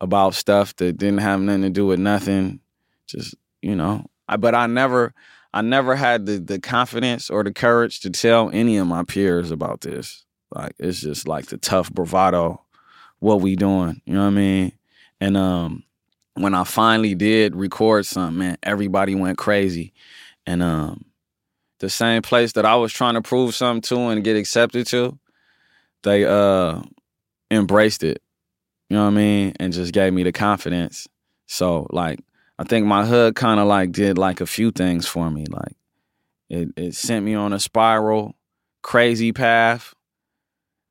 about 0.00 0.34
stuff 0.34 0.74
that 0.76 0.98
didn't 0.98 1.18
have 1.18 1.40
nothing 1.40 1.62
to 1.62 1.70
do 1.70 1.86
with 1.86 2.00
nothing. 2.00 2.60
Just 3.06 3.34
you 3.62 3.76
know, 3.76 4.04
I, 4.28 4.36
but 4.36 4.54
I 4.54 4.66
never. 4.66 5.14
I 5.56 5.62
never 5.62 5.94
had 5.94 6.26
the 6.26 6.38
the 6.38 6.58
confidence 6.58 7.30
or 7.30 7.44
the 7.44 7.52
courage 7.52 8.00
to 8.00 8.10
tell 8.10 8.50
any 8.52 8.76
of 8.76 8.88
my 8.88 9.04
peers 9.04 9.52
about 9.52 9.82
this. 9.82 10.24
Like 10.50 10.74
it's 10.80 11.00
just 11.00 11.28
like 11.28 11.46
the 11.46 11.58
tough 11.58 11.92
bravado, 11.92 12.60
what 13.20 13.40
we 13.40 13.54
doing, 13.54 14.02
you 14.04 14.14
know 14.14 14.22
what 14.22 14.26
I 14.26 14.30
mean? 14.30 14.72
And 15.20 15.36
um 15.36 15.84
when 16.34 16.54
I 16.54 16.64
finally 16.64 17.14
did 17.14 17.54
record 17.54 18.06
something, 18.06 18.38
man, 18.38 18.58
everybody 18.62 19.14
went 19.14 19.38
crazy. 19.38 19.92
And 20.46 20.62
um 20.62 21.04
the 21.80 21.90
same 21.90 22.22
place 22.22 22.52
that 22.52 22.64
I 22.64 22.76
was 22.76 22.92
trying 22.92 23.14
to 23.14 23.22
prove 23.22 23.54
something 23.54 23.82
to 23.82 24.08
and 24.08 24.24
get 24.24 24.36
accepted 24.36 24.86
to, 24.88 25.18
they 26.02 26.24
uh 26.24 26.82
embraced 27.50 28.02
it. 28.02 28.22
You 28.88 28.96
know 28.96 29.04
what 29.04 29.12
I 29.12 29.14
mean? 29.14 29.52
And 29.58 29.72
just 29.72 29.92
gave 29.92 30.12
me 30.12 30.22
the 30.22 30.32
confidence. 30.32 31.08
So 31.46 31.86
like 31.90 32.20
I 32.58 32.64
think 32.64 32.86
my 32.86 33.04
hood 33.04 33.34
kind 33.34 33.60
of 33.60 33.66
like 33.66 33.92
did 33.92 34.18
like 34.18 34.40
a 34.40 34.46
few 34.46 34.70
things 34.70 35.06
for 35.06 35.30
me. 35.30 35.46
Like 35.48 35.76
it, 36.48 36.68
it 36.76 36.94
sent 36.94 37.24
me 37.24 37.34
on 37.34 37.52
a 37.52 37.58
spiral, 37.58 38.36
crazy 38.82 39.32
path, 39.32 39.94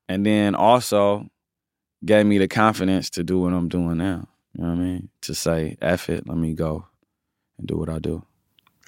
and 0.08 0.26
then 0.26 0.54
also 0.54 1.26
gave 2.04 2.26
me 2.26 2.38
the 2.38 2.48
confidence 2.48 3.10
to 3.10 3.24
do 3.24 3.40
what 3.40 3.52
I'm 3.52 3.68
doing 3.68 3.98
now. 3.98 4.28
You 4.54 4.64
know 4.64 4.70
what 4.70 4.78
I 4.78 4.82
mean? 4.82 5.08
To 5.22 5.34
say, 5.34 5.76
F 5.80 6.08
it, 6.08 6.28
let 6.28 6.36
me 6.36 6.54
go 6.54 6.86
and 7.58 7.66
do 7.66 7.76
what 7.76 7.88
I 7.88 7.98
do. 7.98 8.24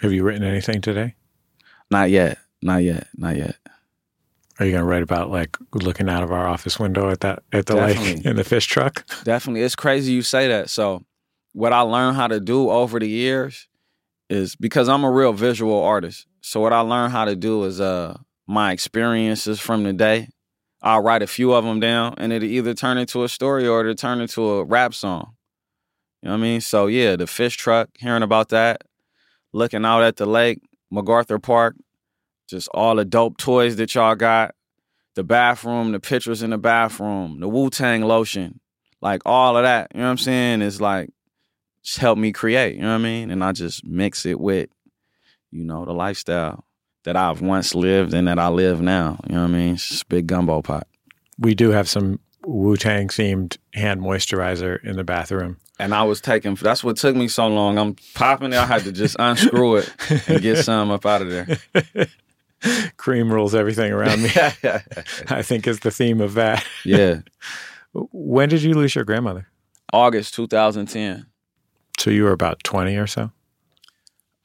Have 0.00 0.12
you 0.12 0.22
written 0.22 0.44
anything 0.44 0.81
today? 0.81 1.14
Not 1.90 2.11
yet. 2.11 2.38
Not 2.62 2.83
yet. 2.83 3.09
Not 3.16 3.37
yet. 3.37 3.57
Are 4.59 4.66
you 4.66 4.72
to 4.72 4.85
write 4.85 5.02
about 5.02 5.31
like 5.31 5.57
looking 5.74 6.09
out 6.09 6.22
of 6.22 6.33
our 6.33 6.46
office 6.46 6.79
window 6.79 7.11
at 7.11 7.20
that 7.20 7.42
at 7.52 7.66
the 7.66 7.76
lake 7.76 8.24
in 8.24 8.37
the 8.37 8.44
fish 8.44 8.66
truck? 8.66 9.05
Definitely. 9.24 9.62
It's 9.62 9.76
crazy 9.76 10.12
you 10.12 10.22
say 10.22 10.48
that. 10.48 10.70
So, 10.70 11.05
what 11.52 11.72
I 11.72 11.81
learned 11.81 12.16
how 12.16 12.26
to 12.26 12.40
do 12.40 12.70
over 12.70 12.98
the 12.98 13.09
years 13.09 13.68
is 14.31 14.57
because 14.57 14.88
I'm 14.88 15.05
a 15.05 15.11
real 15.11 15.33
visual 15.33 15.83
artist. 15.83 16.26
So, 16.40 16.61
what 16.61 16.72
I 16.72 16.81
learned 16.81 17.12
how 17.12 17.26
to 17.26 17.37
do 17.37 17.64
is 17.64 17.81
uh 17.81 18.16
my 18.46 18.72
experiences 18.72 19.61
from 19.61 19.83
the 19.83 19.92
day. 19.92 20.29
I'll 20.82 21.02
write 21.02 21.22
a 21.22 21.26
few 21.26 21.52
of 21.52 21.64
them 21.64 21.80
down 21.80 22.14
and 22.18 22.32
it'll 22.32 22.48
either 22.48 22.74
turn 22.74 22.98
into 22.98 23.24
a 23.24 23.28
story 23.28 23.66
or 23.66 23.80
it'll 23.80 23.94
turn 23.94 24.20
into 24.20 24.48
a 24.48 24.64
rap 24.64 24.94
song. 24.94 25.34
You 26.22 26.28
know 26.28 26.34
what 26.34 26.40
I 26.40 26.42
mean? 26.42 26.60
So, 26.60 26.86
yeah, 26.86 27.16
the 27.16 27.26
fish 27.26 27.56
truck, 27.56 27.90
hearing 27.98 28.22
about 28.22 28.50
that, 28.50 28.82
looking 29.52 29.84
out 29.84 30.02
at 30.02 30.16
the 30.16 30.26
lake, 30.26 30.60
MacArthur 30.90 31.38
Park, 31.38 31.76
just 32.48 32.68
all 32.74 32.96
the 32.96 33.04
dope 33.04 33.38
toys 33.38 33.76
that 33.76 33.94
y'all 33.94 34.14
got, 34.14 34.54
the 35.14 35.24
bathroom, 35.24 35.92
the 35.92 36.00
pictures 36.00 36.42
in 36.42 36.50
the 36.50 36.58
bathroom, 36.58 37.40
the 37.40 37.48
Wu 37.48 37.70
Tang 37.70 38.02
lotion, 38.02 38.60
like 39.00 39.22
all 39.24 39.56
of 39.56 39.64
that. 39.64 39.90
You 39.94 40.00
know 40.00 40.06
what 40.06 40.10
I'm 40.12 40.18
saying? 40.18 40.62
Is 40.62 40.80
like 40.80 41.10
just 41.82 41.98
help 41.98 42.18
me 42.18 42.32
create. 42.32 42.74
You 42.74 42.82
know 42.82 42.88
what 42.88 42.94
I 42.96 42.98
mean? 42.98 43.30
And 43.30 43.42
I 43.42 43.52
just 43.52 43.84
mix 43.84 44.26
it 44.26 44.38
with, 44.38 44.68
you 45.50 45.64
know, 45.64 45.84
the 45.84 45.92
lifestyle 45.92 46.65
that 47.07 47.16
I've 47.16 47.40
once 47.40 47.75
lived 47.75 48.12
and 48.12 48.27
that 48.27 48.38
I 48.38 48.49
live 48.49 48.83
now. 48.83 49.19
You 49.29 49.37
know 49.37 49.42
what 49.42 49.49
I 49.49 49.53
mean? 49.53 49.75
It's 49.75 50.03
a 50.03 50.07
big 50.07 50.27
gumbo 50.27 50.61
pot. 50.61 50.88
We 51.38 51.55
do 51.55 51.71
have 51.71 51.88
some 51.88 52.19
Wu 52.45 52.77
Tang 52.77 53.09
themed 53.09 53.57
hand 53.75 54.01
moisturizer 54.01 54.83
in 54.85 54.97
the 54.97 55.05
bathroom. 55.05 55.57
And 55.79 55.95
I 55.95 56.03
was 56.03 56.21
taking. 56.21 56.55
That's 56.57 56.83
what 56.83 56.97
took 56.97 57.14
me 57.14 57.29
so 57.29 57.47
long. 57.47 57.79
I'm 57.79 57.97
popping 58.14 58.53
it. 58.53 58.57
I 58.57 58.66
had 58.66 58.83
to 58.85 58.92
just 58.92 59.16
unscrew 59.21 59.77
it 59.77 59.95
and 60.29 60.42
get 60.42 60.64
some 60.64 60.90
up 60.90 61.07
out 61.07 61.23
of 61.23 61.31
there. 61.31 62.09
Cream 62.97 63.33
rules 63.33 63.55
everything 63.55 63.92
around 63.92 64.23
me. 64.23 64.31
I 65.29 65.42
think 65.42 65.66
is 65.66 65.81
the 65.81 65.90
theme 65.90 66.21
of 66.21 66.35
that. 66.35 66.64
yeah. 66.85 67.21
When 67.92 68.49
did 68.49 68.62
you 68.62 68.75
lose 68.75 68.95
your 68.95 69.05
grandmother? 69.05 69.47
August 69.92 70.35
2010. 70.35 71.27
So 72.01 72.11
you 72.11 72.25
were 72.25 72.33
about 72.33 72.64
20 72.64 72.97
or 72.97 73.07
so? 73.07 73.31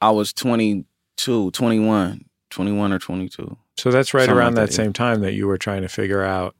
I 0.00 0.10
was 0.10 0.32
22, 0.32 1.50
21, 1.50 2.24
21 2.52 2.92
or 2.92 2.98
22. 2.98 3.56
So 3.76 3.90
that's 3.90 4.14
right 4.14 4.22
Something 4.22 4.36
around 4.36 4.54
like 4.54 4.66
that 4.66 4.70
that, 4.70 4.74
same 4.74 4.92
time 4.92 5.20
that 5.22 5.32
you 5.32 5.46
were 5.46 5.58
trying 5.58 5.82
to 5.82 5.88
figure 5.88 6.22
out 6.22 6.54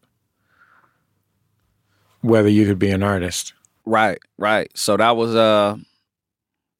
whether 2.20 2.48
you 2.48 2.66
could 2.66 2.78
be 2.78 2.90
an 2.90 3.02
artist. 3.02 3.52
Right, 3.84 4.18
right. 4.38 4.70
So 4.74 4.96
that 4.96 5.16
was 5.16 5.34
uh 5.34 5.76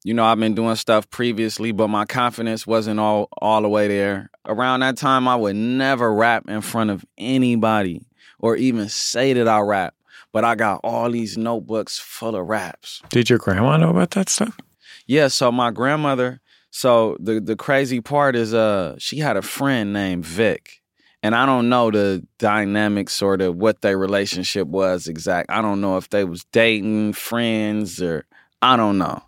you 0.05 0.13
know, 0.13 0.25
I've 0.25 0.39
been 0.39 0.53
doing 0.53 0.75
stuff 0.75 1.09
previously, 1.09 1.71
but 1.71 1.87
my 1.87 2.03
confidence 2.05 2.67
wasn't 2.67 2.99
all 2.99 3.29
all 3.37 3.61
the 3.61 3.69
way 3.69 3.87
there. 3.87 4.29
Around 4.45 4.81
that 4.81 4.97
time 4.97 5.27
I 5.27 5.35
would 5.35 5.55
never 5.55 6.13
rap 6.13 6.49
in 6.49 6.61
front 6.61 6.89
of 6.89 7.05
anybody 7.17 8.05
or 8.39 8.55
even 8.57 8.89
say 8.89 9.33
that 9.33 9.47
I 9.47 9.59
rap. 9.59 9.95
But 10.31 10.43
I 10.43 10.55
got 10.55 10.81
all 10.83 11.11
these 11.11 11.37
notebooks 11.37 11.99
full 11.99 12.35
of 12.35 12.47
raps. 12.47 13.01
Did 13.09 13.29
your 13.29 13.37
grandma 13.37 13.77
know 13.77 13.91
about 13.91 14.11
that 14.11 14.29
stuff? 14.29 14.57
Yeah, 15.05 15.27
so 15.27 15.51
my 15.51 15.69
grandmother, 15.69 16.41
so 16.75 17.15
the 17.19 17.39
the 17.39 17.55
crazy 17.55 18.01
part 18.01 18.35
is 18.35 18.51
uh 18.51 18.95
she 18.97 19.19
had 19.19 19.37
a 19.37 19.43
friend 19.43 19.93
named 19.93 20.25
Vic. 20.25 20.81
And 21.21 21.35
I 21.35 21.45
don't 21.45 21.69
know 21.69 21.91
the 21.91 22.25
dynamics 22.39 23.21
or 23.21 23.37
the 23.37 23.51
what 23.51 23.81
their 23.81 23.95
relationship 23.95 24.67
was 24.67 25.07
exact. 25.07 25.51
I 25.51 25.61
don't 25.61 25.81
know 25.81 25.97
if 25.97 26.09
they 26.09 26.25
was 26.25 26.43
dating, 26.45 27.13
friends, 27.13 28.01
or 28.01 28.25
I 28.61 28.75
don't 28.75 28.97
know. 28.97 29.21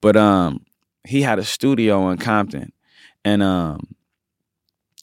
But 0.00 0.16
um 0.16 0.64
he 1.06 1.20
had 1.20 1.38
a 1.38 1.44
studio 1.44 2.08
in 2.08 2.16
Compton 2.16 2.72
and 3.26 3.42
um 3.42 3.94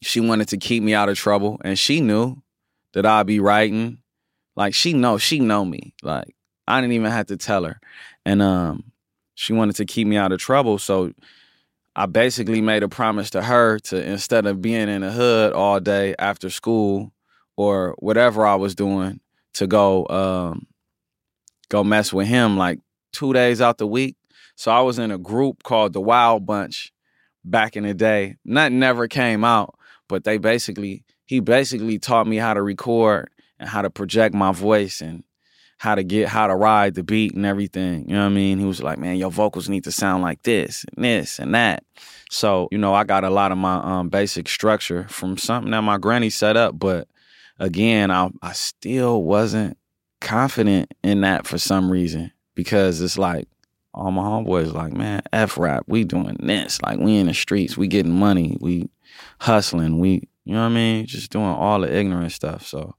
she 0.01 0.19
wanted 0.19 0.47
to 0.47 0.57
keep 0.57 0.81
me 0.81 0.95
out 0.95 1.09
of 1.09 1.17
trouble 1.17 1.61
and 1.63 1.77
she 1.77 2.01
knew 2.01 2.41
that 2.93 3.05
I'd 3.05 3.27
be 3.27 3.39
writing. 3.39 3.99
Like 4.55 4.73
she 4.73 4.93
know, 4.93 5.19
she 5.19 5.39
know 5.39 5.63
me. 5.63 5.93
Like 6.01 6.35
I 6.67 6.81
didn't 6.81 6.93
even 6.93 7.11
have 7.11 7.27
to 7.27 7.37
tell 7.37 7.65
her. 7.65 7.79
And 8.25 8.41
um 8.41 8.91
she 9.35 9.53
wanted 9.53 9.75
to 9.75 9.85
keep 9.85 10.07
me 10.07 10.17
out 10.17 10.31
of 10.31 10.39
trouble. 10.39 10.79
So 10.79 11.13
I 11.95 12.07
basically 12.07 12.61
made 12.61 12.83
a 12.83 12.89
promise 12.89 13.29
to 13.31 13.41
her 13.41 13.79
to 13.79 14.03
instead 14.03 14.45
of 14.45 14.61
being 14.61 14.89
in 14.89 15.01
the 15.01 15.11
hood 15.11 15.53
all 15.53 15.79
day 15.79 16.15
after 16.17 16.49
school 16.49 17.13
or 17.55 17.95
whatever 17.99 18.45
I 18.45 18.55
was 18.55 18.73
doing, 18.73 19.19
to 19.53 19.67
go 19.67 20.07
um 20.07 20.67
go 21.69 21.83
mess 21.83 22.11
with 22.11 22.27
him 22.27 22.57
like 22.57 22.79
two 23.11 23.33
days 23.33 23.61
out 23.61 23.77
the 23.77 23.87
week. 23.87 24.15
So 24.55 24.71
I 24.71 24.81
was 24.81 24.99
in 24.99 25.11
a 25.11 25.17
group 25.17 25.63
called 25.63 25.93
the 25.93 26.01
Wild 26.01 26.45
Bunch 26.45 26.91
back 27.43 27.75
in 27.75 27.83
the 27.83 27.93
day. 27.93 28.37
Nothing 28.45 28.79
never 28.79 29.07
came 29.07 29.43
out, 29.43 29.75
but 30.07 30.23
they 30.23 30.37
basically 30.37 31.03
he 31.25 31.39
basically 31.39 31.99
taught 31.99 32.27
me 32.27 32.37
how 32.37 32.53
to 32.53 32.61
record 32.61 33.29
and 33.59 33.69
how 33.69 33.81
to 33.81 33.89
project 33.89 34.33
my 34.35 34.51
voice 34.51 35.01
and 35.01 35.23
how 35.83 35.95
to 35.95 36.03
get 36.03 36.29
how 36.29 36.47
to 36.47 36.55
ride 36.55 36.93
the 36.93 37.03
beat 37.03 37.33
and 37.33 37.45
everything. 37.45 38.07
You 38.07 38.15
know 38.15 38.21
what 38.21 38.31
I 38.31 38.35
mean? 38.35 38.57
He 38.57 38.63
was 38.63 38.81
like, 38.81 38.97
"Man, 38.97 39.17
your 39.17 39.29
vocals 39.29 39.67
need 39.67 39.83
to 39.83 39.91
sound 39.91 40.23
like 40.23 40.41
this 40.43 40.85
and 40.95 41.03
this 41.03 41.39
and 41.39 41.53
that." 41.55 41.83
So, 42.31 42.69
you 42.71 42.77
know, 42.77 42.93
I 42.93 43.03
got 43.03 43.25
a 43.25 43.29
lot 43.29 43.51
of 43.51 43.57
my 43.57 43.75
um, 43.83 44.07
basic 44.07 44.47
structure 44.47 45.05
from 45.09 45.37
something 45.37 45.71
that 45.71 45.81
my 45.81 45.97
granny 45.97 46.29
set 46.29 46.55
up, 46.55 46.79
but 46.79 47.09
again, 47.59 48.11
I 48.11 48.29
I 48.41 48.53
still 48.53 49.23
wasn't 49.23 49.77
confident 50.21 50.93
in 51.03 51.19
that 51.21 51.45
for 51.45 51.57
some 51.57 51.91
reason 51.91 52.31
because 52.55 53.01
it's 53.01 53.17
like 53.17 53.49
all 53.93 54.09
my 54.11 54.23
homeboys 54.23 54.71
like, 54.73 54.93
man, 54.93 55.21
F 55.33 55.57
rap, 55.57 55.83
we 55.85 56.05
doing 56.05 56.37
this. 56.39 56.81
Like 56.81 56.97
we 56.97 57.17
in 57.17 57.27
the 57.27 57.33
streets, 57.33 57.75
we 57.77 57.89
getting 57.89 58.13
money, 58.13 58.55
we 58.61 58.89
hustling, 59.41 59.99
we 59.99 60.29
you 60.45 60.53
know 60.53 60.61
what 60.61 60.67
I 60.67 60.75
mean? 60.75 61.05
Just 61.07 61.29
doing 61.29 61.45
all 61.45 61.81
the 61.81 61.93
ignorant 61.93 62.31
stuff. 62.31 62.65
So 62.65 62.95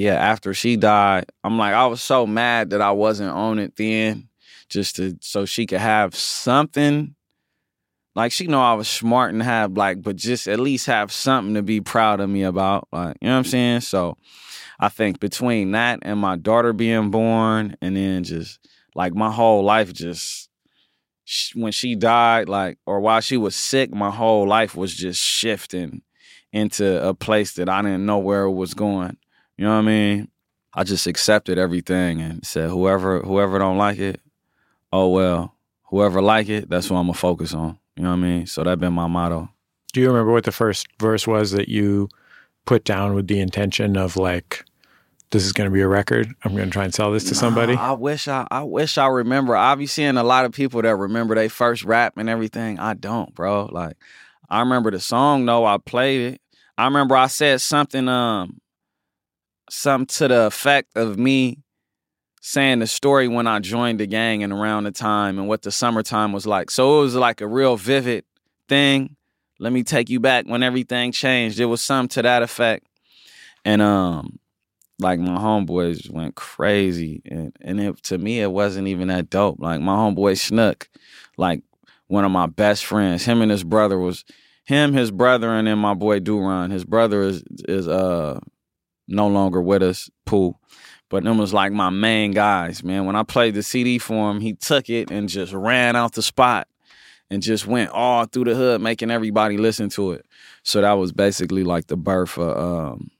yeah, 0.00 0.14
after 0.14 0.54
she 0.54 0.78
died, 0.78 1.26
I'm 1.44 1.58
like, 1.58 1.74
I 1.74 1.86
was 1.86 2.00
so 2.00 2.26
mad 2.26 2.70
that 2.70 2.80
I 2.80 2.90
wasn't 2.90 3.32
on 3.32 3.58
it 3.58 3.76
then, 3.76 4.30
just 4.70 4.96
to 4.96 5.18
so 5.20 5.44
she 5.44 5.66
could 5.66 5.80
have 5.80 6.14
something. 6.14 7.14
Like 8.14 8.32
she 8.32 8.46
know 8.46 8.62
I 8.62 8.72
was 8.72 8.88
smart 8.88 9.34
and 9.34 9.42
have 9.42 9.76
like, 9.76 10.00
but 10.00 10.16
just 10.16 10.48
at 10.48 10.58
least 10.58 10.86
have 10.86 11.12
something 11.12 11.52
to 11.52 11.62
be 11.62 11.82
proud 11.82 12.20
of 12.20 12.30
me 12.30 12.44
about. 12.44 12.88
Like, 12.90 13.18
you 13.20 13.28
know 13.28 13.34
what 13.34 13.40
I'm 13.40 13.44
saying? 13.44 13.80
So 13.82 14.16
I 14.78 14.88
think 14.88 15.20
between 15.20 15.72
that 15.72 15.98
and 16.00 16.18
my 16.18 16.36
daughter 16.36 16.72
being 16.72 17.10
born, 17.10 17.76
and 17.82 17.94
then 17.94 18.24
just 18.24 18.58
like 18.94 19.14
my 19.14 19.30
whole 19.30 19.62
life 19.62 19.92
just 19.92 20.48
when 21.54 21.72
she 21.72 21.94
died, 21.94 22.48
like 22.48 22.78
or 22.86 23.00
while 23.00 23.20
she 23.20 23.36
was 23.36 23.54
sick, 23.54 23.92
my 23.92 24.10
whole 24.10 24.48
life 24.48 24.74
was 24.74 24.94
just 24.94 25.20
shifting 25.20 26.00
into 26.54 27.06
a 27.06 27.12
place 27.12 27.52
that 27.52 27.68
I 27.68 27.82
didn't 27.82 28.06
know 28.06 28.18
where 28.18 28.44
it 28.44 28.52
was 28.52 28.72
going. 28.72 29.18
You 29.60 29.66
know 29.66 29.72
what 29.72 29.80
I 29.80 29.82
mean? 29.82 30.28
I 30.72 30.84
just 30.84 31.06
accepted 31.06 31.58
everything 31.58 32.22
and 32.22 32.46
said 32.46 32.70
whoever 32.70 33.20
whoever 33.20 33.58
don't 33.58 33.76
like 33.76 33.98
it, 33.98 34.18
oh 34.90 35.08
well. 35.10 35.54
Whoever 35.90 36.22
like 36.22 36.48
it, 36.48 36.70
that's 36.70 36.88
what 36.88 36.96
I'm 36.96 37.08
gonna 37.08 37.12
focus 37.12 37.52
on. 37.52 37.78
You 37.94 38.04
know 38.04 38.08
what 38.08 38.16
I 38.16 38.20
mean? 38.20 38.46
So 38.46 38.64
that 38.64 38.78
been 38.78 38.94
my 38.94 39.06
motto. 39.06 39.50
Do 39.92 40.00
you 40.00 40.06
remember 40.06 40.32
what 40.32 40.44
the 40.44 40.50
first 40.50 40.86
verse 40.98 41.26
was 41.26 41.50
that 41.50 41.68
you 41.68 42.08
put 42.64 42.84
down 42.84 43.14
with 43.14 43.26
the 43.26 43.38
intention 43.38 43.98
of 43.98 44.16
like 44.16 44.64
this 45.30 45.44
is 45.44 45.52
going 45.52 45.68
to 45.68 45.74
be 45.74 45.82
a 45.82 45.86
record. 45.86 46.32
I'm 46.42 46.56
going 46.56 46.64
to 46.64 46.72
try 46.72 46.84
and 46.84 46.94
sell 46.94 47.12
this 47.12 47.24
to 47.24 47.34
somebody. 47.34 47.74
I 47.74 47.92
wish 47.92 48.28
I, 48.28 48.46
I 48.50 48.62
wish 48.62 48.96
I 48.96 49.08
remember. 49.08 49.54
I 49.54 49.74
be 49.74 49.86
seeing 49.86 50.16
a 50.16 50.24
lot 50.24 50.46
of 50.46 50.52
people 50.52 50.80
that 50.80 50.96
remember 50.96 51.34
they 51.34 51.48
first 51.48 51.84
rap 51.84 52.14
and 52.16 52.30
everything. 52.30 52.78
I 52.78 52.94
don't, 52.94 53.34
bro. 53.34 53.66
Like, 53.66 53.96
I 54.48 54.60
remember 54.60 54.90
the 54.90 55.00
song. 55.00 55.44
though. 55.44 55.66
I 55.66 55.76
played 55.76 56.32
it. 56.32 56.40
I 56.78 56.86
remember 56.86 57.14
I 57.14 57.26
said 57.26 57.60
something, 57.60 58.08
um, 58.08 58.60
something 59.70 60.06
to 60.06 60.28
the 60.28 60.46
effect 60.46 60.96
of 60.96 61.18
me 61.18 61.58
saying 62.42 62.78
the 62.78 62.86
story 62.86 63.28
when 63.28 63.46
I 63.46 63.58
joined 63.58 64.00
the 64.00 64.06
gang 64.06 64.42
and 64.42 64.52
around 64.52 64.84
the 64.84 64.92
time 64.92 65.38
and 65.38 65.46
what 65.46 65.62
the 65.62 65.70
summertime 65.70 66.32
was 66.32 66.46
like. 66.46 66.70
So 66.70 66.98
it 66.98 67.02
was 67.02 67.14
like 67.14 67.40
a 67.40 67.46
real 67.46 67.76
vivid 67.76 68.24
thing. 68.68 69.16
Let 69.58 69.72
me 69.72 69.82
take 69.82 70.08
you 70.08 70.20
back 70.20 70.46
when 70.46 70.62
everything 70.62 71.12
changed. 71.12 71.60
It 71.60 71.66
was 71.66 71.82
something 71.82 72.08
to 72.14 72.22
that 72.22 72.42
effect. 72.42 72.86
And 73.64 73.82
um, 73.82 74.38
like 75.00 75.18
my 75.18 75.36
homeboys 75.36 76.10
went 76.10 76.34
crazy 76.34 77.22
and 77.24 77.56
and 77.60 77.80
it, 77.80 78.02
to 78.04 78.18
me 78.18 78.40
it 78.40 78.50
wasn't 78.50 78.86
even 78.86 79.08
that 79.08 79.30
dope 79.30 79.58
like 79.58 79.80
my 79.80 79.94
homeboy 79.94 80.38
snook 80.38 80.88
like 81.36 81.62
one 82.06 82.24
of 82.24 82.30
my 82.30 82.46
best 82.46 82.84
friends 82.84 83.24
him 83.24 83.40
and 83.42 83.50
his 83.50 83.64
brother 83.64 83.98
was 83.98 84.24
him 84.64 84.92
his 84.92 85.10
brother 85.10 85.50
and 85.50 85.66
then 85.66 85.78
my 85.78 85.94
boy 85.94 86.20
Duran. 86.20 86.70
his 86.70 86.84
brother 86.84 87.22
is 87.22 87.42
is 87.66 87.88
uh 87.88 88.38
no 89.10 89.28
longer 89.28 89.60
with 89.60 89.82
us 89.82 90.10
Pooh. 90.24 90.56
but 91.08 91.24
them 91.24 91.38
was 91.38 91.52
like 91.52 91.72
my 91.72 91.90
main 91.90 92.32
guys 92.32 92.82
man. 92.84 93.06
When 93.06 93.16
i 93.16 93.22
played 93.22 93.54
the 93.54 93.62
cd 93.62 93.98
for 93.98 94.30
him 94.30 94.40
he 94.40 94.54
took 94.54 94.88
it 94.88 95.10
and 95.10 95.28
just 95.28 95.52
ran 95.52 95.96
out 95.96 96.12
the 96.12 96.22
spot 96.22 96.68
and 97.30 97.42
just 97.42 97.66
went 97.66 97.90
all 97.90 98.24
through 98.24 98.44
the 98.44 98.54
hood 98.54 98.80
making 98.80 99.10
everybody 99.10 99.56
listen 99.56 99.88
to 99.90 100.12
it. 100.12 100.26
So 100.62 100.80
that 100.80 100.92
was 100.94 101.12
basically 101.12 101.64
like 101.64 101.86
the 101.86 101.96
birth 101.96 102.36
of 102.36 102.56
um 102.56 103.10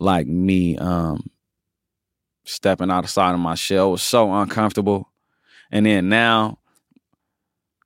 like 0.00 0.26
me 0.26 0.78
um 0.78 1.28
stepping 2.44 2.90
outside 2.90 3.34
of 3.34 3.40
my 3.40 3.54
shell. 3.54 3.88
It 3.88 3.92
was 3.92 4.02
so 4.02 4.32
uncomfortable. 4.32 5.10
And 5.70 5.84
then 5.84 6.08
now 6.08 6.58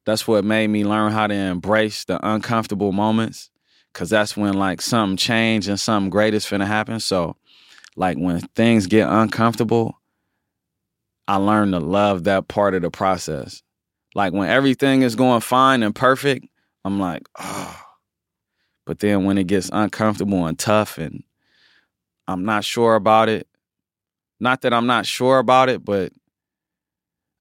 that's 0.06 0.28
what 0.28 0.44
made 0.44 0.68
me 0.68 0.84
learn 0.84 1.12
how 1.12 1.26
to 1.26 1.34
embrace 1.34 2.04
the 2.04 2.24
uncomfortable 2.26 2.92
moments 2.92 3.50
because 3.93 4.11
that's 4.11 4.36
when 4.36 4.55
like 4.55 4.80
something 4.80 5.16
change 5.16 5.68
and 5.68 5.78
something 5.78 6.11
great 6.11 6.34
is 6.34 6.45
finna 6.45 6.66
happen 6.66 7.01
so 7.01 7.36
like 7.97 8.16
when 8.16 8.40
things 8.55 8.86
get 8.86 9.09
uncomfortable 9.09 9.99
i 11.28 11.36
learn 11.36 11.72
to 11.72 11.80
love 11.80 12.24
that 12.24 12.49
part 12.49 12.74
of 12.74 12.82
the 12.82 12.90
process 12.90 13.62
like 14.14 14.32
when 14.32 14.49
everything 14.49 15.03
is 15.03 15.16
going 15.16 15.40
fine 15.40 15.82
and 15.82 15.95
perfect 15.95 16.47
i'm 16.84 16.99
like 16.99 17.28
oh 17.38 17.78
but 18.86 18.99
then 18.99 19.24
when 19.24 19.38
it 19.38 19.47
gets 19.47 19.70
uncomfortable 19.72 20.47
and 20.47 20.59
tough 20.59 20.99
and 20.99 21.22
I'm 22.28 22.45
not 22.45 22.64
sure 22.64 22.95
about 22.95 23.28
it. 23.28 23.47
Not 24.40 24.62
that 24.62 24.72
I'm 24.72 24.86
not 24.86 25.07
sure 25.07 25.38
about 25.38 25.68
it, 25.68 25.84
but 25.84 26.12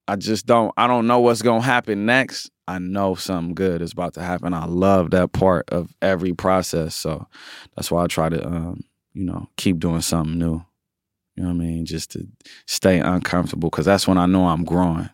I 0.08 0.16
just 0.16 0.46
don't 0.46 0.74
I 0.78 0.88
don't 0.88 1.08
know 1.08 1.20
what's 1.20 1.42
to 1.42 1.60
happen 1.60 2.06
next. 2.06 2.52
I 2.72 2.80
know 2.80 3.16
something 3.16 3.54
good 3.54 3.82
is 3.82 3.92
about 3.92 4.14
to 4.14 4.22
happen. 4.22 4.54
I 4.54 4.66
love 4.66 5.12
that 5.12 5.34
part 5.34 5.70
of 5.70 5.94
every 6.02 6.34
process. 6.34 6.96
So 6.96 7.28
that's 7.76 7.92
why 7.92 8.04
I 8.04 8.08
try 8.08 8.30
to 8.30 8.48
um, 8.48 8.84
you 9.14 9.26
know, 9.26 9.50
keep 9.58 9.80
doing 9.80 10.02
something 10.02 10.38
new. 10.38 10.64
You 11.36 11.44
know 11.44 11.50
what 11.50 11.56
I 11.56 11.58
mean? 11.58 11.86
Just 11.86 12.12
to 12.12 12.28
stay 12.66 13.00
uncomfortable 13.00 13.70
cuz 13.70 13.86
that's 13.86 14.08
when 14.08 14.18
I 14.18 14.26
know 14.26 14.48
I'm 14.48 14.64
growing. 14.64 15.10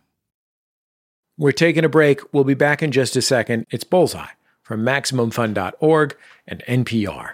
We're 1.37 1.51
taking 1.51 1.85
a 1.85 1.89
break. 1.89 2.21
We'll 2.33 2.43
be 2.43 2.53
back 2.53 2.83
in 2.83 2.91
just 2.91 3.15
a 3.15 3.21
second. 3.21 3.65
It's 3.71 3.83
Bullseye 3.83 4.31
from 4.61 4.81
MaximumFun.org 4.81 6.17
and 6.47 6.63
NPR. 6.67 7.33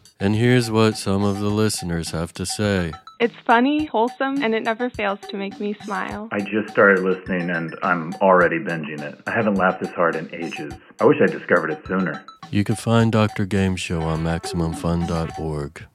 And 0.21 0.35
here's 0.35 0.69
what 0.69 0.99
some 0.99 1.23
of 1.23 1.39
the 1.39 1.49
listeners 1.49 2.11
have 2.11 2.31
to 2.33 2.45
say. 2.45 2.91
It's 3.19 3.33
funny, 3.43 3.85
wholesome, 3.85 4.43
and 4.43 4.53
it 4.53 4.61
never 4.61 4.87
fails 4.87 5.17
to 5.31 5.35
make 5.35 5.59
me 5.59 5.73
smile. 5.83 6.29
I 6.31 6.41
just 6.41 6.69
started 6.69 7.03
listening 7.03 7.49
and 7.49 7.75
I'm 7.81 8.13
already 8.21 8.59
binging 8.59 9.01
it. 9.01 9.19
I 9.25 9.31
haven't 9.31 9.55
laughed 9.55 9.81
this 9.81 9.89
hard 9.89 10.15
in 10.15 10.29
ages. 10.31 10.75
I 10.99 11.05
wish 11.05 11.17
I 11.19 11.25
discovered 11.25 11.71
it 11.71 11.83
sooner. 11.87 12.23
You 12.51 12.63
can 12.63 12.75
find 12.75 13.11
Dr. 13.11 13.47
Game 13.47 13.75
Show 13.75 14.01
on 14.01 14.23
MaximumFun.org. 14.23 15.85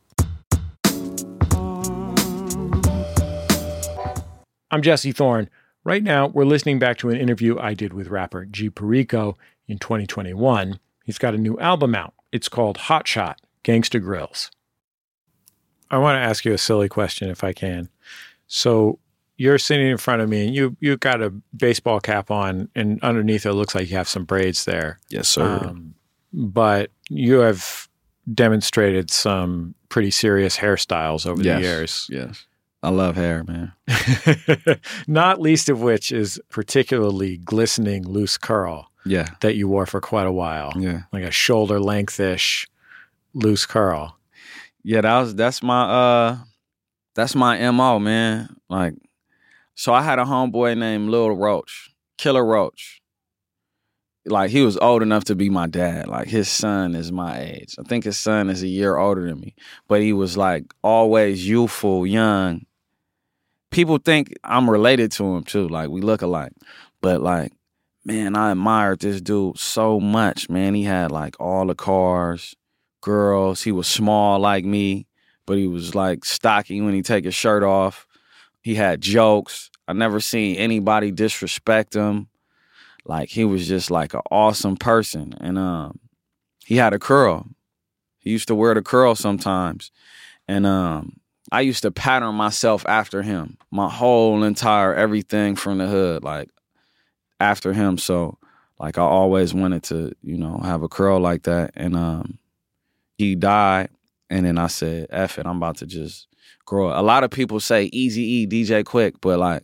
I'm 4.73 4.83
Jesse 4.83 5.13
Thorn. 5.13 5.49
Right 5.85 6.03
now, 6.03 6.27
we're 6.27 6.47
listening 6.47 6.81
back 6.81 6.99
to 6.99 7.11
an 7.11 7.17
interview 7.17 7.61
I 7.61 7.75
did 7.75 7.93
with 7.93 8.09
rapper 8.09 8.45
G 8.45 8.71
Perico 8.71 9.39
in 9.69 9.79
2021. 9.79 10.81
He's 11.05 11.19
got 11.19 11.35
a 11.35 11.39
new 11.39 11.57
album 11.61 11.95
out. 11.95 12.15
It's 12.33 12.49
called 12.49 12.77
Hot 12.79 13.07
Shot 13.07 13.41
Gangsta 13.67 14.01
Grillz. 14.01 14.51
I 15.91 15.99
want 15.99 16.17
to 16.17 16.21
ask 16.21 16.45
you 16.45 16.53
a 16.53 16.59
silly 16.59 16.89
question 16.89 17.29
if 17.29 17.43
I 17.43 17.53
can. 17.53 17.89
So 18.47 18.99
you're 19.37 19.59
sitting 19.59 19.89
in 19.89 19.99
front 19.99 20.23
of 20.23 20.29
me 20.29 20.47
and 20.47 20.55
you 20.55 20.77
you 20.81 20.97
got 20.97 21.21
a 21.21 21.31
baseball 21.57 22.01
cap 22.01 22.31
on 22.31 22.69
and 22.75 23.03
underneath 23.03 23.45
it 23.45 23.53
looks 23.53 23.75
like 23.75 23.91
you 23.91 23.97
have 23.97 24.09
some 24.09 24.25
braids 24.25 24.65
there. 24.65 25.01
Yes, 25.09 25.29
sir. 25.29 25.61
Um, 25.63 25.95
but 26.33 26.91
you 27.09 27.39
have 27.41 27.89
demonstrated 28.33 29.11
some 29.11 29.75
pretty 29.89 30.11
serious 30.11 30.57
hairstyles 30.57 31.27
over 31.27 31.43
yes, 31.43 31.61
the 31.61 31.67
years. 31.67 32.07
Yes. 32.11 32.47
I 32.83 32.91
love 32.91 33.17
hair, 33.17 33.43
man. 33.45 33.73
Not 35.09 35.41
least 35.41 35.69
of 35.69 35.81
which 35.81 36.13
is 36.13 36.41
particularly 36.51 37.39
glistening 37.39 38.07
loose 38.07 38.39
curl. 38.39 38.91
Yeah. 39.05 39.27
That 39.41 39.57
you 39.57 39.69
wore 39.69 39.87
for 39.87 40.01
quite 40.01 40.27
a 40.27 40.33
while. 40.33 40.73
Yeah. 40.77 41.03
Like 41.13 41.25
a 41.25 41.31
shoulder 41.31 41.79
lengthish 41.79 42.67
loose 43.37 43.67
curl. 43.67 44.19
Yeah, 44.83 45.03
that 45.03 45.21
was 45.21 45.35
that's 45.35 45.63
my 45.63 45.83
uh 45.83 46.39
that's 47.15 47.35
my 47.35 47.71
MO, 47.71 47.99
man. 47.99 48.57
Like 48.69 48.95
so 49.75 49.93
I 49.93 50.03
had 50.03 50.19
a 50.19 50.25
homeboy 50.25 50.77
named 50.77 51.11
Lil 51.11 51.31
Roach, 51.31 51.91
Killer 52.19 52.45
Roach. 52.45 53.03
Like 54.25 54.51
he 54.51 54.63
was 54.63 54.77
old 54.79 55.03
enough 55.03 55.25
to 55.25 55.37
be 55.37 55.51
my 55.51 55.67
dad. 55.67 56.09
Like 56.09 56.29
his 56.29 56.49
son 56.49 56.95
is 56.95 57.13
my 57.13 57.41
age. 57.41 57.77
I 57.79 57.83
think 57.83 58.05
his 58.05 58.19
son 58.19 58.49
is 58.49 58.63
a 58.63 58.69
year 58.69 58.97
older 58.97 59.29
than 59.29 59.39
me. 59.39 59.55
But 59.87 60.01
he 60.01 60.13
was 60.13 60.37
like 60.37 60.73
always 60.83 61.47
youthful, 61.47 62.07
young. 62.07 62.65
People 63.71 63.99
think 63.99 64.35
I'm 64.43 64.69
related 64.71 65.13
to 65.13 65.37
him 65.37 65.45
too. 65.45 65.69
Like 65.69 65.91
we 65.91 66.01
look 66.01 66.23
alike. 66.23 66.53
But 67.03 67.21
like, 67.21 67.53
man, 68.05 68.35
I 68.35 68.51
admired 68.51 69.01
this 69.01 69.21
dude 69.21 69.59
so 69.59 70.01
much, 70.01 70.49
man. 70.49 70.75
He 70.75 70.85
had 70.85 71.13
like 71.13 71.37
all 71.39 71.67
the 71.67 71.75
cars 71.75 72.57
girls. 73.01 73.63
He 73.63 73.73
was 73.73 73.87
small 73.87 74.39
like 74.39 74.65
me, 74.65 75.07
but 75.47 75.59
he 75.59 75.67
was 75.67 75.95
like 75.95 76.25
stocky 76.25 76.81
when 76.81 76.95
he 76.95 77.03
take 77.03 77.25
his 77.25 77.35
shirt 77.35 77.63
off. 77.63 78.07
He 78.63 78.75
had 78.75 79.01
jokes. 79.01 79.71
I 79.89 79.93
never 79.93 80.21
seen 80.21 80.57
anybody 80.57 81.11
disrespect 81.11 81.95
him. 81.95 82.29
Like 83.05 83.29
he 83.29 83.45
was 83.45 83.69
just 83.69 83.91
like 83.91 84.15
an 84.15 84.23
awesome 84.31 84.77
person. 84.77 85.35
And 85.41 85.59
um 85.59 86.01
he 86.65 86.77
had 86.77 86.93
a 86.93 86.99
curl. 86.99 87.47
He 88.19 88.31
used 88.31 88.49
to 88.49 88.55
wear 88.55 88.75
the 88.75 88.83
curl 88.83 89.15
sometimes. 89.15 89.93
And 90.49 90.67
um 90.67 91.21
I 91.53 91.61
used 91.61 91.83
to 91.83 91.93
pattern 91.93 92.35
myself 92.35 92.85
after 92.89 93.23
him. 93.23 93.57
My 93.71 93.89
whole 93.89 94.43
entire 94.43 94.93
everything 94.95 95.55
from 95.55 95.79
the 95.79 95.87
hood, 95.87 96.25
like 96.25 96.51
after 97.39 97.73
him. 97.73 97.99
So 97.99 98.39
like 98.81 98.99
I 98.99 99.03
always 99.03 99.55
wanted 99.55 99.85
to, 99.85 100.13
you 100.23 100.37
know, 100.37 100.59
have 100.59 100.83
a 100.83 100.89
curl 100.89 101.21
like 101.21 101.45
that. 101.45 101.71
And 101.77 101.95
um 101.95 102.39
he 103.19 103.35
died. 103.35 103.89
And 104.29 104.45
then 104.45 104.59
I 104.59 104.67
said, 104.67 105.07
F 105.11 105.39
it, 105.39 105.47
I'm 105.47 105.59
about 105.59 105.77
to 105.79 105.87
just 105.87 106.27
grow 106.65 106.89
up. 106.89 106.99
A 106.99 107.03
lot 107.03 107.25
of 107.25 107.31
people 107.31 107.61
say 107.61 107.89
Eazy 107.91 108.19
E, 108.19 108.47
DJ 108.47 108.83
Quik, 108.83 109.15
but 109.21 109.39
like 109.39 109.63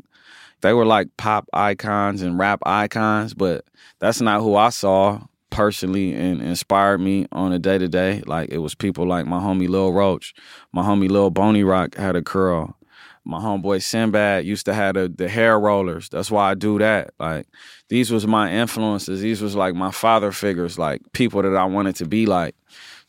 they 0.63 0.73
were 0.73 0.87
like 0.87 1.09
pop 1.17 1.49
icons 1.53 2.23
and 2.23 2.39
rap 2.39 2.61
icons, 2.65 3.35
but 3.35 3.65
that's 3.99 4.21
not 4.21 4.41
who 4.41 4.57
I 4.57 4.71
saw 4.71 5.21
personally 5.51 6.15
and 6.15 6.41
inspired 6.41 6.99
me 6.99 7.27
on 7.33 7.53
a 7.53 7.59
day 7.59 7.79
to 7.79 7.89
day. 7.89 8.23
Like 8.27 8.49
it 8.51 8.59
was 8.59 8.75
people 8.75 9.07
like 9.07 9.27
my 9.27 9.39
homie 9.39 9.69
Lil 9.69 9.93
Roach, 9.93 10.35
my 10.73 10.83
homie 10.83 11.11
Lil 11.11 11.31
Boney 11.31 11.65
Rock 11.65 11.97
had 11.97 12.17
a 12.17 12.23
curl. 12.23 12.77
My 13.25 13.39
homeboy 13.39 13.81
Sinbad 13.81 14.45
used 14.45 14.67
to 14.67 14.75
have 14.75 14.95
the, 14.95 15.09
the 15.09 15.29
hair 15.29 15.59
rollers. 15.61 16.09
That's 16.09 16.29
why 16.29 16.51
I 16.51 16.55
do 16.55 16.81
that. 16.81 17.15
Like 17.21 17.47
these 17.89 18.11
was 18.11 18.27
my 18.27 18.53
influences. 18.53 19.21
These 19.21 19.41
was 19.41 19.55
like 19.55 19.77
my 19.77 19.93
father 19.93 20.33
figures, 20.33 20.77
like 20.77 21.03
people 21.13 21.41
that 21.43 21.55
I 21.55 21.65
wanted 21.67 21.95
to 21.97 22.07
be 22.07 22.27
like. 22.27 22.57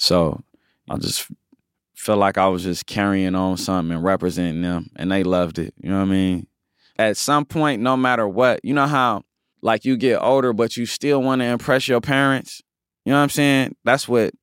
So 0.03 0.43
I 0.89 0.97
just 0.97 1.31
felt 1.95 2.19
like 2.19 2.37
I 2.37 2.49
was 2.49 2.63
just 2.63 2.85
carrying 2.85 3.35
on 3.35 3.55
something 3.55 3.95
and 3.95 4.03
representing 4.03 4.61
them, 4.61 4.89
and 4.97 5.09
they 5.09 5.23
loved 5.23 5.59
it. 5.59 5.73
You 5.81 5.89
know 5.91 5.99
what 5.99 6.09
I 6.09 6.11
mean? 6.11 6.47
At 6.97 7.15
some 7.15 7.45
point, 7.45 7.81
no 7.81 7.95
matter 7.95 8.27
what, 8.27 8.59
you 8.65 8.73
know 8.73 8.85
how 8.85 9.23
like 9.61 9.85
you 9.85 9.95
get 9.95 10.17
older, 10.17 10.51
but 10.51 10.75
you 10.75 10.85
still 10.85 11.23
want 11.23 11.39
to 11.39 11.45
impress 11.45 11.87
your 11.87 12.01
parents. 12.01 12.61
You 13.05 13.13
know 13.13 13.17
what 13.17 13.23
I'm 13.23 13.29
saying? 13.29 13.77
That's 13.85 14.05
what 14.05 14.33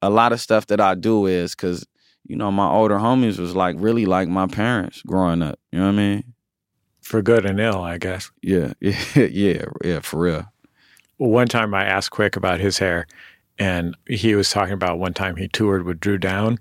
a 0.00 0.08
lot 0.08 0.32
of 0.32 0.40
stuff 0.40 0.68
that 0.68 0.80
I 0.80 0.94
do 0.94 1.26
is 1.26 1.56
because 1.56 1.84
you 2.24 2.36
know 2.36 2.52
my 2.52 2.70
older 2.70 2.98
homies 2.98 3.40
was 3.40 3.56
like 3.56 3.74
really 3.80 4.06
like 4.06 4.28
my 4.28 4.46
parents 4.46 5.02
growing 5.02 5.42
up. 5.42 5.58
You 5.72 5.80
know 5.80 5.86
what 5.86 5.94
I 5.94 5.96
mean? 5.96 6.34
For 7.00 7.20
good 7.20 7.44
and 7.44 7.58
ill, 7.58 7.82
I 7.82 7.98
guess. 7.98 8.30
Yeah, 8.42 8.74
yeah, 8.78 8.96
yeah, 9.16 9.64
yeah, 9.82 9.98
for 9.98 10.20
real. 10.20 10.52
Well, 11.18 11.30
one 11.30 11.48
time 11.48 11.74
I 11.74 11.84
asked 11.84 12.12
Quik 12.12 12.34
about 12.34 12.60
his 12.60 12.78
hair, 12.78 13.06
and 13.60 13.94
he 14.08 14.34
was 14.34 14.50
talking 14.50 14.72
about 14.72 14.98
one 14.98 15.12
time 15.12 15.36
he 15.36 15.46
toured 15.46 15.84
with 15.84 16.00
Dru 16.00 16.18
Down, 16.18 16.58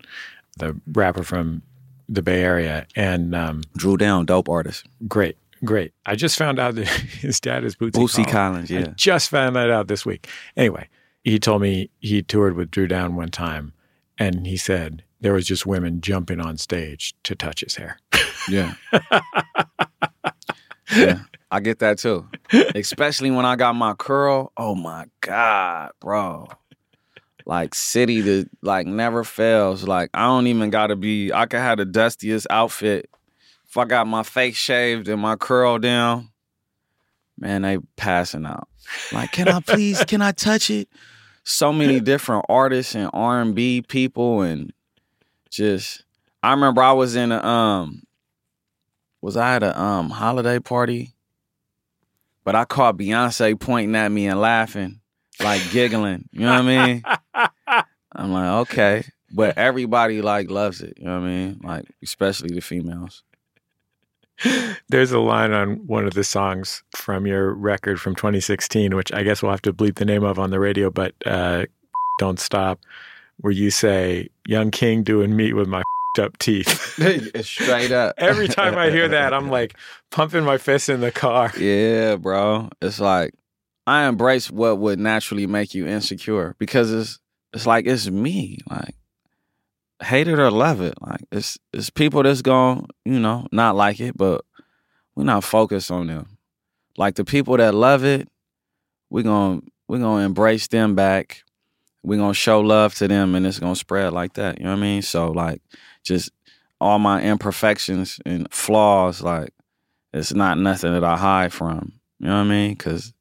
the 0.58 0.80
rapper 0.92 1.24
from 1.24 1.64
the 2.10 2.22
Bay 2.22 2.44
Area, 2.44 2.86
and 2.96 3.34
um, 3.34 3.62
Dru 3.76 3.96
Down, 3.98 4.26
dope 4.26 4.50
artist. 4.50 4.86
Great, 5.08 5.38
great. 5.64 5.94
I 6.06 6.16
just 6.16 6.38
found 6.38 6.60
out 6.60 6.76
that 6.76 6.88
his 6.88 7.40
dad 7.40 7.64
is 7.64 7.76
Bootsy, 7.76 7.92
Bootsy 7.92 8.28
Collins. 8.28 8.70
Collins, 8.70 8.72
yeah. 8.72 8.80
I 8.82 8.94
just 8.96 9.30
found 9.30 9.56
that 9.56 9.72
out 9.72 9.88
this 9.88 10.06
week. 10.06 10.28
Anyway, 10.58 10.90
he 11.24 11.40
told 11.40 11.62
me 11.62 11.90
he 12.00 12.22
toured 12.22 12.56
with 12.56 12.70
Dru 12.70 12.86
Down 12.86 13.16
one 13.16 13.30
time, 13.30 13.72
and 14.18 14.46
he 14.46 14.58
said 14.58 15.04
there 15.22 15.34
was 15.34 15.48
just 15.48 15.66
women 15.66 16.02
jumping 16.02 16.42
on 16.42 16.58
stage 16.58 17.16
to 17.24 17.34
touch 17.34 17.62
his 17.62 17.76
hair. 17.76 17.98
Yeah. 18.50 18.74
yeah. 20.96 21.20
I 21.52 21.62
get 21.62 21.80
that 21.80 21.98
too. 21.98 22.28
Especially 22.76 23.32
when 23.32 23.46
I 23.46 23.56
got 23.56 23.76
my 23.76 23.94
curl. 23.94 24.52
Oh 24.58 24.76
my 24.76 25.06
God, 25.22 25.92
bro. 26.00 26.48
Like 27.50 27.74
city 27.74 28.22
that 28.22 28.48
like 28.62 28.86
never 28.86 29.24
fails. 29.24 29.84
Like 29.84 30.12
I 30.14 30.28
don't 30.28 30.46
even 30.46 30.70
gotta 30.70 30.96
be 30.96 31.34
I 31.34 31.48
could 31.48 31.62
have 31.62 31.80
the 31.80 31.86
dustiest 31.86 32.46
outfit. 32.52 33.10
If 33.68 33.76
I 33.76 33.86
got 33.86 34.06
my 34.06 34.22
face 34.22 34.56
shaved 34.56 35.08
and 35.08 35.20
my 35.20 35.36
curl 35.36 35.80
down, 35.80 36.30
man, 37.40 37.64
they 37.64 37.80
passing 37.96 38.46
out. 38.46 38.68
Like, 39.12 39.32
can 39.32 39.48
I 39.48 39.60
please, 39.66 40.06
can 40.06 40.22
I 40.22 40.32
touch 40.32 40.70
it? 40.70 40.90
So 41.44 41.74
many 41.74 42.00
different 42.00 42.46
artists 42.50 42.94
and 42.94 43.10
R 43.14 43.42
and 43.42 43.56
B 43.56 43.82
people 43.82 44.42
and 44.44 44.72
just 45.50 46.04
I 46.44 46.52
remember 46.52 46.84
I 46.84 46.92
was 46.92 47.16
in 47.16 47.32
a 47.32 47.44
um 47.44 48.04
was 49.22 49.36
I 49.36 49.56
at 49.56 49.64
a 49.64 49.82
um 49.82 50.12
holiday 50.12 50.60
party? 50.60 51.16
But 52.44 52.54
I 52.56 52.66
caught 52.66 52.98
Beyonce 52.98 53.60
pointing 53.60 53.96
at 53.96 54.12
me 54.12 54.28
and 54.28 54.40
laughing, 54.40 54.99
like 55.42 55.62
giggling. 55.72 56.28
You 56.32 56.42
know 56.42 56.54
what 56.54 56.74
I 56.74 56.88
mean? 56.88 57.04
I'm 58.16 58.32
like, 58.32 58.70
okay. 58.70 59.04
But 59.32 59.58
everybody 59.58 60.22
like 60.22 60.50
loves 60.50 60.82
it. 60.82 60.94
You 60.98 61.06
know 61.06 61.20
what 61.20 61.26
I 61.26 61.30
mean? 61.30 61.62
Like, 61.64 61.86
especially 62.04 62.54
the 62.54 62.62
females. 62.62 63.24
There's 64.90 65.12
a 65.12 65.20
line 65.20 65.52
on 65.52 65.86
one 65.86 66.06
of 66.06 66.14
the 66.14 66.24
songs 66.24 66.82
from 66.96 67.28
your 67.28 67.54
record 67.54 68.00
from 68.00 68.16
2016, 68.16 68.96
which 68.96 69.12
I 69.12 69.24
guess 69.24 69.44
we'll 69.44 69.52
have 69.52 69.62
to 69.64 69.74
bleep 69.74 69.96
the 69.96 70.06
name 70.06 70.24
of 70.24 70.40
on 70.40 70.50
the 70.50 70.60
radio, 70.60 70.90
but 70.90 71.14
uh, 71.26 71.66
don't 72.20 72.40
stop, 72.40 72.80
where 73.38 73.52
you 73.52 73.70
say, 73.70 74.30
Young 74.48 74.72
King 74.72 75.04
doing 75.04 75.36
meat 75.36 75.54
with 75.54 75.68
my 75.68 75.84
up 76.20 76.38
teeth. 76.38 76.68
Straight 77.46 77.92
up. 77.92 78.16
Every 78.18 78.48
time 78.48 78.78
I 78.78 78.90
hear 78.90 79.08
that, 79.08 79.34
I'm 79.34 79.50
like 79.50 79.76
pumping 80.12 80.44
my 80.44 80.58
fist 80.58 80.90
in 80.90 81.02
the 81.02 81.12
car. 81.12 81.52
Yeah, 81.58 82.16
bro. 82.16 82.70
It's 82.82 83.00
like 83.00 83.34
I 83.90 84.08
embrace 84.08 84.52
what 84.52 84.78
would 84.78 85.00
naturally 85.00 85.48
make 85.48 85.74
you 85.74 85.88
insecure 85.88 86.56
because 86.60 86.94
it's 86.94 87.20
it's 87.54 87.66
like 87.66 87.88
it's 87.88 88.08
me. 88.08 88.60
Like 88.70 88.94
hate 90.00 90.28
it 90.28 90.38
or 90.38 90.52
love 90.52 90.80
it. 90.80 90.94
Like 91.02 91.22
it's 91.32 91.58
it's 91.74 91.90
people 91.90 92.22
that's 92.22 92.44
gonna, 92.44 92.84
you 93.04 93.20
know, 93.20 93.48
not 93.52 93.76
like 93.76 94.00
it, 94.00 94.16
but 94.16 94.46
we're 95.16 95.24
not 95.24 95.44
focused 95.44 95.90
on 95.90 96.06
them. 96.06 96.38
Like 96.98 97.16
the 97.16 97.26
people 97.26 97.58
that 97.58 97.74
love 97.74 98.06
it, 98.06 98.30
we're 99.10 99.24
gonna 99.24 99.62
we're 99.88 99.98
gonna 99.98 100.24
embrace 100.24 100.68
them 100.68 100.94
back. 100.94 101.44
We're 102.04 102.20
gonna 102.20 102.36
show 102.36 102.60
love 102.60 102.94
to 102.96 103.08
them 103.08 103.34
and 103.34 103.44
it's 103.44 103.58
gonna 103.58 103.76
spread 103.76 104.14
like 104.14 104.34
that. 104.34 104.60
You 104.60 104.66
know 104.66 104.72
what 104.74 104.78
I 104.78 104.82
mean? 104.82 105.02
So 105.02 105.32
like 105.32 105.64
just 106.04 106.30
all 106.80 107.00
my 107.00 107.24
imperfections 107.24 108.20
and 108.24 108.48
flaws, 108.54 109.24
like 109.24 109.50
it's 110.14 110.32
not 110.32 110.60
nothing 110.60 110.94
that 110.94 111.04
I 111.04 111.18
hide 111.18 111.54
from. 111.54 111.94
You 112.20 112.28
know 112.28 112.36
what 112.36 112.42
I 112.42 112.50
mean? 112.50 112.76
Cause 112.76 113.14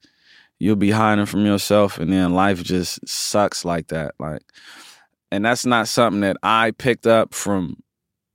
you'll 0.58 0.76
be 0.76 0.90
hiding 0.90 1.26
from 1.26 1.46
yourself 1.46 1.98
and 1.98 2.12
then 2.12 2.32
life 2.32 2.62
just 2.62 3.06
sucks 3.08 3.64
like 3.64 3.88
that. 3.88 4.14
Like 4.18 4.42
and 5.30 5.44
that's 5.44 5.66
not 5.66 5.88
something 5.88 6.20
that 6.22 6.36
I 6.42 6.70
picked 6.72 7.06
up 7.06 7.34
from 7.34 7.82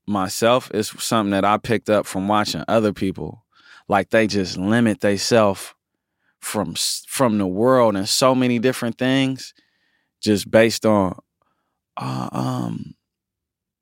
myself. 0.05 0.69
It's 0.73 1.03
something 1.03 1.31
that 1.31 1.45
I 1.45 1.57
picked 1.57 1.89
up 1.89 2.05
from 2.05 2.27
watching 2.27 2.63
other 2.67 2.93
people. 2.93 3.43
Like 3.87 4.09
they 4.09 4.27
just 4.27 4.57
limit 4.57 5.01
themselves 5.01 5.73
from 6.39 6.75
from 7.07 7.37
the 7.37 7.47
world 7.47 7.95
and 7.95 8.07
so 8.07 8.35
many 8.35 8.59
different 8.59 8.97
things, 8.97 9.53
just 10.21 10.49
based 10.49 10.85
on, 10.85 11.17
uh, 11.97 12.29
um, 12.31 12.95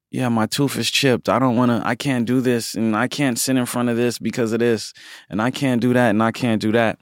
yeah, 0.09 0.29
my 0.29 0.45
tooth 0.45 0.77
is 0.77 0.89
chipped. 0.89 1.29
I 1.29 1.39
don't 1.39 1.55
want 1.55 1.71
to. 1.71 1.81
I 1.87 1.95
can't 1.95 2.25
do 2.25 2.41
this, 2.41 2.75
and 2.75 2.95
I 2.95 3.07
can't 3.07 3.39
sit 3.39 3.57
in 3.57 3.65
front 3.65 3.89
of 3.89 3.97
this 3.97 4.19
because 4.19 4.53
of 4.53 4.59
this, 4.59 4.93
and 5.29 5.41
I 5.41 5.51
can't 5.51 5.81
do 5.81 5.93
that, 5.93 6.09
and 6.09 6.21
I 6.21 6.31
can't 6.31 6.61
do 6.61 6.71
that, 6.71 6.99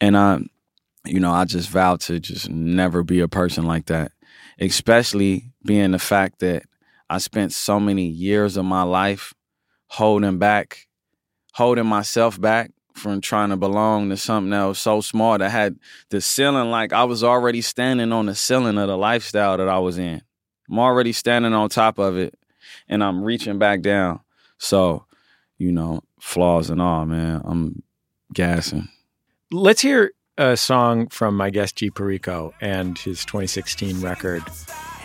and 0.00 0.16
uh, 0.16 0.40
you 1.04 1.20
know, 1.20 1.32
I 1.32 1.44
just 1.44 1.68
vowed 1.68 2.00
to 2.02 2.20
just 2.20 2.48
never 2.50 3.02
be 3.02 3.20
a 3.20 3.28
person 3.28 3.64
like 3.64 3.86
that 3.86 4.12
especially 4.60 5.52
being 5.64 5.92
the 5.92 5.98
fact 5.98 6.40
that 6.40 6.64
I 7.08 7.18
spent 7.18 7.52
so 7.52 7.78
many 7.78 8.06
years 8.06 8.56
of 8.56 8.64
my 8.64 8.82
life 8.82 9.32
holding 9.86 10.38
back, 10.38 10.88
holding 11.54 11.86
myself 11.86 12.40
back 12.40 12.72
from 12.94 13.20
trying 13.20 13.50
to 13.50 13.56
belong 13.56 14.10
to 14.10 14.16
something 14.16 14.50
that 14.50 14.64
was 14.64 14.78
so 14.78 15.00
small 15.00 15.38
that 15.38 15.50
had 15.50 15.76
the 16.10 16.20
ceiling 16.20 16.70
like 16.70 16.92
I 16.92 17.04
was 17.04 17.22
already 17.22 17.60
standing 17.60 18.12
on 18.12 18.26
the 18.26 18.34
ceiling 18.34 18.76
of 18.76 18.88
the 18.88 18.98
lifestyle 18.98 19.56
that 19.56 19.68
I 19.68 19.78
was 19.78 19.98
in. 19.98 20.20
I'm 20.68 20.78
already 20.78 21.12
standing 21.12 21.54
on 21.54 21.68
top 21.68 21.98
of 21.98 22.18
it 22.18 22.34
and 22.88 23.02
I'm 23.02 23.22
reaching 23.22 23.58
back 23.58 23.80
down. 23.80 24.20
So, 24.58 25.06
you 25.56 25.70
know, 25.70 26.02
flaws 26.20 26.68
and 26.68 26.82
all, 26.82 27.06
man, 27.06 27.40
I'm 27.44 27.82
gassing. 28.34 28.88
Let's 29.50 29.80
hear 29.80 30.10
a 30.38 30.56
song 30.56 31.08
from 31.08 31.36
my 31.36 31.50
guest 31.50 31.76
G 31.76 31.90
Perico 31.90 32.54
and 32.60 32.96
his 32.96 33.24
2016 33.24 34.00
record 34.00 34.42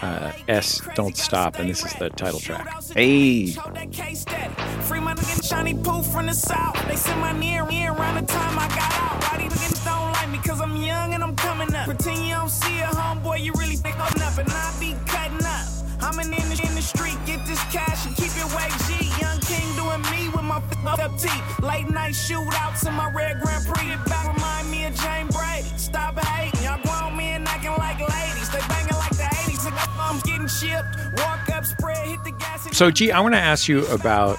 uh, 0.01 0.31
S 0.47 0.79
Don't 0.95 1.17
Stop, 1.17 1.57
and 1.57 1.69
this 1.69 1.83
is 1.83 1.93
the 1.93 2.09
title 2.11 2.39
track. 2.39 2.67
Hey. 2.93 3.47
Free 3.47 4.99
my 4.99 5.15
nigga 5.15 5.49
shiny 5.49 5.73
poof 5.73 6.05
from 6.07 6.27
the 6.27 6.33
south. 6.33 6.77
They 6.87 6.95
send 6.95 7.19
my 7.19 7.31
near 7.31 7.65
me 7.65 7.87
around 7.87 8.21
the 8.21 8.31
time 8.31 8.59
I 8.59 8.67
got 8.67 8.93
out. 8.93 9.23
Why 9.23 9.43
these 9.43 9.53
niggas 9.53 9.85
don't 9.85 10.11
like 10.11 10.29
me? 10.29 10.37
Cause 10.37 10.61
I'm 10.61 10.75
young 10.75 11.13
and 11.15 11.23
I'm 11.23 11.35
coming 11.35 11.73
up. 11.73 11.85
Pretend 11.85 12.27
you 12.27 12.35
don't 12.35 12.49
see 12.49 12.79
a 12.79 12.87
homeboy, 12.87 13.43
you 13.43 13.53
really 13.57 13.77
think 13.77 13.95
I'm 13.97 14.21
up. 14.21 14.37
I 14.37 14.75
be 14.79 14.95
cutting 15.07 15.43
up. 15.45 15.65
I'm 16.01 16.19
in 16.19 16.29
the, 16.29 16.37
in 16.37 16.75
the 16.75 16.81
street, 16.81 17.17
get 17.25 17.43
this 17.47 17.61
cash 17.71 18.05
and 18.05 18.15
keep 18.15 18.29
it 18.35 18.49
way 18.53 18.69
G. 18.85 19.09
Young 19.19 19.39
King 19.39 19.65
doing 19.75 20.01
me 20.11 20.29
with 20.29 20.43
my 20.43 20.61
up 21.01 21.17
teeth. 21.17 21.59
Late 21.59 21.89
night 21.89 22.13
shootouts 22.13 22.85
in 22.85 22.93
my 22.93 23.11
red 23.13 23.39
Grand 23.41 23.65
Prix. 23.65 23.93
It 23.93 24.05
back 24.05 24.27
remind 24.27 24.42
me 24.83 24.89
of 24.89 24.95
Jane 24.99 25.27
Brady. 25.27 25.77
Stop 25.77 26.19
hating. 26.19 26.63
Y'all 26.63 26.81
grown 26.83 27.17
men 27.17 27.45
acting 27.47 27.71
like 27.71 27.99
ladies. 27.99 28.49
They 28.49 28.59
banging 28.67 28.95
like 28.97 29.11
the 29.11 29.23
80s. 29.23 29.71
I'm 29.99 30.19
getting 30.21 30.47
chipped. 30.47 31.19
Walk 31.21 31.49
up, 31.49 31.65
spread, 31.65 32.07
hit 32.07 32.23
the 32.23 32.31
gas. 32.31 32.75
So, 32.75 32.91
G, 32.91 33.11
I 33.11 33.19
want 33.19 33.35
to 33.35 33.39
ask 33.39 33.67
you 33.67 33.85
about 33.87 34.37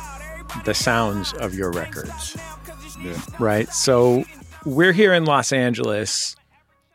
the 0.64 0.74
sounds 0.74 1.32
of 1.34 1.54
your 1.54 1.70
records. 1.70 2.36
Yeah. 3.02 3.18
Right. 3.38 3.68
So 3.68 4.24
we're 4.64 4.92
here 4.92 5.12
in 5.12 5.24
Los 5.24 5.52
Angeles. 5.52 6.36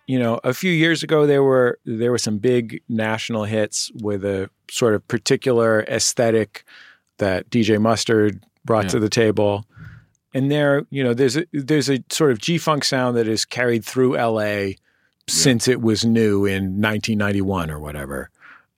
You 0.07 0.17
know, 0.17 0.39
a 0.43 0.53
few 0.55 0.71
years 0.71 1.03
ago 1.03 1.27
there 1.27 1.43
were 1.43 1.77
there 1.85 2.09
were 2.09 2.17
some 2.17 2.39
big 2.39 2.81
national 2.89 3.43
hits 3.43 3.91
with 4.01 4.25
a 4.25 4.49
sort 4.71 4.95
of 4.95 5.07
particular 5.07 5.81
aesthetic 5.83 6.63
that 7.19 7.49
DJ 7.51 7.79
Mustard 7.79 8.43
brought 8.65 8.85
Yeah. 8.85 8.89
to 8.91 8.99
the 8.99 9.09
table. 9.09 9.65
And 10.33 10.51
there, 10.51 10.85
you 10.89 11.03
know, 11.03 11.13
there's 11.13 11.37
a 11.37 11.45
there's 11.51 11.89
a 11.89 12.03
sort 12.09 12.31
of 12.31 12.39
G 12.39 12.57
funk 12.57 12.83
sound 12.83 13.17
that 13.17 13.27
is 13.27 13.45
carried 13.45 13.83
through 13.83 14.15
LA 14.15 14.73
since 15.27 15.67
it 15.67 15.81
was 15.81 16.05
new 16.05 16.45
in 16.45 16.81
1991 16.81 17.69
or 17.71 17.79
whatever. 17.79 18.29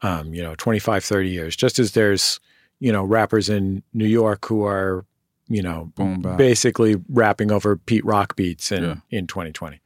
Um, 0.01 0.33
you 0.33 0.41
know, 0.41 0.55
25, 0.55 1.03
30 1.03 1.29
years. 1.29 1.55
Just 1.55 1.77
as 1.77 1.91
there's, 1.91 2.39
you 2.79 2.91
know, 2.91 3.03
rappers 3.03 3.49
in 3.49 3.83
New 3.93 4.07
York 4.07 4.45
who 4.47 4.65
are, 4.65 5.05
you 5.47 5.61
know, 5.61 5.91
Boom 5.95 6.21
basically 6.37 6.95
rapping 7.09 7.51
over 7.51 7.75
Pete 7.77 8.03
Rock 8.05 8.35
beats 8.35 8.71
in, 8.71 8.83
Yeah. 8.83 8.95
in 9.11 9.27
2020. 9.27 9.79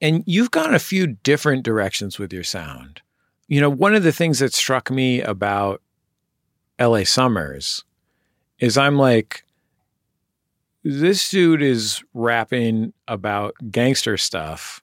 And 0.00 0.24
you've 0.26 0.50
gone 0.50 0.74
a 0.74 0.78
few 0.78 1.06
different 1.08 1.62
directions 1.64 2.18
with 2.18 2.32
your 2.32 2.44
sound. 2.44 3.02
You 3.48 3.60
know, 3.60 3.68
one 3.68 3.94
of 3.94 4.02
the 4.02 4.12
things 4.12 4.38
that 4.38 4.54
struck 4.54 4.90
me 4.90 5.20
about 5.20 5.82
LA 6.78 7.04
Summers 7.04 7.84
is 8.58 8.78
I'm 8.78 8.96
like, 8.96 9.44
this 10.82 11.30
dude 11.30 11.62
is 11.62 12.02
rapping 12.14 12.92
about 13.08 13.54
gangster 13.70 14.16
stuff. 14.16 14.80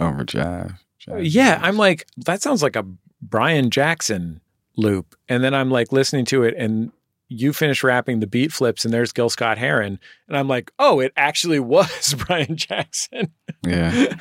Over 0.00 0.24
jive. 0.24 0.78
Yeah. 1.18 1.58
I'm 1.62 1.76
like, 1.76 2.06
that 2.18 2.42
sounds 2.42 2.62
like 2.62 2.76
a 2.76 2.84
Brian 3.22 3.70
Jackson 3.70 4.40
loop. 4.76 5.14
And 5.28 5.42
then 5.42 5.54
I'm 5.54 5.70
like 5.70 5.92
listening 5.92 6.24
to 6.26 6.42
it 6.42 6.54
and 6.56 6.92
you 7.28 7.52
finish 7.52 7.82
rapping 7.82 8.20
the 8.20 8.26
beat 8.26 8.52
flips 8.52 8.84
and 8.84 8.92
there's 8.94 9.12
Gil 9.12 9.30
Scott 9.30 9.58
Heron. 9.58 9.98
And 10.28 10.36
I'm 10.36 10.48
like, 10.48 10.70
oh, 10.78 11.00
it 11.00 11.12
actually 11.16 11.60
was 11.60 12.14
Brian 12.26 12.56
Jackson. 12.56 13.32
Yeah. 13.62 14.16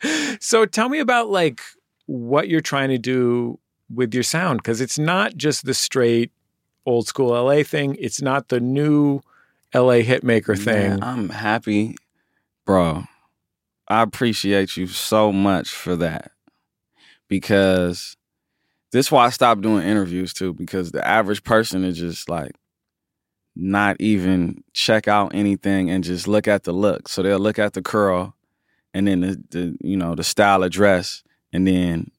so 0.40 0.66
tell 0.66 0.88
me 0.88 0.98
about 0.98 1.30
like 1.30 1.60
what 2.06 2.48
you're 2.48 2.60
trying 2.60 2.90
to 2.90 2.98
do 2.98 3.58
with 3.92 4.14
your 4.14 4.22
sound 4.22 4.58
because 4.58 4.80
it's 4.80 4.98
not 4.98 5.36
just 5.36 5.64
the 5.64 5.74
straight 5.74 6.30
old 6.86 7.06
school 7.06 7.30
LA 7.30 7.62
thing. 7.62 7.96
It's 8.00 8.22
not 8.22 8.48
the 8.48 8.60
new 8.60 9.20
LA 9.74 10.02
hitmaker 10.02 10.58
thing. 10.58 10.90
Man, 10.90 11.02
I'm 11.02 11.28
happy, 11.28 11.96
bro. 12.66 13.04
I 13.88 14.02
appreciate 14.02 14.76
you 14.76 14.86
so 14.86 15.32
much 15.32 15.70
for 15.70 15.96
that 15.96 16.32
because 17.28 18.16
this 18.92 19.06
is 19.06 19.12
why 19.12 19.26
I 19.26 19.30
stopped 19.30 19.62
doing 19.62 19.84
interviews 19.84 20.32
too. 20.32 20.52
Because 20.52 20.92
the 20.92 21.06
average 21.06 21.42
person 21.42 21.84
is 21.84 21.98
just 21.98 22.28
like 22.28 22.52
not 23.54 23.96
even 24.00 24.62
check 24.72 25.08
out 25.08 25.34
anything 25.34 25.90
and 25.90 26.04
just 26.04 26.28
look 26.28 26.46
at 26.48 26.64
the 26.64 26.72
look. 26.72 27.08
So 27.08 27.22
they'll 27.22 27.38
look 27.38 27.58
at 27.58 27.72
the 27.72 27.82
curl 27.82 28.34
and 28.94 29.06
then 29.06 29.20
the, 29.20 29.42
the 29.50 29.76
you 29.80 29.96
know 29.96 30.14
the 30.14 30.24
style 30.24 30.62
of 30.62 30.70
dress 30.70 31.22
and 31.52 31.66
then 31.66 32.10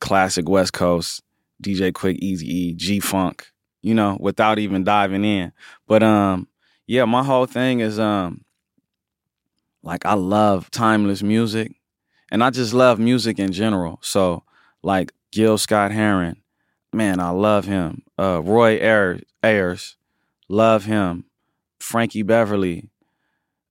classic 0.00 0.48
West 0.48 0.72
Coast 0.72 1.22
DJ 1.62 1.92
Quik 1.92 2.20
Eazy 2.20 2.42
E 2.42 2.74
G 2.74 3.00
Funk. 3.00 3.46
You 3.82 3.94
know, 3.94 4.16
without 4.20 4.60
even 4.60 4.84
diving 4.84 5.24
in. 5.24 5.52
But 5.88 6.04
um, 6.04 6.46
yeah, 6.86 7.04
my 7.04 7.22
whole 7.22 7.46
thing 7.46 7.80
is 7.80 7.98
um 7.98 8.44
like 9.82 10.04
I 10.06 10.14
love 10.14 10.70
timeless 10.70 11.22
music 11.22 11.72
and 12.30 12.42
I 12.44 12.50
just 12.50 12.72
love 12.72 12.98
music 12.98 13.38
in 13.38 13.52
general. 13.52 13.98
So 14.02 14.44
like 14.82 15.12
Gil 15.32 15.58
Scott 15.58 15.90
Heron, 15.92 16.42
man, 16.92 17.20
I 17.20 17.30
love 17.30 17.64
him. 17.64 18.02
Uh 18.18 18.40
Roy 18.42 18.78
Ayers, 18.80 19.22
Ayers 19.42 19.96
love 20.48 20.84
him. 20.84 21.24
Frankie 21.80 22.22
Beverly, 22.22 22.90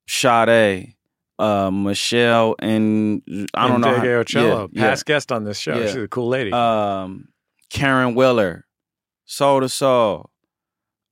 Sade, 0.07 0.95
uh 1.39 1.71
Michelle 1.71 2.55
and 2.59 3.21
I 3.53 3.67
don't 3.67 3.75
and 3.75 3.81
know. 3.85 3.99
how- 3.99 4.19
Ocello, 4.19 4.69
yeah, 4.73 4.81
yeah. 4.83 4.89
past 4.89 5.05
guest 5.05 5.31
on 5.31 5.43
this 5.43 5.57
show. 5.59 5.77
Yeah. 5.79 5.85
She's 5.87 5.95
a 5.95 6.07
cool 6.07 6.27
lady. 6.27 6.51
um 6.51 7.29
Caron 7.69 8.15
Wheeler, 8.15 8.65
Soul 9.25 9.61
II 9.61 9.69
Soul, 9.69 10.29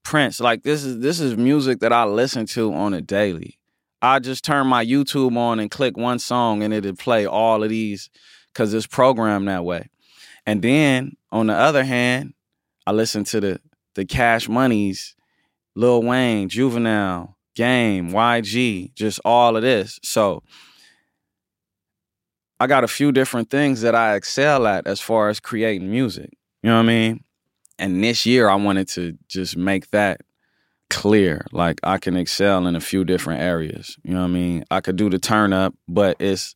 Prince. 0.02 0.40
Like 0.40 0.62
this 0.62 0.84
is 0.84 1.00
this 1.00 1.20
is 1.20 1.36
music 1.36 1.80
that 1.80 1.92
I 1.92 2.04
listen 2.04 2.46
to 2.46 2.72
on 2.72 2.94
a 2.94 3.00
daily. 3.00 3.58
I 4.02 4.18
just 4.18 4.44
turn 4.44 4.66
my 4.66 4.84
YouTube 4.84 5.36
on 5.36 5.60
and 5.60 5.70
click 5.70 5.96
one 5.96 6.18
song 6.18 6.62
and 6.62 6.72
it'll 6.72 6.96
play 6.96 7.26
all 7.26 7.62
of 7.62 7.68
these 7.68 8.08
because 8.52 8.72
it's 8.72 8.86
programmed 8.86 9.48
that 9.48 9.64
way. 9.64 9.88
And 10.46 10.62
then 10.62 11.16
on 11.30 11.48
the 11.48 11.54
other 11.54 11.84
hand, 11.84 12.34
I 12.86 12.92
listen 12.92 13.24
to 13.24 13.40
the 13.40 13.60
the 13.94 14.04
Cash 14.04 14.48
Monies, 14.48 15.14
Lil 15.74 16.02
Wayne, 16.02 16.48
Juvenile, 16.48 17.36
Game, 17.54 18.10
YG, 18.10 18.94
just 18.94 19.20
all 19.24 19.56
of 19.56 19.62
this. 19.62 19.98
So 20.02 20.42
I 22.58 22.66
got 22.66 22.84
a 22.84 22.88
few 22.88 23.10
different 23.10 23.50
things 23.50 23.80
that 23.82 23.94
I 23.94 24.14
excel 24.14 24.66
at 24.66 24.86
as 24.86 25.00
far 25.00 25.28
as 25.28 25.40
creating 25.40 25.90
music. 25.90 26.30
You 26.62 26.70
know 26.70 26.76
what 26.76 26.82
I 26.82 26.86
mean? 26.86 27.24
And 27.80 28.04
this 28.04 28.26
year 28.26 28.48
I 28.48 28.56
wanted 28.56 28.88
to 28.88 29.16
just 29.26 29.56
make 29.56 29.90
that 29.90 30.20
clear. 30.90 31.46
Like 31.50 31.80
I 31.82 31.96
can 31.96 32.14
excel 32.14 32.66
in 32.66 32.76
a 32.76 32.80
few 32.80 33.04
different 33.04 33.40
areas. 33.40 33.96
You 34.04 34.12
know 34.12 34.20
what 34.20 34.26
I 34.26 34.32
mean? 34.32 34.64
I 34.70 34.80
could 34.80 34.96
do 34.96 35.08
the 35.08 35.18
turn 35.18 35.52
up, 35.54 35.74
but 35.88 36.16
it's 36.20 36.54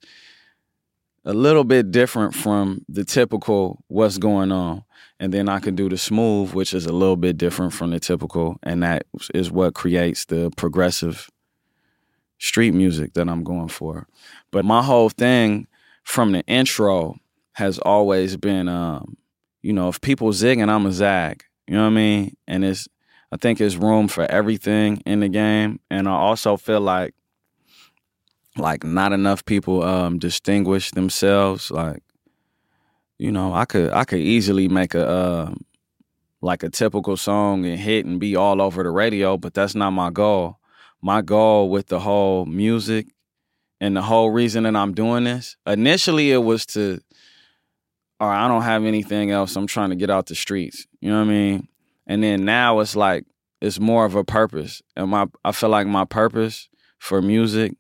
a 1.25 1.33
little 1.33 1.65
bit 1.65 1.91
different 1.91 2.35
from 2.35 2.85
the 2.89 3.05
typical 3.05 3.83
what's 3.89 4.19
going 4.19 4.53
on. 4.53 4.85
And 5.19 5.33
then 5.33 5.49
I 5.49 5.61
could 5.61 5.77
do 5.77 5.89
the 5.89 5.97
smooth, 5.97 6.53
which 6.53 6.75
is 6.75 6.85
a 6.85 6.93
little 6.93 7.17
bit 7.17 7.39
different 7.39 7.73
from 7.73 7.91
the 7.91 8.01
typical. 8.01 8.59
And 8.63 8.83
that 8.83 9.07
is 9.33 9.51
what 9.51 9.75
creates 9.75 10.27
the 10.27 10.51
progressive 10.57 11.31
street 12.39 12.75
music 12.75 13.15
that 13.15 13.29
I'm 13.29 13.45
going 13.45 13.69
for. 13.69 14.07
But 14.51 14.67
my 14.67 14.83
whole 14.83 15.09
thing 15.09 15.69
from 16.03 16.33
the 16.33 16.43
intro 16.43 17.17
has 17.53 17.79
always 17.79 18.37
been, 18.37 18.69
um, 18.69 19.17
you 19.65 19.73
know, 19.73 19.89
if 19.89 19.99
people 20.03 20.29
zigging, 20.29 20.69
I'm 20.69 20.85
a 20.85 20.93
zag. 20.93 21.43
You 21.67 21.77
know 21.77 21.85
what 21.85 21.93
I 21.93 21.95
mean? 21.95 22.37
And 22.47 22.63
it's, 22.67 22.87
I 23.33 23.39
think 23.39 23.59
there's 23.59 23.79
room 23.79 24.09
for 24.09 24.31
everything 24.31 25.03
in 25.07 25.21
the 25.21 25.29
game. 25.31 25.81
And 25.91 26.07
I 26.07 26.13
also 26.13 26.59
feel 26.59 26.83
like, 26.83 27.15
like 28.59 28.85
not 28.85 29.15
enough 29.15 29.43
people 29.47 29.83
um, 29.83 30.19
distinguish 30.19 30.91
themselves. 30.91 31.71
Like, 31.71 32.03
you 33.19 33.33
know, 33.33 33.55
I 33.55 33.65
could, 33.65 33.91
I 33.91 34.05
could 34.05 34.19
easily 34.19 34.69
make 34.69 34.95
a, 34.95 35.11
um, 35.11 35.65
like 36.43 36.63
a 36.63 36.69
typical 36.69 37.17
song 37.17 37.65
and 37.65 37.81
hit 37.81 38.05
and 38.05 38.21
be 38.21 38.37
all 38.37 38.61
over 38.61 38.83
the 38.83 38.91
radio, 38.91 39.39
but 39.39 39.55
that's 39.55 39.75
not 39.75 39.93
my 39.93 40.11
goal. 40.11 40.59
My 41.01 41.23
goal 41.23 41.71
with 41.71 41.87
the 41.87 42.01
whole 42.01 42.45
music 42.45 43.07
and 43.81 43.97
the 43.97 44.03
whole 44.03 44.31
reason 44.31 44.65
that 44.65 44.77
I'm 44.77 44.93
doing 44.93 45.25
this, 45.25 45.57
initially 45.67 46.33
it 46.33 46.45
was 46.45 46.67
to, 46.67 47.01
right, 48.21 48.45
I 48.45 48.49
don't 48.49 48.63
have 48.63 48.85
anything 48.85 49.31
else. 49.31 49.57
I'm 49.57 49.67
trying 49.67 49.91
to 49.91 49.97
get 49.97 50.11
out 50.11 50.27
the 50.27 50.35
streets. 50.35 50.87
You 51.01 51.11
know 51.11 51.19
what 51.19 51.29
I 51.29 51.33
mean? 51.33 51.69
And 52.07 52.23
then 52.23 52.45
now 52.45 52.81
it's 52.81 52.97
like 52.97 53.25
it's 53.61 53.81
more 53.81 54.05
of 54.05 54.15
a 54.15 54.25
purpose. 54.25 54.83
And 54.97 55.11
my 55.11 55.27
I 55.45 55.53
feel 55.53 55.71
like 55.71 55.87
my 55.87 56.05
purpose 56.05 56.69
for 56.99 57.21
music 57.21 57.75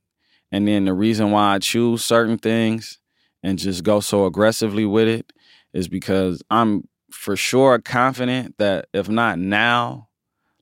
and 0.54 0.68
then 0.68 0.84
the 0.84 0.94
reason 0.94 1.32
why 1.32 1.56
I 1.56 1.58
choose 1.58 2.04
certain 2.04 2.38
things 2.38 3.00
and 3.42 3.58
just 3.58 3.82
go 3.82 3.98
so 3.98 4.24
aggressively 4.24 4.84
with 4.84 5.08
it 5.08 5.32
is 5.72 5.88
because 5.88 6.44
I'm 6.48 6.86
for 7.10 7.34
sure 7.34 7.78
confident 7.80 8.56
that 8.58 8.86
if 8.94 9.08
not 9.08 9.40
now, 9.40 10.10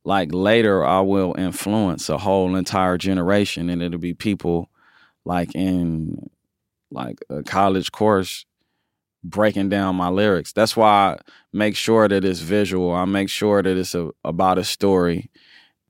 like 0.02 0.32
later 0.32 0.82
I 0.82 1.00
will 1.00 1.34
influence 1.36 2.08
a 2.08 2.16
whole 2.16 2.56
entire 2.56 2.96
generation 2.96 3.68
and 3.68 3.82
it'll 3.82 3.98
be 3.98 4.14
people 4.14 4.70
like 5.26 5.54
in 5.54 6.30
like 6.90 7.18
a 7.28 7.42
college 7.42 7.92
course 7.92 8.46
breaking 9.24 9.68
down 9.68 9.96
my 9.96 10.08
lyrics. 10.08 10.52
That's 10.52 10.76
why 10.76 10.88
I 10.88 11.18
make 11.52 11.76
sure 11.76 12.08
that 12.08 12.24
it's 12.24 12.40
visual. 12.40 12.92
I 12.92 13.04
make 13.04 13.28
sure 13.28 13.62
that 13.62 13.76
it's 13.76 13.94
a, 13.94 14.10
about 14.24 14.58
a 14.58 14.64
story 14.64 15.30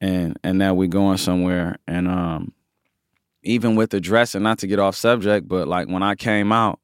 and 0.01 0.39
and 0.43 0.61
that 0.61 0.77
we're 0.77 0.89
going 0.89 1.19
somewhere. 1.19 1.79
And 1.87 2.09
um 2.09 2.53
even 3.43 3.75
with 3.75 3.91
the 3.91 4.01
dressing, 4.01 4.43
not 4.43 4.59
to 4.59 4.67
get 4.67 4.79
off 4.79 4.95
subject, 4.95 5.49
but 5.49 5.67
like 5.67 5.89
when 5.89 6.03
I 6.03 6.15
came 6.15 6.53
out, 6.53 6.79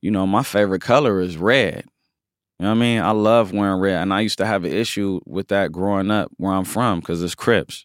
you 0.00 0.10
know, 0.10 0.26
my 0.26 0.42
favorite 0.42 0.82
color 0.82 1.20
is 1.20 1.36
red. 1.36 1.84
You 2.58 2.64
know 2.64 2.70
what 2.70 2.76
I 2.76 2.80
mean? 2.80 3.00
I 3.00 3.10
love 3.10 3.52
wearing 3.52 3.80
red. 3.80 4.00
And 4.02 4.12
I 4.14 4.20
used 4.20 4.38
to 4.38 4.46
have 4.46 4.64
an 4.64 4.72
issue 4.72 5.20
with 5.26 5.48
that 5.48 5.72
growing 5.72 6.10
up 6.10 6.30
where 6.36 6.52
I'm 6.52 6.64
from 6.64 7.00
because 7.00 7.22
it's 7.22 7.34
Crips. 7.34 7.84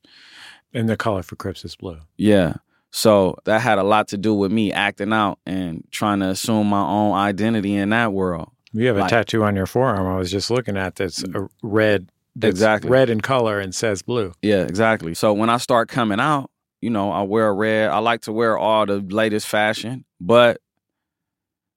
and 0.73 0.87
the 0.87 0.95
color 0.97 1.23
for 1.23 1.35
Crips 1.35 1.65
is 1.65 1.75
blue. 1.75 1.99
Yeah. 2.17 2.55
So 2.91 3.37
that 3.45 3.61
had 3.61 3.77
a 3.77 3.83
lot 3.83 4.07
to 4.09 4.17
do 4.17 4.33
with 4.33 4.51
me 4.51 4.71
acting 4.71 5.13
out 5.13 5.39
and 5.45 5.83
trying 5.91 6.19
to 6.21 6.29
assume 6.29 6.67
my 6.67 6.81
own 6.81 7.13
identity 7.13 7.75
in 7.75 7.89
that 7.89 8.13
world. 8.13 8.49
You 8.71 8.87
have 8.87 8.97
a 8.97 9.01
Like- 9.01 9.09
tattoo 9.09 9.43
on 9.43 9.55
your 9.55 9.65
forearm. 9.65 10.07
I 10.07 10.17
was 10.17 10.31
just 10.31 10.49
looking 10.51 10.77
at 10.77 10.95
that's 10.95 11.23
mm. 11.23 11.43
a 11.43 11.49
red. 11.61 12.09
That's 12.35 12.51
Exactly. 12.51 12.89
red 12.89 13.09
in 13.09 13.21
color 13.21 13.59
and 13.59 13.73
says 13.73 14.01
blue. 14.01 14.33
Yeah, 14.41 14.61
exactly. 14.61 15.13
So 15.13 15.33
when 15.33 15.49
I 15.49 15.57
start 15.57 15.89
coming 15.89 16.19
out, 16.19 16.51
you 16.79 16.89
know, 16.89 17.11
I 17.11 17.23
wear 17.23 17.53
red. 17.53 17.89
I 17.89 17.97
like 17.97 18.21
to 18.21 18.31
wear 18.31 18.57
all 18.57 18.85
the 18.85 18.99
latest 18.99 19.47
fashion, 19.47 20.05
but 20.21 20.61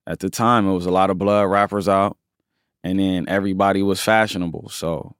at 0.06 0.20
the 0.20 0.30
time 0.30 0.68
it 0.68 0.72
was 0.72 0.86
a 0.86 0.90
lot 0.90 1.10
of 1.10 1.18
blood 1.18 1.44
rappers 1.44 1.88
out 1.88 2.16
and 2.84 2.98
then 2.98 3.24
everybody 3.28 3.82
was 3.82 4.00
fashionable. 4.00 4.68
So, 4.68 5.16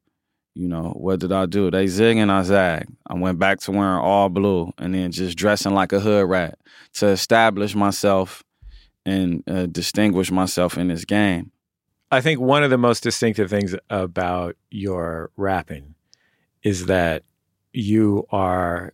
You 0.54 0.68
know, 0.68 0.92
what 0.96 1.20
did 1.20 1.32
I 1.32 1.46
do? 1.46 1.70
They 1.70 1.86
zig 1.86 2.18
and 2.18 2.30
I 2.30 2.42
zag. 2.42 2.86
I 3.06 3.14
went 3.14 3.38
back 3.38 3.60
to 3.60 3.70
wearing 3.70 4.00
all 4.00 4.28
blue 4.28 4.72
and 4.76 4.94
then 4.94 5.10
just 5.10 5.36
dressing 5.36 5.72
like 5.72 5.92
a 5.92 6.00
hood 6.00 6.28
rat 6.28 6.58
to 6.94 7.06
establish 7.08 7.74
myself 7.74 8.42
and 9.06 9.42
uh, 9.48 9.66
distinguish 9.66 10.30
myself 10.30 10.76
in 10.76 10.88
this 10.88 11.04
game. 11.04 11.52
I 12.10 12.20
think 12.20 12.40
one 12.40 12.62
of 12.62 12.70
the 12.70 12.78
most 12.78 13.02
distinctive 13.02 13.48
things 13.48 13.74
about 13.88 14.56
your 14.70 15.30
rapping 15.36 15.94
is 16.62 16.86
that 16.86 17.22
you 17.72 18.26
are 18.30 18.92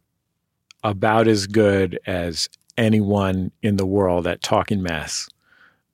about 0.85 1.27
as 1.27 1.49
good 1.49 1.99
as 2.07 2.49
anyone 2.77 3.51
in 3.63 3.77
the 3.77 3.87
world 3.87 4.29
at 4.29 4.41
talking 4.41 4.83
mess. 4.83 5.29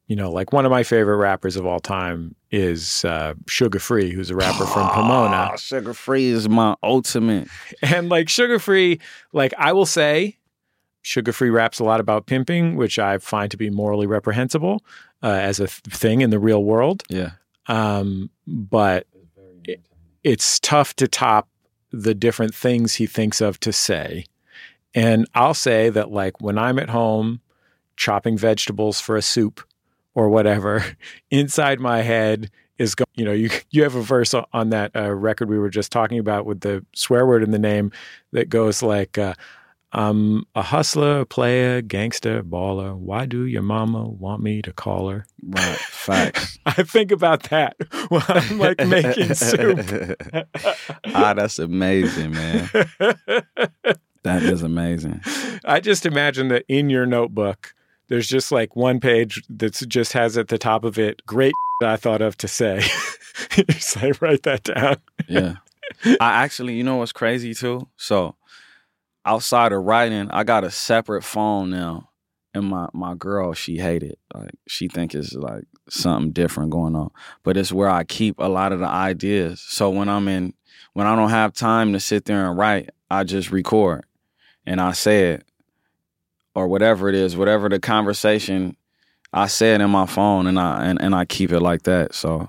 You 0.06 0.16
know, 0.16 0.30
like 0.30 0.52
one 0.52 0.66
of 0.66 0.70
my 0.70 0.82
favorite 0.82 1.16
rappers 1.16 1.56
of 1.56 1.64
all 1.64 1.80
time 1.80 2.34
is 2.50 3.06
uh, 3.06 3.32
Suga 3.46 3.80
Free, 3.80 4.12
who's 4.12 4.30
a 4.30 4.36
rapper 4.36 4.66
from 4.66 4.90
Pomona. 4.90 5.50
Oh, 5.52 5.56
Suga 5.56 5.94
Free 5.94 6.26
is 6.26 6.46
my 6.46 6.74
ultimate. 6.82 7.48
And 7.80 8.10
like 8.10 8.26
Suga 8.26 8.60
Free, 8.60 9.00
like 9.32 9.54
I 9.56 9.72
will 9.72 9.86
say, 9.86 10.36
Suga 11.04 11.32
Free 11.32 11.48
raps 11.48 11.78
a 11.78 11.84
lot 11.84 12.00
about 12.00 12.26
pimping, 12.26 12.76
which 12.76 12.98
I 12.98 13.16
find 13.16 13.50
to 13.50 13.56
be 13.56 13.70
morally 13.70 14.06
reprehensible 14.06 14.84
uh, 15.22 15.28
as 15.28 15.58
a 15.58 15.68
th- 15.68 15.80
thing 15.88 16.20
in 16.20 16.28
the 16.28 16.38
real 16.38 16.62
world. 16.62 17.02
Yeah. 17.08 17.32
Um, 17.66 18.28
but 18.46 19.06
it, 19.64 19.80
it's 20.22 20.60
tough 20.60 20.94
to 20.96 21.08
top 21.08 21.48
the 21.92 22.14
different 22.14 22.54
things 22.54 22.94
he 22.94 23.06
thinks 23.06 23.40
of 23.40 23.58
to 23.60 23.72
say. 23.72 24.26
And 24.94 25.26
I'll 25.34 25.54
say 25.54 25.88
that, 25.88 26.10
like, 26.10 26.42
when 26.42 26.58
I'm 26.58 26.78
at 26.78 26.90
home 26.90 27.40
chopping 27.96 28.36
vegetables 28.36 29.00
for 29.00 29.16
a 29.16 29.22
soup 29.22 29.62
or 30.14 30.28
whatever, 30.28 30.84
inside 31.30 31.80
my 31.80 32.02
head 32.02 32.50
is 32.78 32.94
going, 32.94 33.06
you 33.14 33.24
know, 33.24 33.32
you, 33.32 33.50
you 33.70 33.82
have 33.82 33.94
a 33.94 34.02
verse 34.02 34.34
on 34.34 34.70
that 34.70 34.94
uh, 34.96 35.12
record 35.12 35.48
we 35.48 35.58
were 35.58 35.70
just 35.70 35.92
talking 35.92 36.18
about 36.18 36.46
with 36.46 36.60
the 36.60 36.84
swear 36.94 37.26
word 37.26 37.42
in 37.42 37.50
the 37.50 37.58
name 37.58 37.92
that 38.32 38.48
goes 38.48 38.82
like, 38.82 39.18
uh, 39.18 39.34
I'm 39.92 40.44
a 40.56 40.62
hustler, 40.62 41.20
a 41.20 41.26
player, 41.26 41.80
gangster, 41.80 42.42
baller. 42.42 42.96
Why 42.96 43.26
do 43.26 43.46
your 43.46 43.62
mama 43.62 44.08
want 44.08 44.42
me 44.42 44.60
to 44.62 44.72
call 44.72 45.08
her? 45.08 45.24
Right. 45.40 45.78
Facts. 45.78 46.58
I 46.66 46.82
think 46.82 47.12
about 47.12 47.44
that 47.44 47.76
while 48.08 48.24
I'm 48.26 48.58
like 48.58 48.84
making 48.84 49.34
soup. 49.34 49.78
ah, 51.14 51.34
that's 51.34 51.60
amazing, 51.60 52.32
man. 52.32 52.68
That 54.24 54.42
is 54.42 54.62
amazing. 54.62 55.20
I 55.64 55.78
just 55.78 56.06
imagine 56.06 56.48
that 56.48 56.64
in 56.66 56.90
your 56.90 57.06
notebook, 57.06 57.74
there's 58.08 58.28
just 58.28 58.52
like 58.52 58.76
one 58.76 59.00
page 59.00 59.42
that 59.48 59.72
just 59.88 60.12
has 60.12 60.36
at 60.36 60.48
the 60.48 60.58
top 60.58 60.84
of 60.84 60.98
it, 60.98 61.22
great 61.26 61.54
I 61.82 61.96
thought 61.96 62.22
of 62.22 62.36
to 62.38 62.48
say. 62.48 62.80
just 63.50 64.00
like 64.00 64.20
write 64.22 64.42
that 64.44 64.62
down. 64.62 64.96
Yeah. 65.28 65.54
I 66.20 66.42
actually, 66.42 66.74
you 66.74 66.84
know 66.84 66.96
what's 66.96 67.12
crazy 67.12 67.54
too? 67.54 67.88
So 67.96 68.36
outside 69.24 69.72
of 69.72 69.82
writing, 69.82 70.30
I 70.30 70.44
got 70.44 70.64
a 70.64 70.70
separate 70.70 71.22
phone 71.22 71.70
now. 71.70 72.10
And 72.56 72.66
my, 72.66 72.88
my 72.92 73.16
girl, 73.16 73.52
she 73.52 73.78
hate 73.78 74.04
it. 74.04 74.18
Like 74.32 74.52
she 74.68 74.86
think 74.86 75.14
it's 75.14 75.34
like 75.34 75.64
something 75.88 76.30
different 76.30 76.70
going 76.70 76.94
on. 76.94 77.10
But 77.42 77.56
it's 77.56 77.72
where 77.72 77.90
I 77.90 78.04
keep 78.04 78.38
a 78.38 78.48
lot 78.48 78.72
of 78.72 78.78
the 78.78 78.86
ideas. 78.86 79.60
So 79.60 79.90
when 79.90 80.08
I'm 80.08 80.28
in 80.28 80.54
when 80.92 81.08
I 81.08 81.16
don't 81.16 81.30
have 81.30 81.52
time 81.52 81.92
to 81.92 82.00
sit 82.00 82.26
there 82.26 82.48
and 82.48 82.56
write, 82.56 82.90
I 83.10 83.24
just 83.24 83.50
record 83.50 84.06
and 84.64 84.80
I 84.80 84.92
say 84.92 85.32
it 85.32 85.44
or 86.54 86.68
whatever 86.68 87.08
it 87.08 87.14
is, 87.14 87.36
whatever 87.36 87.68
the 87.68 87.78
conversation, 87.78 88.76
I 89.32 89.46
say 89.46 89.74
it 89.74 89.80
in 89.80 89.90
my 89.90 90.06
phone 90.06 90.46
and 90.46 90.58
I 90.58 90.84
and, 90.84 91.00
and 91.00 91.14
I 91.14 91.24
keep 91.24 91.52
it 91.52 91.60
like 91.60 91.82
that. 91.82 92.14
So 92.14 92.48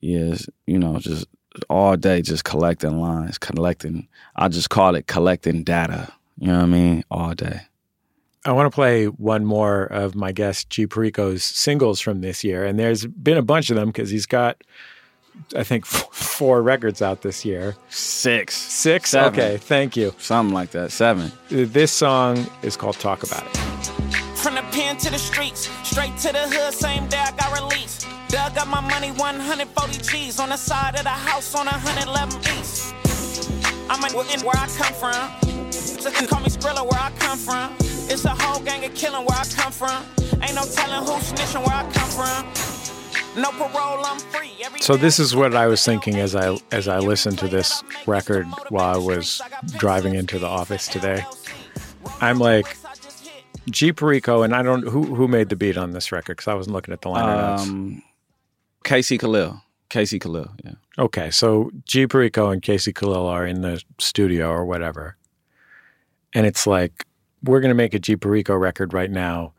yeah, 0.00 0.36
you 0.66 0.78
know, 0.78 0.98
just 0.98 1.26
all 1.68 1.96
day 1.96 2.22
just 2.22 2.44
collecting 2.44 3.00
lines, 3.00 3.38
collecting 3.38 4.08
I 4.36 4.48
just 4.48 4.70
call 4.70 4.94
it 4.94 5.06
collecting 5.06 5.64
data. 5.64 6.12
You 6.38 6.48
know 6.48 6.58
what 6.58 6.64
I 6.64 6.66
mean? 6.66 7.04
All 7.10 7.34
day. 7.34 7.62
I 8.44 8.52
want 8.52 8.70
to 8.70 8.74
play 8.74 9.06
one 9.06 9.44
more 9.44 9.84
of 9.84 10.14
my 10.14 10.32
guest 10.32 10.70
G 10.70 10.86
Perico's 10.86 11.42
singles 11.42 12.00
from 12.00 12.20
this 12.20 12.44
year, 12.44 12.64
and 12.64 12.78
there's 12.78 13.04
been 13.04 13.36
a 13.36 13.42
bunch 13.42 13.70
of 13.70 13.76
them 13.76 13.88
because 13.88 14.10
he's 14.10 14.26
got, 14.26 14.62
I 15.56 15.62
think, 15.64 15.84
f- 15.84 16.08
four 16.12 16.62
records 16.62 17.02
out 17.02 17.22
this 17.22 17.44
year. 17.44 17.76
Six. 17.88 18.54
Six. 18.54 19.10
Seven. 19.10 19.32
Okay, 19.38 19.56
thank 19.56 19.96
you. 19.96 20.14
Something 20.18 20.54
like 20.54 20.70
that. 20.72 20.92
Seven. 20.92 21.32
This 21.48 21.92
song 21.92 22.46
is 22.62 22.76
called 22.76 22.98
"Talk 22.98 23.22
About 23.22 23.46
It." 23.46 23.56
From 24.36 24.54
the 24.54 24.62
pen 24.72 24.96
to 24.98 25.10
the 25.10 25.18
streets, 25.18 25.68
straight 25.82 26.16
to 26.18 26.32
the 26.32 26.48
hood, 26.48 26.72
same 26.72 27.06
day 27.08 27.18
I 27.18 27.32
got 27.32 27.52
released. 27.60 28.06
Dug 28.28 28.58
up 28.58 28.68
my 28.68 28.80
money, 28.80 29.10
140 29.12 29.98
G's 30.02 30.38
on 30.38 30.50
the 30.50 30.56
side 30.56 30.94
of 30.96 31.02
the 31.02 31.08
house 31.08 31.54
on 31.54 31.66
111 31.66 32.38
East. 32.58 32.94
I'm 33.90 34.04
in 34.04 34.40
where 34.42 34.56
I 34.56 34.66
come 34.76 34.92
from. 34.94 35.72
So 35.72 36.10
they 36.10 36.26
call 36.26 36.40
me 36.40 36.48
Skrilla 36.50 36.82
where 36.82 37.00
I 37.00 37.10
come 37.18 37.38
from. 37.38 37.74
It's 38.10 38.24
a 38.26 38.30
whole 38.30 38.62
gang 38.62 38.84
of 38.84 38.94
killing 38.94 39.24
where 39.24 39.38
I 39.38 39.44
come 39.44 39.72
from. 39.72 40.04
Ain't 40.42 40.54
no 40.54 40.64
telling 40.64 41.02
who's 41.04 41.32
snitching 41.32 41.66
where 41.66 41.74
I 41.74 41.90
come 41.90 42.10
from. 42.10 42.77
No 43.36 43.50
parole, 43.52 44.04
I'm 44.04 44.18
free. 44.18 44.52
Every 44.64 44.80
So 44.80 44.96
this 44.96 45.18
is 45.18 45.36
what 45.36 45.54
I 45.54 45.66
was 45.66 45.84
thinking 45.84 46.16
as 46.16 46.34
I 46.34 46.56
as 46.72 46.88
I 46.88 46.98
listened 46.98 47.38
to 47.38 47.48
this 47.48 47.82
record 48.06 48.46
while 48.70 48.94
I 48.94 48.98
was 48.98 49.40
driving 49.76 50.14
into 50.14 50.38
the 50.38 50.46
office 50.46 50.88
today. 50.88 51.24
I'm 52.20 52.38
like 52.38 52.76
G 53.70 53.92
Perico, 53.92 54.42
and 54.42 54.54
I 54.54 54.62
don't 54.62 54.82
who 54.88 55.14
who 55.14 55.28
made 55.28 55.50
the 55.50 55.56
beat 55.56 55.76
on 55.76 55.92
this 55.92 56.10
record 56.10 56.36
because 56.36 56.48
I 56.48 56.54
wasn't 56.54 56.74
looking 56.74 56.92
at 56.92 57.02
the 57.02 57.10
liner 57.10 57.48
notes. 57.50 57.62
Um 57.62 58.02
Casey 58.84 59.18
Khalil. 59.18 59.62
Casey 59.88 60.18
Khalil, 60.18 60.50
yeah. 60.64 60.72
Okay, 60.98 61.30
so 61.30 61.70
G 61.84 62.06
Perico 62.06 62.50
and 62.50 62.60
Casey 62.62 62.92
Khalil 62.92 63.26
are 63.26 63.46
in 63.46 63.62
the 63.62 63.82
studio 63.98 64.50
or 64.50 64.64
whatever, 64.64 65.16
and 66.32 66.46
it's 66.46 66.66
like 66.66 67.06
we're 67.42 67.60
gonna 67.60 67.74
make 67.74 67.94
a 67.94 67.98
G 67.98 68.16
Perico 68.16 68.54
record 68.54 68.92
right 68.92 69.10
now. 69.10 69.52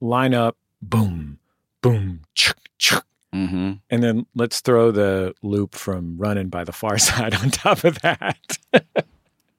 Line 0.00 0.34
up, 0.34 0.56
boom, 0.82 1.38
boom, 1.82 2.20
chuk, 2.34 2.56
chuk, 2.78 3.05
Mm-hmm. 3.36 3.72
and 3.90 4.02
then 4.02 4.26
let's 4.34 4.60
throw 4.60 4.90
the 4.90 5.34
loop 5.42 5.74
from 5.74 6.16
"Running" 6.18 6.48
by 6.48 6.64
the 6.64 6.72
Far 6.72 6.96
Side 7.08 7.34
on 7.34 7.50
top 7.50 7.84
of 7.84 8.00
that. 8.02 8.58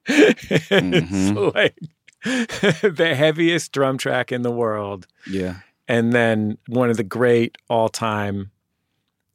It's 0.06 0.70
like 0.70 1.78
the 2.24 3.14
heaviest 3.16 3.72
drum 3.72 3.98
track 3.98 4.32
in 4.32 4.42
the 4.42 4.50
world, 4.50 5.06
Yeah. 5.28 5.56
and 5.86 6.12
then 6.12 6.58
one 6.66 6.90
of 6.90 6.96
the 6.96 7.04
great 7.04 7.56
all-time. 7.68 8.50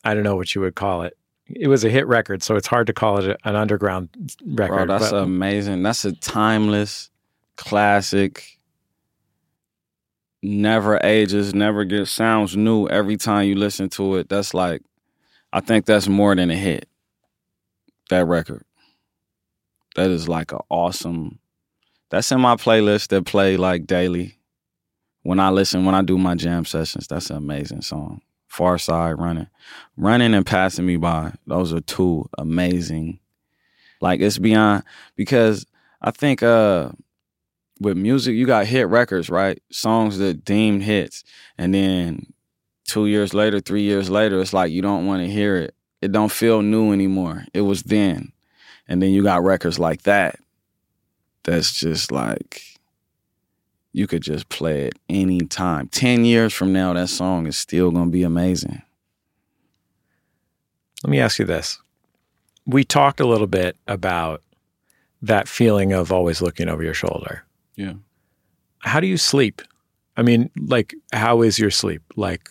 I 0.03 0.13
don't 0.13 0.23
know 0.23 0.35
what 0.35 0.53
you 0.53 0.61
would 0.61 0.75
call 0.75 1.03
it. 1.03 1.17
It 1.47 1.67
was 1.67 1.83
a 1.83 1.89
hit 1.89 2.07
record, 2.07 2.43
so 2.43 2.55
it's 2.55 2.67
hard 2.67 2.87
to 2.87 2.93
call 2.93 3.19
it 3.19 3.39
an 3.43 3.55
underground 3.55 4.09
record. 4.45 4.87
Bro, 4.87 4.97
that's 4.97 5.11
but- 5.11 5.23
amazing. 5.23 5.83
That's 5.83 6.03
a 6.05 6.11
timeless 6.13 7.09
classic. 7.55 8.57
Never 10.45 10.99
ages, 11.03 11.55
never 11.55 11.85
gets 11.85 12.11
sounds 12.11 12.57
new 12.57 12.87
every 12.89 13.15
time 13.15 13.47
you 13.47 13.55
listen 13.55 13.87
to 13.91 14.17
it. 14.17 14.27
That's 14.27 14.53
like 14.53 14.81
I 15.53 15.61
think 15.61 15.85
that's 15.85 16.07
more 16.07 16.35
than 16.35 16.51
a 16.51 16.55
hit. 16.55 16.89
That 18.09 18.25
record. 18.25 18.65
That 19.95 20.09
is 20.11 20.27
like 20.27 20.51
an 20.51 20.59
awesome 20.69 21.39
that's 22.13 22.31
in 22.31 22.41
my 22.41 22.55
playlist 22.55 23.07
that 23.07 23.25
play 23.25 23.57
like 23.57 23.87
daily. 23.87 24.37
When 25.23 25.39
I 25.39 25.49
listen, 25.49 25.83
when 25.83 25.95
I 25.95 26.03
do 26.03 26.17
my 26.17 26.35
jam 26.35 26.63
sessions, 26.63 27.07
that's 27.07 27.31
an 27.31 27.37
amazing 27.37 27.81
song. 27.81 28.21
Pharcyde 28.51 29.17
Running. 29.17 29.47
Running 29.97 30.35
and 30.35 30.45
Passing 30.45 30.85
Me 30.85 30.97
By. 30.97 31.33
Those 31.47 31.73
are 31.73 31.79
two 31.79 32.29
amazing. 32.37 33.19
Like 33.99 34.19
it's 34.19 34.37
beyond 34.37 34.83
because 35.15 35.65
I 36.03 36.11
think 36.11 36.43
uh 36.43 36.89
with 37.79 37.97
music 37.97 38.35
you 38.35 38.45
got 38.45 38.67
hit 38.67 38.87
records, 38.87 39.29
right? 39.29 39.61
Songs 39.71 40.17
that 40.19 40.45
deemed 40.45 40.83
hits. 40.83 41.23
And 41.57 41.73
then 41.73 42.33
two 42.85 43.07
years 43.07 43.33
later, 43.33 43.59
three 43.59 43.83
years 43.83 44.09
later, 44.09 44.39
it's 44.39 44.53
like 44.53 44.71
you 44.71 44.81
don't 44.81 45.05
want 45.05 45.21
to 45.21 45.29
hear 45.29 45.55
it. 45.57 45.75
It 46.01 46.11
don't 46.11 46.31
feel 46.31 46.61
new 46.61 46.91
anymore. 46.91 47.45
It 47.53 47.61
was 47.61 47.83
then. 47.83 48.31
And 48.87 49.01
then 49.01 49.11
you 49.11 49.23
got 49.23 49.43
records 49.43 49.79
like 49.79 50.03
that. 50.03 50.39
That's 51.43 51.73
just 51.73 52.11
like 52.11 52.61
you 53.91 54.07
could 54.07 54.21
just 54.21 54.49
play 54.49 54.85
it 54.87 54.93
anytime. 55.09 55.87
Ten 55.87 56.25
years 56.25 56.53
from 56.53 56.73
now, 56.73 56.93
that 56.93 57.09
song 57.09 57.47
is 57.47 57.57
still 57.57 57.91
gonna 57.91 58.09
be 58.09 58.23
amazing. 58.23 58.81
Let 61.03 61.11
me 61.11 61.19
ask 61.19 61.37
you 61.39 61.45
this. 61.45 61.79
We 62.65 62.83
talked 62.83 63.19
a 63.19 63.27
little 63.27 63.47
bit 63.47 63.77
about 63.87 64.41
that 65.21 65.47
feeling 65.47 65.93
of 65.93 66.11
always 66.11 66.41
looking 66.41 66.69
over 66.69 66.83
your 66.83 66.93
shoulder. 66.93 67.43
Yeah. 67.75 67.93
How 68.79 68.99
do 68.99 69.07
you 69.07 69.17
sleep? 69.17 69.61
I 70.15 70.21
mean, 70.21 70.51
like, 70.59 70.93
how 71.11 71.41
is 71.41 71.57
your 71.57 71.71
sleep? 71.71 72.01
Like, 72.15 72.49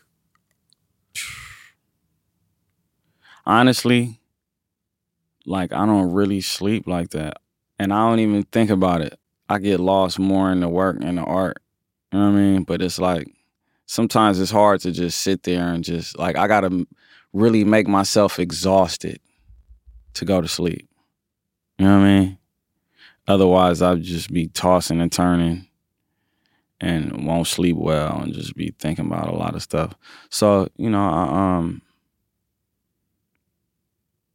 honestly, 3.47 4.21
like 5.47 5.73
I 5.73 5.87
don't 5.87 6.13
really 6.13 6.41
sleep 6.41 6.87
like 6.87 7.11
that. 7.11 7.39
And 7.79 7.93
I 7.93 8.09
don't 8.09 8.21
even 8.21 8.45
think 8.45 8.71
about 8.71 9.01
it. 9.01 9.19
I 9.49 9.59
get 9.59 9.81
lost 9.81 10.19
more 10.19 10.51
in 10.53 10.61
the 10.61 10.69
work 10.69 10.99
and 11.01 11.19
the 11.19 11.23
art. 11.23 11.59
You 12.13 12.19
know 12.19 12.27
what 12.31 12.37
I 12.37 12.41
mean? 12.41 12.63
But 12.65 12.83
it's 12.83 12.99
like 12.99 13.29
sometimes 13.87 14.41
it's 14.41 14.51
hard 14.51 14.81
to 14.83 14.93
just 14.93 15.21
sit 15.21 15.43
there 15.43 15.69
and 15.69 15.83
just 15.83 16.19
like 16.19 16.37
I 16.37 16.47
gotta 16.47 16.87
really 17.33 17.65
make 17.65 17.89
myself 17.89 18.39
exhausted 18.39 19.21
to 20.15 20.25
go 20.25 20.41
to 20.41 20.49
sleep. 20.49 20.89
You 21.79 21.87
know 21.87 21.99
what 21.99 22.07
I 22.07 22.19
mean? 22.21 22.39
Otherwise, 23.29 23.83
I'd 23.83 24.03
just 24.03 24.33
be 24.33 24.49
tossing 24.49 25.01
and 25.01 25.13
turning 25.13 25.69
and 26.81 27.25
won't 27.27 27.47
sleep 27.47 27.77
well 27.77 28.21
and 28.21 28.35
just 28.35 28.57
be 28.57 28.75
thinking 28.79 29.07
about 29.07 29.29
a 29.29 29.37
lot 29.37 29.55
of 29.55 29.63
stuff. 29.63 29.95
So, 30.31 30.69
you 30.77 30.91
know, 30.91 31.09
I, 31.09 31.57
um, 31.59 31.83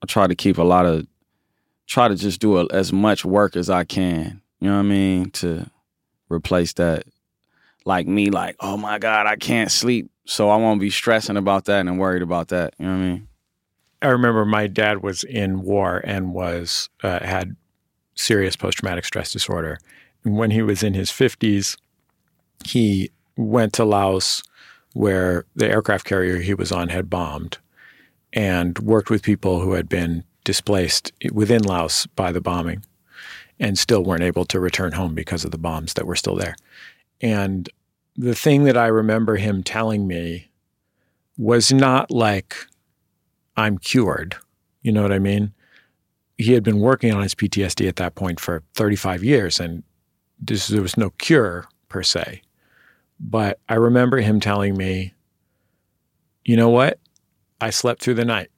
I 0.02 0.06
try 0.06 0.28
to 0.28 0.36
keep 0.36 0.58
a 0.58 0.64
lot 0.64 0.86
of, 0.86 1.06
try 1.86 2.08
to 2.08 2.16
just 2.16 2.40
do 2.40 2.58
a, 2.60 2.68
as 2.72 2.94
much 2.94 3.26
work 3.26 3.58
as 3.58 3.70
I 3.70 3.84
can. 3.84 4.42
You 4.60 4.70
know 4.70 4.76
what 4.76 4.84
I 4.84 4.84
mean? 4.84 5.32
To 5.32 5.70
replace 6.30 6.74
that, 6.74 7.04
like 7.86 8.08
me, 8.08 8.30
like, 8.30 8.56
oh 8.62 8.78
my 8.78 9.00
God, 9.00 9.28
I 9.28 9.36
can't 9.36 9.72
sleep. 9.72 10.10
So 10.26 10.50
I 10.50 10.56
won't 10.56 10.82
be 10.82 10.90
stressing 10.90 11.38
about 11.38 11.66
that 11.66 11.82
and 11.86 12.00
worried 12.00 12.22
about 12.22 12.50
that. 12.50 12.74
You 12.80 12.86
know 12.86 12.94
what 12.94 12.98
I 12.98 13.10
mean? 13.10 13.28
I 14.02 14.08
remember 14.08 14.46
my 14.46 14.68
dad 14.68 15.04
was 15.04 15.24
in 15.24 15.62
war 15.62 16.02
and 16.04 16.34
was 16.34 16.90
uh, 17.04 17.26
had 17.26 17.56
serious 18.18 18.56
post 18.56 18.80
traumatic 18.80 19.06
stress 19.06 19.32
disorder. 19.32 19.80
When 20.24 20.52
he 20.52 20.62
was 20.62 20.84
in 20.84 20.94
his 20.94 21.10
50s, 21.10 21.78
he 22.66 23.12
went 23.36 23.74
to 23.74 23.86
Laos 23.86 24.44
where 24.94 25.46
the 25.56 25.70
aircraft 25.70 26.06
carrier 26.06 26.38
he 26.38 26.54
was 26.54 26.72
on 26.72 26.90
had 26.90 27.10
bombed 27.10 27.60
and 28.34 28.80
worked 28.80 29.10
with 29.10 29.22
people 29.22 29.62
who 29.62 29.74
had 29.74 29.88
been 29.88 30.24
displaced 30.44 31.12
within 31.32 31.62
Laos 31.62 32.08
by 32.08 32.32
the 32.32 32.42
bombing 32.42 32.84
and 33.60 33.78
still 33.78 34.04
weren't 34.04 34.24
able 34.24 34.46
to 34.46 34.60
return 34.60 34.94
home 34.94 35.14
because 35.14 35.46
of 35.46 35.52
the 35.52 35.58
bombs 35.58 35.94
that 35.94 36.06
were 36.06 36.16
still 36.16 36.36
there. 36.36 36.56
And 37.22 37.70
the 38.16 38.36
thing 38.36 38.64
that 38.64 38.78
I 38.78 38.88
remember 38.88 39.36
him 39.36 39.64
telling 39.64 40.08
me 40.08 40.50
was 41.38 41.72
not 41.72 42.10
like, 42.10 42.56
I'm 43.56 43.78
cured. 43.78 44.36
You 44.82 44.92
know 44.92 45.02
what 45.02 45.14
I 45.14 45.20
mean? 45.20 45.54
He 46.38 46.54
had 46.54 46.64
been 46.64 46.80
working 46.80 47.14
on 47.14 47.24
his 47.24 47.34
PTSD 47.36 47.88
at 47.88 47.96
that 47.98 48.16
point 48.16 48.40
for 48.40 48.62
35 48.76 49.24
years, 49.24 49.60
and 49.60 49.84
this, 50.40 50.68
there 50.68 50.82
was 50.82 50.98
no 50.98 51.10
cure 51.12 51.68
per 51.90 52.04
se. 52.04 52.42
But 53.20 53.60
I 53.68 53.74
remember 53.76 54.18
him 54.18 54.40
telling 54.40 54.78
me, 54.78 55.14
you 56.46 56.56
know 56.56 56.70
what? 56.70 57.00
I 57.60 57.72
slept 57.72 58.02
through 58.04 58.14
the 58.16 58.26
night. 58.26 58.50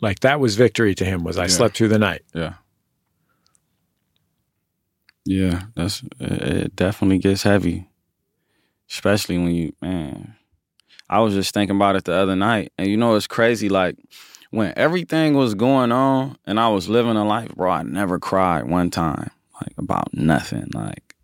Like 0.00 0.20
that 0.20 0.40
was 0.40 0.56
victory 0.56 0.94
to 0.96 1.04
him 1.04 1.22
was 1.22 1.38
I 1.38 1.42
Yeah. 1.44 1.48
slept 1.48 1.76
through 1.76 1.88
the 1.88 1.98
night. 2.00 2.22
Yeah. 2.34 2.54
Yeah, 5.24 5.62
that's 5.74 6.02
it 6.20 6.76
definitely 6.76 7.18
gets 7.18 7.42
heavy. 7.44 7.88
Especially 8.90 9.38
when 9.38 9.54
you 9.54 9.72
man. 9.80 10.34
I 11.08 11.20
was 11.20 11.34
just 11.34 11.54
thinking 11.54 11.76
about 11.76 11.96
it 11.96 12.04
the 12.04 12.12
other 12.14 12.36
night. 12.36 12.72
And 12.76 12.88
you 12.88 12.96
know 12.96 13.14
it's 13.14 13.26
crazy, 13.26 13.68
like 13.68 13.96
when 14.54 14.72
everything 14.76 15.34
was 15.34 15.54
going 15.54 15.90
on 15.90 16.38
and 16.46 16.60
I 16.60 16.68
was 16.68 16.88
living 16.88 17.16
a 17.16 17.24
life, 17.24 17.52
bro, 17.56 17.72
I 17.72 17.82
never 17.82 18.20
cried 18.20 18.68
one 18.68 18.88
time. 18.88 19.30
Like 19.60 19.72
about 19.76 20.14
nothing. 20.14 20.68
Like 20.72 21.16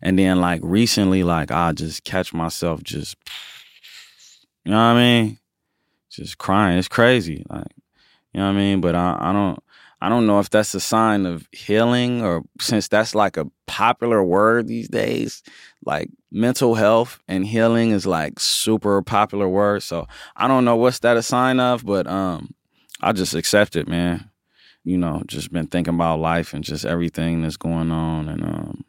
and 0.00 0.18
then 0.18 0.40
like 0.40 0.60
recently, 0.64 1.22
like 1.22 1.52
I 1.52 1.72
just 1.72 2.02
catch 2.02 2.34
myself 2.34 2.82
just 2.82 3.16
you 4.64 4.72
know 4.72 4.78
what 4.78 4.82
I 4.82 4.94
mean? 4.96 5.38
Just 6.10 6.38
crying. 6.38 6.78
It's 6.78 6.88
crazy. 6.88 7.44
Like, 7.48 7.66
you 8.32 8.40
know 8.40 8.46
what 8.46 8.54
I 8.54 8.58
mean? 8.58 8.80
But 8.80 8.96
I, 8.96 9.16
I 9.18 9.32
don't 9.32 9.62
I 10.00 10.08
don't 10.08 10.26
know 10.26 10.40
if 10.40 10.50
that's 10.50 10.74
a 10.74 10.80
sign 10.80 11.24
of 11.24 11.48
healing 11.52 12.22
or 12.22 12.42
since 12.60 12.88
that's 12.88 13.14
like 13.14 13.36
a 13.36 13.46
popular 13.68 14.24
word 14.24 14.66
these 14.66 14.88
days, 14.88 15.44
like 15.86 16.10
mental 16.32 16.74
health 16.74 17.20
and 17.28 17.46
healing 17.46 17.92
is 17.92 18.06
like 18.06 18.40
super 18.40 19.02
popular 19.02 19.48
word. 19.48 19.84
So 19.84 20.08
I 20.36 20.48
don't 20.48 20.64
know 20.64 20.74
what's 20.74 20.98
that 21.00 21.16
a 21.16 21.22
sign 21.22 21.60
of, 21.60 21.84
but 21.86 22.08
um 22.08 22.54
I 23.02 23.12
just 23.12 23.34
accept 23.34 23.76
it, 23.76 23.88
man. 23.88 24.30
You 24.84 24.98
know, 24.98 25.22
just 25.26 25.52
been 25.52 25.66
thinking 25.68 25.94
about 25.94 26.20
life 26.20 26.54
and 26.54 26.64
just 26.64 26.84
everything 26.84 27.42
that's 27.42 27.56
going 27.56 27.90
on 27.90 28.28
and 28.28 28.42
um 28.44 28.84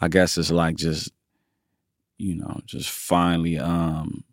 I 0.00 0.08
guess 0.08 0.36
it's 0.38 0.50
like 0.50 0.76
just 0.76 1.12
you 2.18 2.36
know, 2.36 2.60
just 2.66 2.90
finally 2.90 3.58
um 3.58 4.24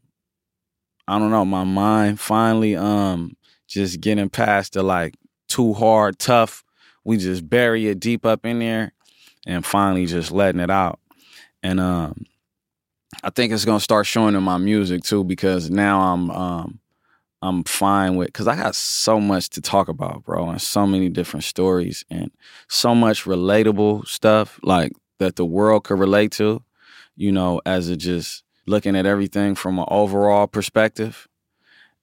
I 1.08 1.20
don't 1.20 1.32
know, 1.32 1.46
my 1.46 1.64
mind 1.64 2.20
finally 2.20 2.76
um 2.76 3.36
just 3.68 4.02
getting 4.02 4.30
past 4.30 4.74
the 4.74 4.84
like 4.84 5.16
too 5.48 5.74
hard, 5.74 6.20
tough. 6.20 6.64
We 7.04 7.18
just 7.18 7.50
bury 7.50 7.88
it 7.88 8.00
deep 8.00 8.26
up 8.26 8.46
in 8.46 8.60
there 8.60 8.92
and 9.46 9.66
finally 9.66 10.06
just 10.06 10.32
letting 10.32 10.62
it 10.62 10.70
out. 10.70 11.00
And 11.64 11.80
um 11.80 12.26
I 13.24 13.30
think 13.30 13.54
it's 13.54 13.66
gonna 13.66 13.80
start 13.80 14.06
showing 14.06 14.36
in 14.36 14.44
my 14.44 14.58
music 14.58 15.04
too 15.04 15.24
because 15.24 15.70
now 15.70 16.02
I'm 16.14 16.32
um 16.32 16.80
I'm 17.42 17.64
fine 17.64 18.16
with 18.16 18.28
because 18.28 18.48
I 18.48 18.56
got 18.56 18.76
so 18.76 19.20
much 19.20 19.50
to 19.52 19.62
talk 19.62 19.88
about, 19.88 20.24
bro, 20.24 20.50
and 20.50 20.62
so 20.62 20.88
many 20.88 21.10
different 21.10 21.44
stories 21.44 22.04
and 22.10 22.32
so 22.68 22.96
much 22.96 23.26
relatable 23.26 24.08
stuff 24.08 24.60
like 24.64 24.94
that 25.20 25.36
the 25.36 25.46
world 25.46 25.84
could 25.84 26.00
relate 26.00 26.32
to, 26.34 26.64
you 27.16 27.32
know, 27.32 27.62
as 27.66 27.90
it 27.90 27.98
just 27.98 28.44
looking 28.66 28.96
at 28.96 29.06
everything 29.06 29.56
from 29.56 29.80
an 29.80 29.86
overall 29.90 30.48
perspective. 30.48 31.28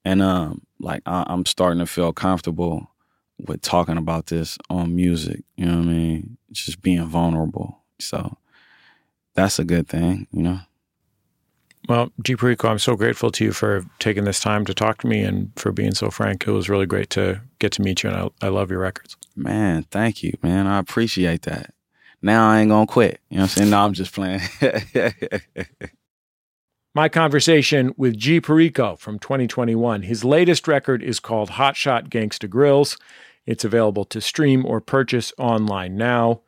And 0.04 0.22
um, 0.22 0.62
like 0.78 1.02
I, 1.06 1.24
I'm 1.26 1.46
starting 1.46 1.80
to 1.80 1.86
feel 1.86 2.12
comfortable 2.12 2.90
with 3.38 3.60
talking 3.60 3.96
about 3.96 4.26
this 4.26 4.56
on 4.70 4.94
music. 4.94 5.42
You 5.56 5.66
know 5.66 5.78
what 5.78 5.86
I 5.86 5.92
mean? 5.92 6.36
Just 6.52 6.80
being 6.80 7.04
vulnerable. 7.04 7.82
So 7.98 8.38
that's 9.34 9.58
a 9.58 9.64
good 9.64 9.88
thing, 9.88 10.28
you 10.30 10.42
know. 10.42 10.60
Well, 11.86 12.10
G. 12.22 12.34
Perico, 12.34 12.68
I'm 12.68 12.78
so 12.78 12.96
grateful 12.96 13.30
to 13.32 13.44
you 13.44 13.52
for 13.52 13.84
taking 13.98 14.24
this 14.24 14.40
time 14.40 14.64
to 14.66 14.74
talk 14.74 15.02
to 15.02 15.06
me 15.06 15.22
and 15.22 15.52
for 15.56 15.70
being 15.70 15.94
so 15.94 16.08
frank. 16.10 16.46
It 16.46 16.50
was 16.50 16.70
really 16.70 16.86
great 16.86 17.10
to 17.10 17.42
get 17.58 17.72
to 17.72 17.82
meet 17.82 18.02
you, 18.02 18.10
and 18.10 18.18
I, 18.18 18.46
I 18.46 18.48
love 18.48 18.70
your 18.70 18.80
records. 18.80 19.16
Man, 19.36 19.82
thank 19.90 20.22
you, 20.22 20.32
man. 20.42 20.66
I 20.66 20.78
appreciate 20.78 21.42
that. 21.42 21.74
Now 22.22 22.48
I 22.48 22.60
ain't 22.60 22.70
gonna 22.70 22.86
quit. 22.86 23.20
You 23.28 23.36
know 23.36 23.42
what 23.42 23.50
I'm 23.50 23.56
saying? 23.56 23.70
No, 23.70 23.84
I'm 23.84 23.92
just 23.92 24.14
playing. 24.14 24.40
My 26.94 27.08
conversation 27.10 27.92
with 27.98 28.16
G. 28.16 28.40
Perico 28.40 28.96
from 28.96 29.18
2021. 29.18 30.02
His 30.02 30.24
latest 30.24 30.66
record 30.66 31.02
is 31.02 31.20
called 31.20 31.50
Hot 31.50 31.76
Shot 31.76 32.08
Gangsta 32.08 32.48
Grillz. 32.48 32.98
It's 33.44 33.64
available 33.64 34.06
to 34.06 34.22
stream 34.22 34.64
or 34.64 34.80
purchase 34.80 35.34
online 35.36 35.96
now. 35.96 36.40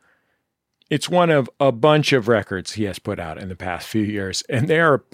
It's 0.89 1.11
one 1.11 1.30
of 1.30 1.51
a 1.59 1.72
bunch 1.72 2.12
of 2.12 2.28
records 2.28 2.74
he 2.74 2.84
has 2.84 2.99
put 2.99 3.18
out 3.18 3.39
in 3.43 3.49
the 3.49 3.57
past 3.57 3.89
few 3.89 4.03
years, 4.05 4.43
and 4.49 4.68
they 4.68 4.78
are 4.80 5.05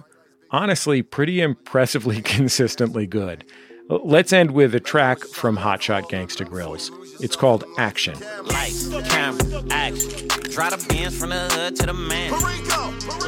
honestly 0.52 1.02
pretty 1.02 1.40
impressively 1.40 2.22
consistently 2.22 3.06
good. 3.06 3.44
Let's 3.88 4.32
end 4.32 4.52
with 4.52 4.74
a 4.74 4.80
track 4.80 5.18
from 5.20 5.56
Hot 5.56 5.82
Shot 5.82 6.04
Gangsta 6.04 6.46
Grillz. 6.46 6.90
It's 7.20 7.36
called 7.36 7.64
Action. 7.78 8.14
Lights, 8.44 8.88
camera, 9.08 9.62
action. 9.70 10.28
Drive 10.50 10.78
the 10.78 10.86
Benz 10.88 11.18
from 11.18 11.30
the 11.30 11.48
hood 11.52 11.76
to 11.76 11.86
the 11.86 11.92
man. 11.92 12.30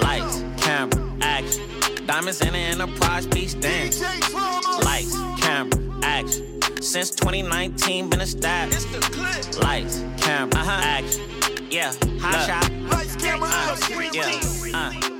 Lights, 0.00 0.44
camera, 0.64 1.16
action. 1.20 2.06
Diamonds 2.06 2.40
in 2.40 2.52
the 2.52 2.58
enterprise, 2.58 3.26
peace 3.26 3.54
dance. 3.54 4.00
Lights, 4.84 5.16
camera, 5.42 5.98
action. 6.02 6.62
Since 6.80 7.10
2019, 7.10 8.08
been 8.08 8.20
established. 8.20 8.86
Lights, 9.60 10.04
camera, 10.18 10.60
uh-huh. 10.60 10.80
action. 10.82 11.24
Yeah, 11.70 11.92
hot 12.20 12.46
shot. 12.46 12.72
Lights, 12.90 13.16
camera, 13.16 13.48
uh, 13.50 13.76
yeah, 14.12 14.40
uh. 14.72 15.14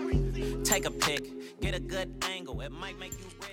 Take 0.65 0.87
a 0.87 0.91
pic, 0.91 1.31
get 1.65 1.75
a 1.75 1.81
good 1.81 2.13
angle. 2.29 2.61
It 2.61 2.73
might 2.73 2.99
make 2.99 3.13
you 3.13 3.25
rich. 3.41 3.51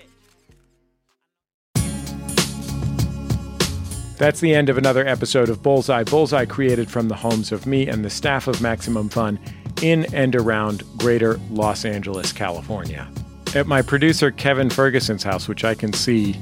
That's 4.17 4.41
the 4.41 4.53
end 4.53 4.67
of 4.67 4.77
another 4.77 5.07
episode 5.07 5.47
of 5.47 5.63
Bullseye. 5.63 6.03
Bullseye 6.03 6.45
created 6.45 6.91
from 6.91 7.07
the 7.07 7.15
homes 7.15 7.53
of 7.53 7.65
me 7.65 7.87
and 7.87 8.03
the 8.03 8.09
staff 8.09 8.47
of 8.47 8.61
Maximum 8.61 9.07
Fun 9.07 9.39
in 9.81 10.13
and 10.13 10.35
around 10.35 10.83
greater 10.97 11.39
Los 11.49 11.85
Angeles, 11.85 12.33
California. 12.33 13.07
At 13.55 13.65
my 13.65 13.81
producer 13.81 14.29
Kevin 14.29 14.69
Ferguson's 14.69 15.23
house, 15.23 15.47
which 15.47 15.63
I 15.63 15.73
can 15.73 15.93
see 15.93 16.35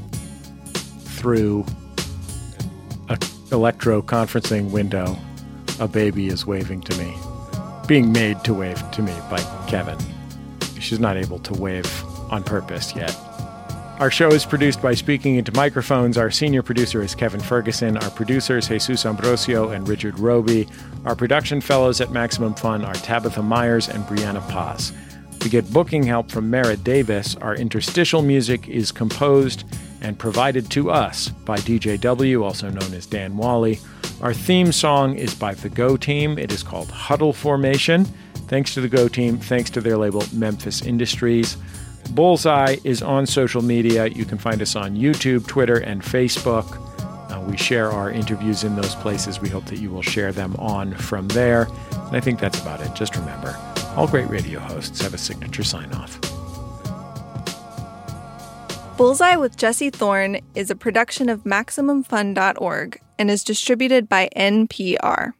through 1.02 1.66
a 3.10 3.18
electro 3.52 4.02
conferencing 4.02 4.72
window, 4.72 5.16
a 5.80 5.88
baby 5.88 6.28
is 6.28 6.48
waving 6.48 6.82
to 6.82 6.98
me, 6.98 7.16
being 7.88 8.12
made 8.12 8.44
to 8.44 8.56
wave 8.56 8.80
to 8.92 9.04
me 9.04 9.14
by 9.30 9.40
Kevin. 9.68 9.98
She's 10.80 11.00
not 11.00 11.18
able 11.18 11.40
to 11.40 11.54
wave 11.54 11.90
on 12.32 12.44
purpose 12.44 12.96
yet. 12.96 13.16
Our 14.00 14.10
show 14.10 14.30
is 14.30 14.46
produced 14.46 14.82
by 14.82 14.94
Speaking 14.94 15.36
Into 15.36 15.52
Microphones. 15.52 16.18
Our 16.18 16.32
senior 16.32 16.64
producer 16.64 17.02
is 17.02 17.14
Kevin 17.14 17.42
Ferguson. 17.42 17.98
Our 17.98 18.10
producers, 18.10 18.70
Jesus 18.70 19.06
Ambrosio 19.06 19.70
and 19.72 19.86
Richard 19.90 20.18
Robey. 20.18 20.70
Our 21.04 21.18
production 21.18 21.60
fellows 21.60 22.00
at 22.00 22.10
Maximum 22.10 22.54
Fun 22.54 22.86
are 22.86 22.94
Tabitha 22.94 23.44
Myers 23.44 23.90
and 23.90 24.06
Brianna 24.06 24.48
Paz. 24.50 24.94
We 25.44 25.50
get 25.50 25.72
booking 25.74 26.04
help 26.04 26.32
from 26.32 26.50
Mara 26.50 26.78
Davis. 26.78 27.36
Our 27.38 27.56
interstitial 27.56 28.22
music 28.22 28.70
is 28.70 28.94
composed 28.94 29.66
and 30.02 30.18
provided 30.18 30.72
to 30.72 30.92
us 30.92 31.30
by 31.30 31.58
DJW, 31.58 32.42
also 32.42 32.70
known 32.70 32.94
as 32.94 33.06
Dan 33.06 33.36
Wally. 33.36 33.80
Our 34.22 34.34
theme 34.34 34.74
song 34.74 35.16
is 35.16 35.34
by 35.34 35.54
the 35.54 35.70
Go 35.70 35.96
Team. 35.96 36.38
It 36.38 36.52
is 36.52 36.62
called 36.62 36.92
Huddle 36.92 37.32
Formation. 37.32 38.04
Thanks 38.50 38.74
to 38.74 38.82
the 38.82 38.90
Go 38.90 39.08
Team, 39.08 39.38
thanks 39.38 39.70
to 39.70 39.82
their 39.82 39.96
label 39.96 40.24
Memphis 40.34 40.82
Industries. 40.82 41.56
Bullseye 42.12 42.78
is 42.84 43.02
on 43.02 43.26
social 43.26 43.62
media. 43.62 44.08
You 44.08 44.26
can 44.26 44.38
find 44.38 44.62
us 44.62 44.76
on 44.76 44.98
YouTube, 44.98 45.48
Twitter, 45.48 45.78
and 45.78 46.02
Facebook. 46.02 46.66
Uh, 47.32 47.40
we 47.42 47.56
share 47.56 47.92
our 47.92 48.12
interviews 48.12 48.66
in 48.66 48.76
those 48.76 48.94
places. 48.96 49.40
We 49.40 49.48
hope 49.48 49.66
that 49.66 49.80
you 49.80 49.90
will 49.90 50.02
share 50.02 50.34
them 50.34 50.54
on 50.58 50.96
from 50.96 51.30
there. 51.30 51.70
And 51.92 52.18
I 52.18 52.20
think 52.20 52.42
that's 52.42 52.60
about 52.60 52.82
it. 52.82 52.94
Just 52.96 53.16
remember 53.16 53.58
all 53.96 54.08
great 54.08 54.30
radio 54.30 54.60
hosts 54.60 55.02
have 55.02 55.14
a 55.14 55.18
signature 55.18 55.64
sign 55.64 55.94
off. 55.94 56.20
Bullseye 58.98 59.38
with 59.38 59.56
Jesse 59.56 59.92
Thorn 59.92 60.42
is 60.56 60.70
a 60.70 60.76
production 60.76 61.30
of 61.30 61.46
MaximumFun.org 61.46 63.00
and 63.20 63.30
is 63.30 63.44
distributed 63.44 64.10
by 64.10 64.30
NPR. 64.36 65.34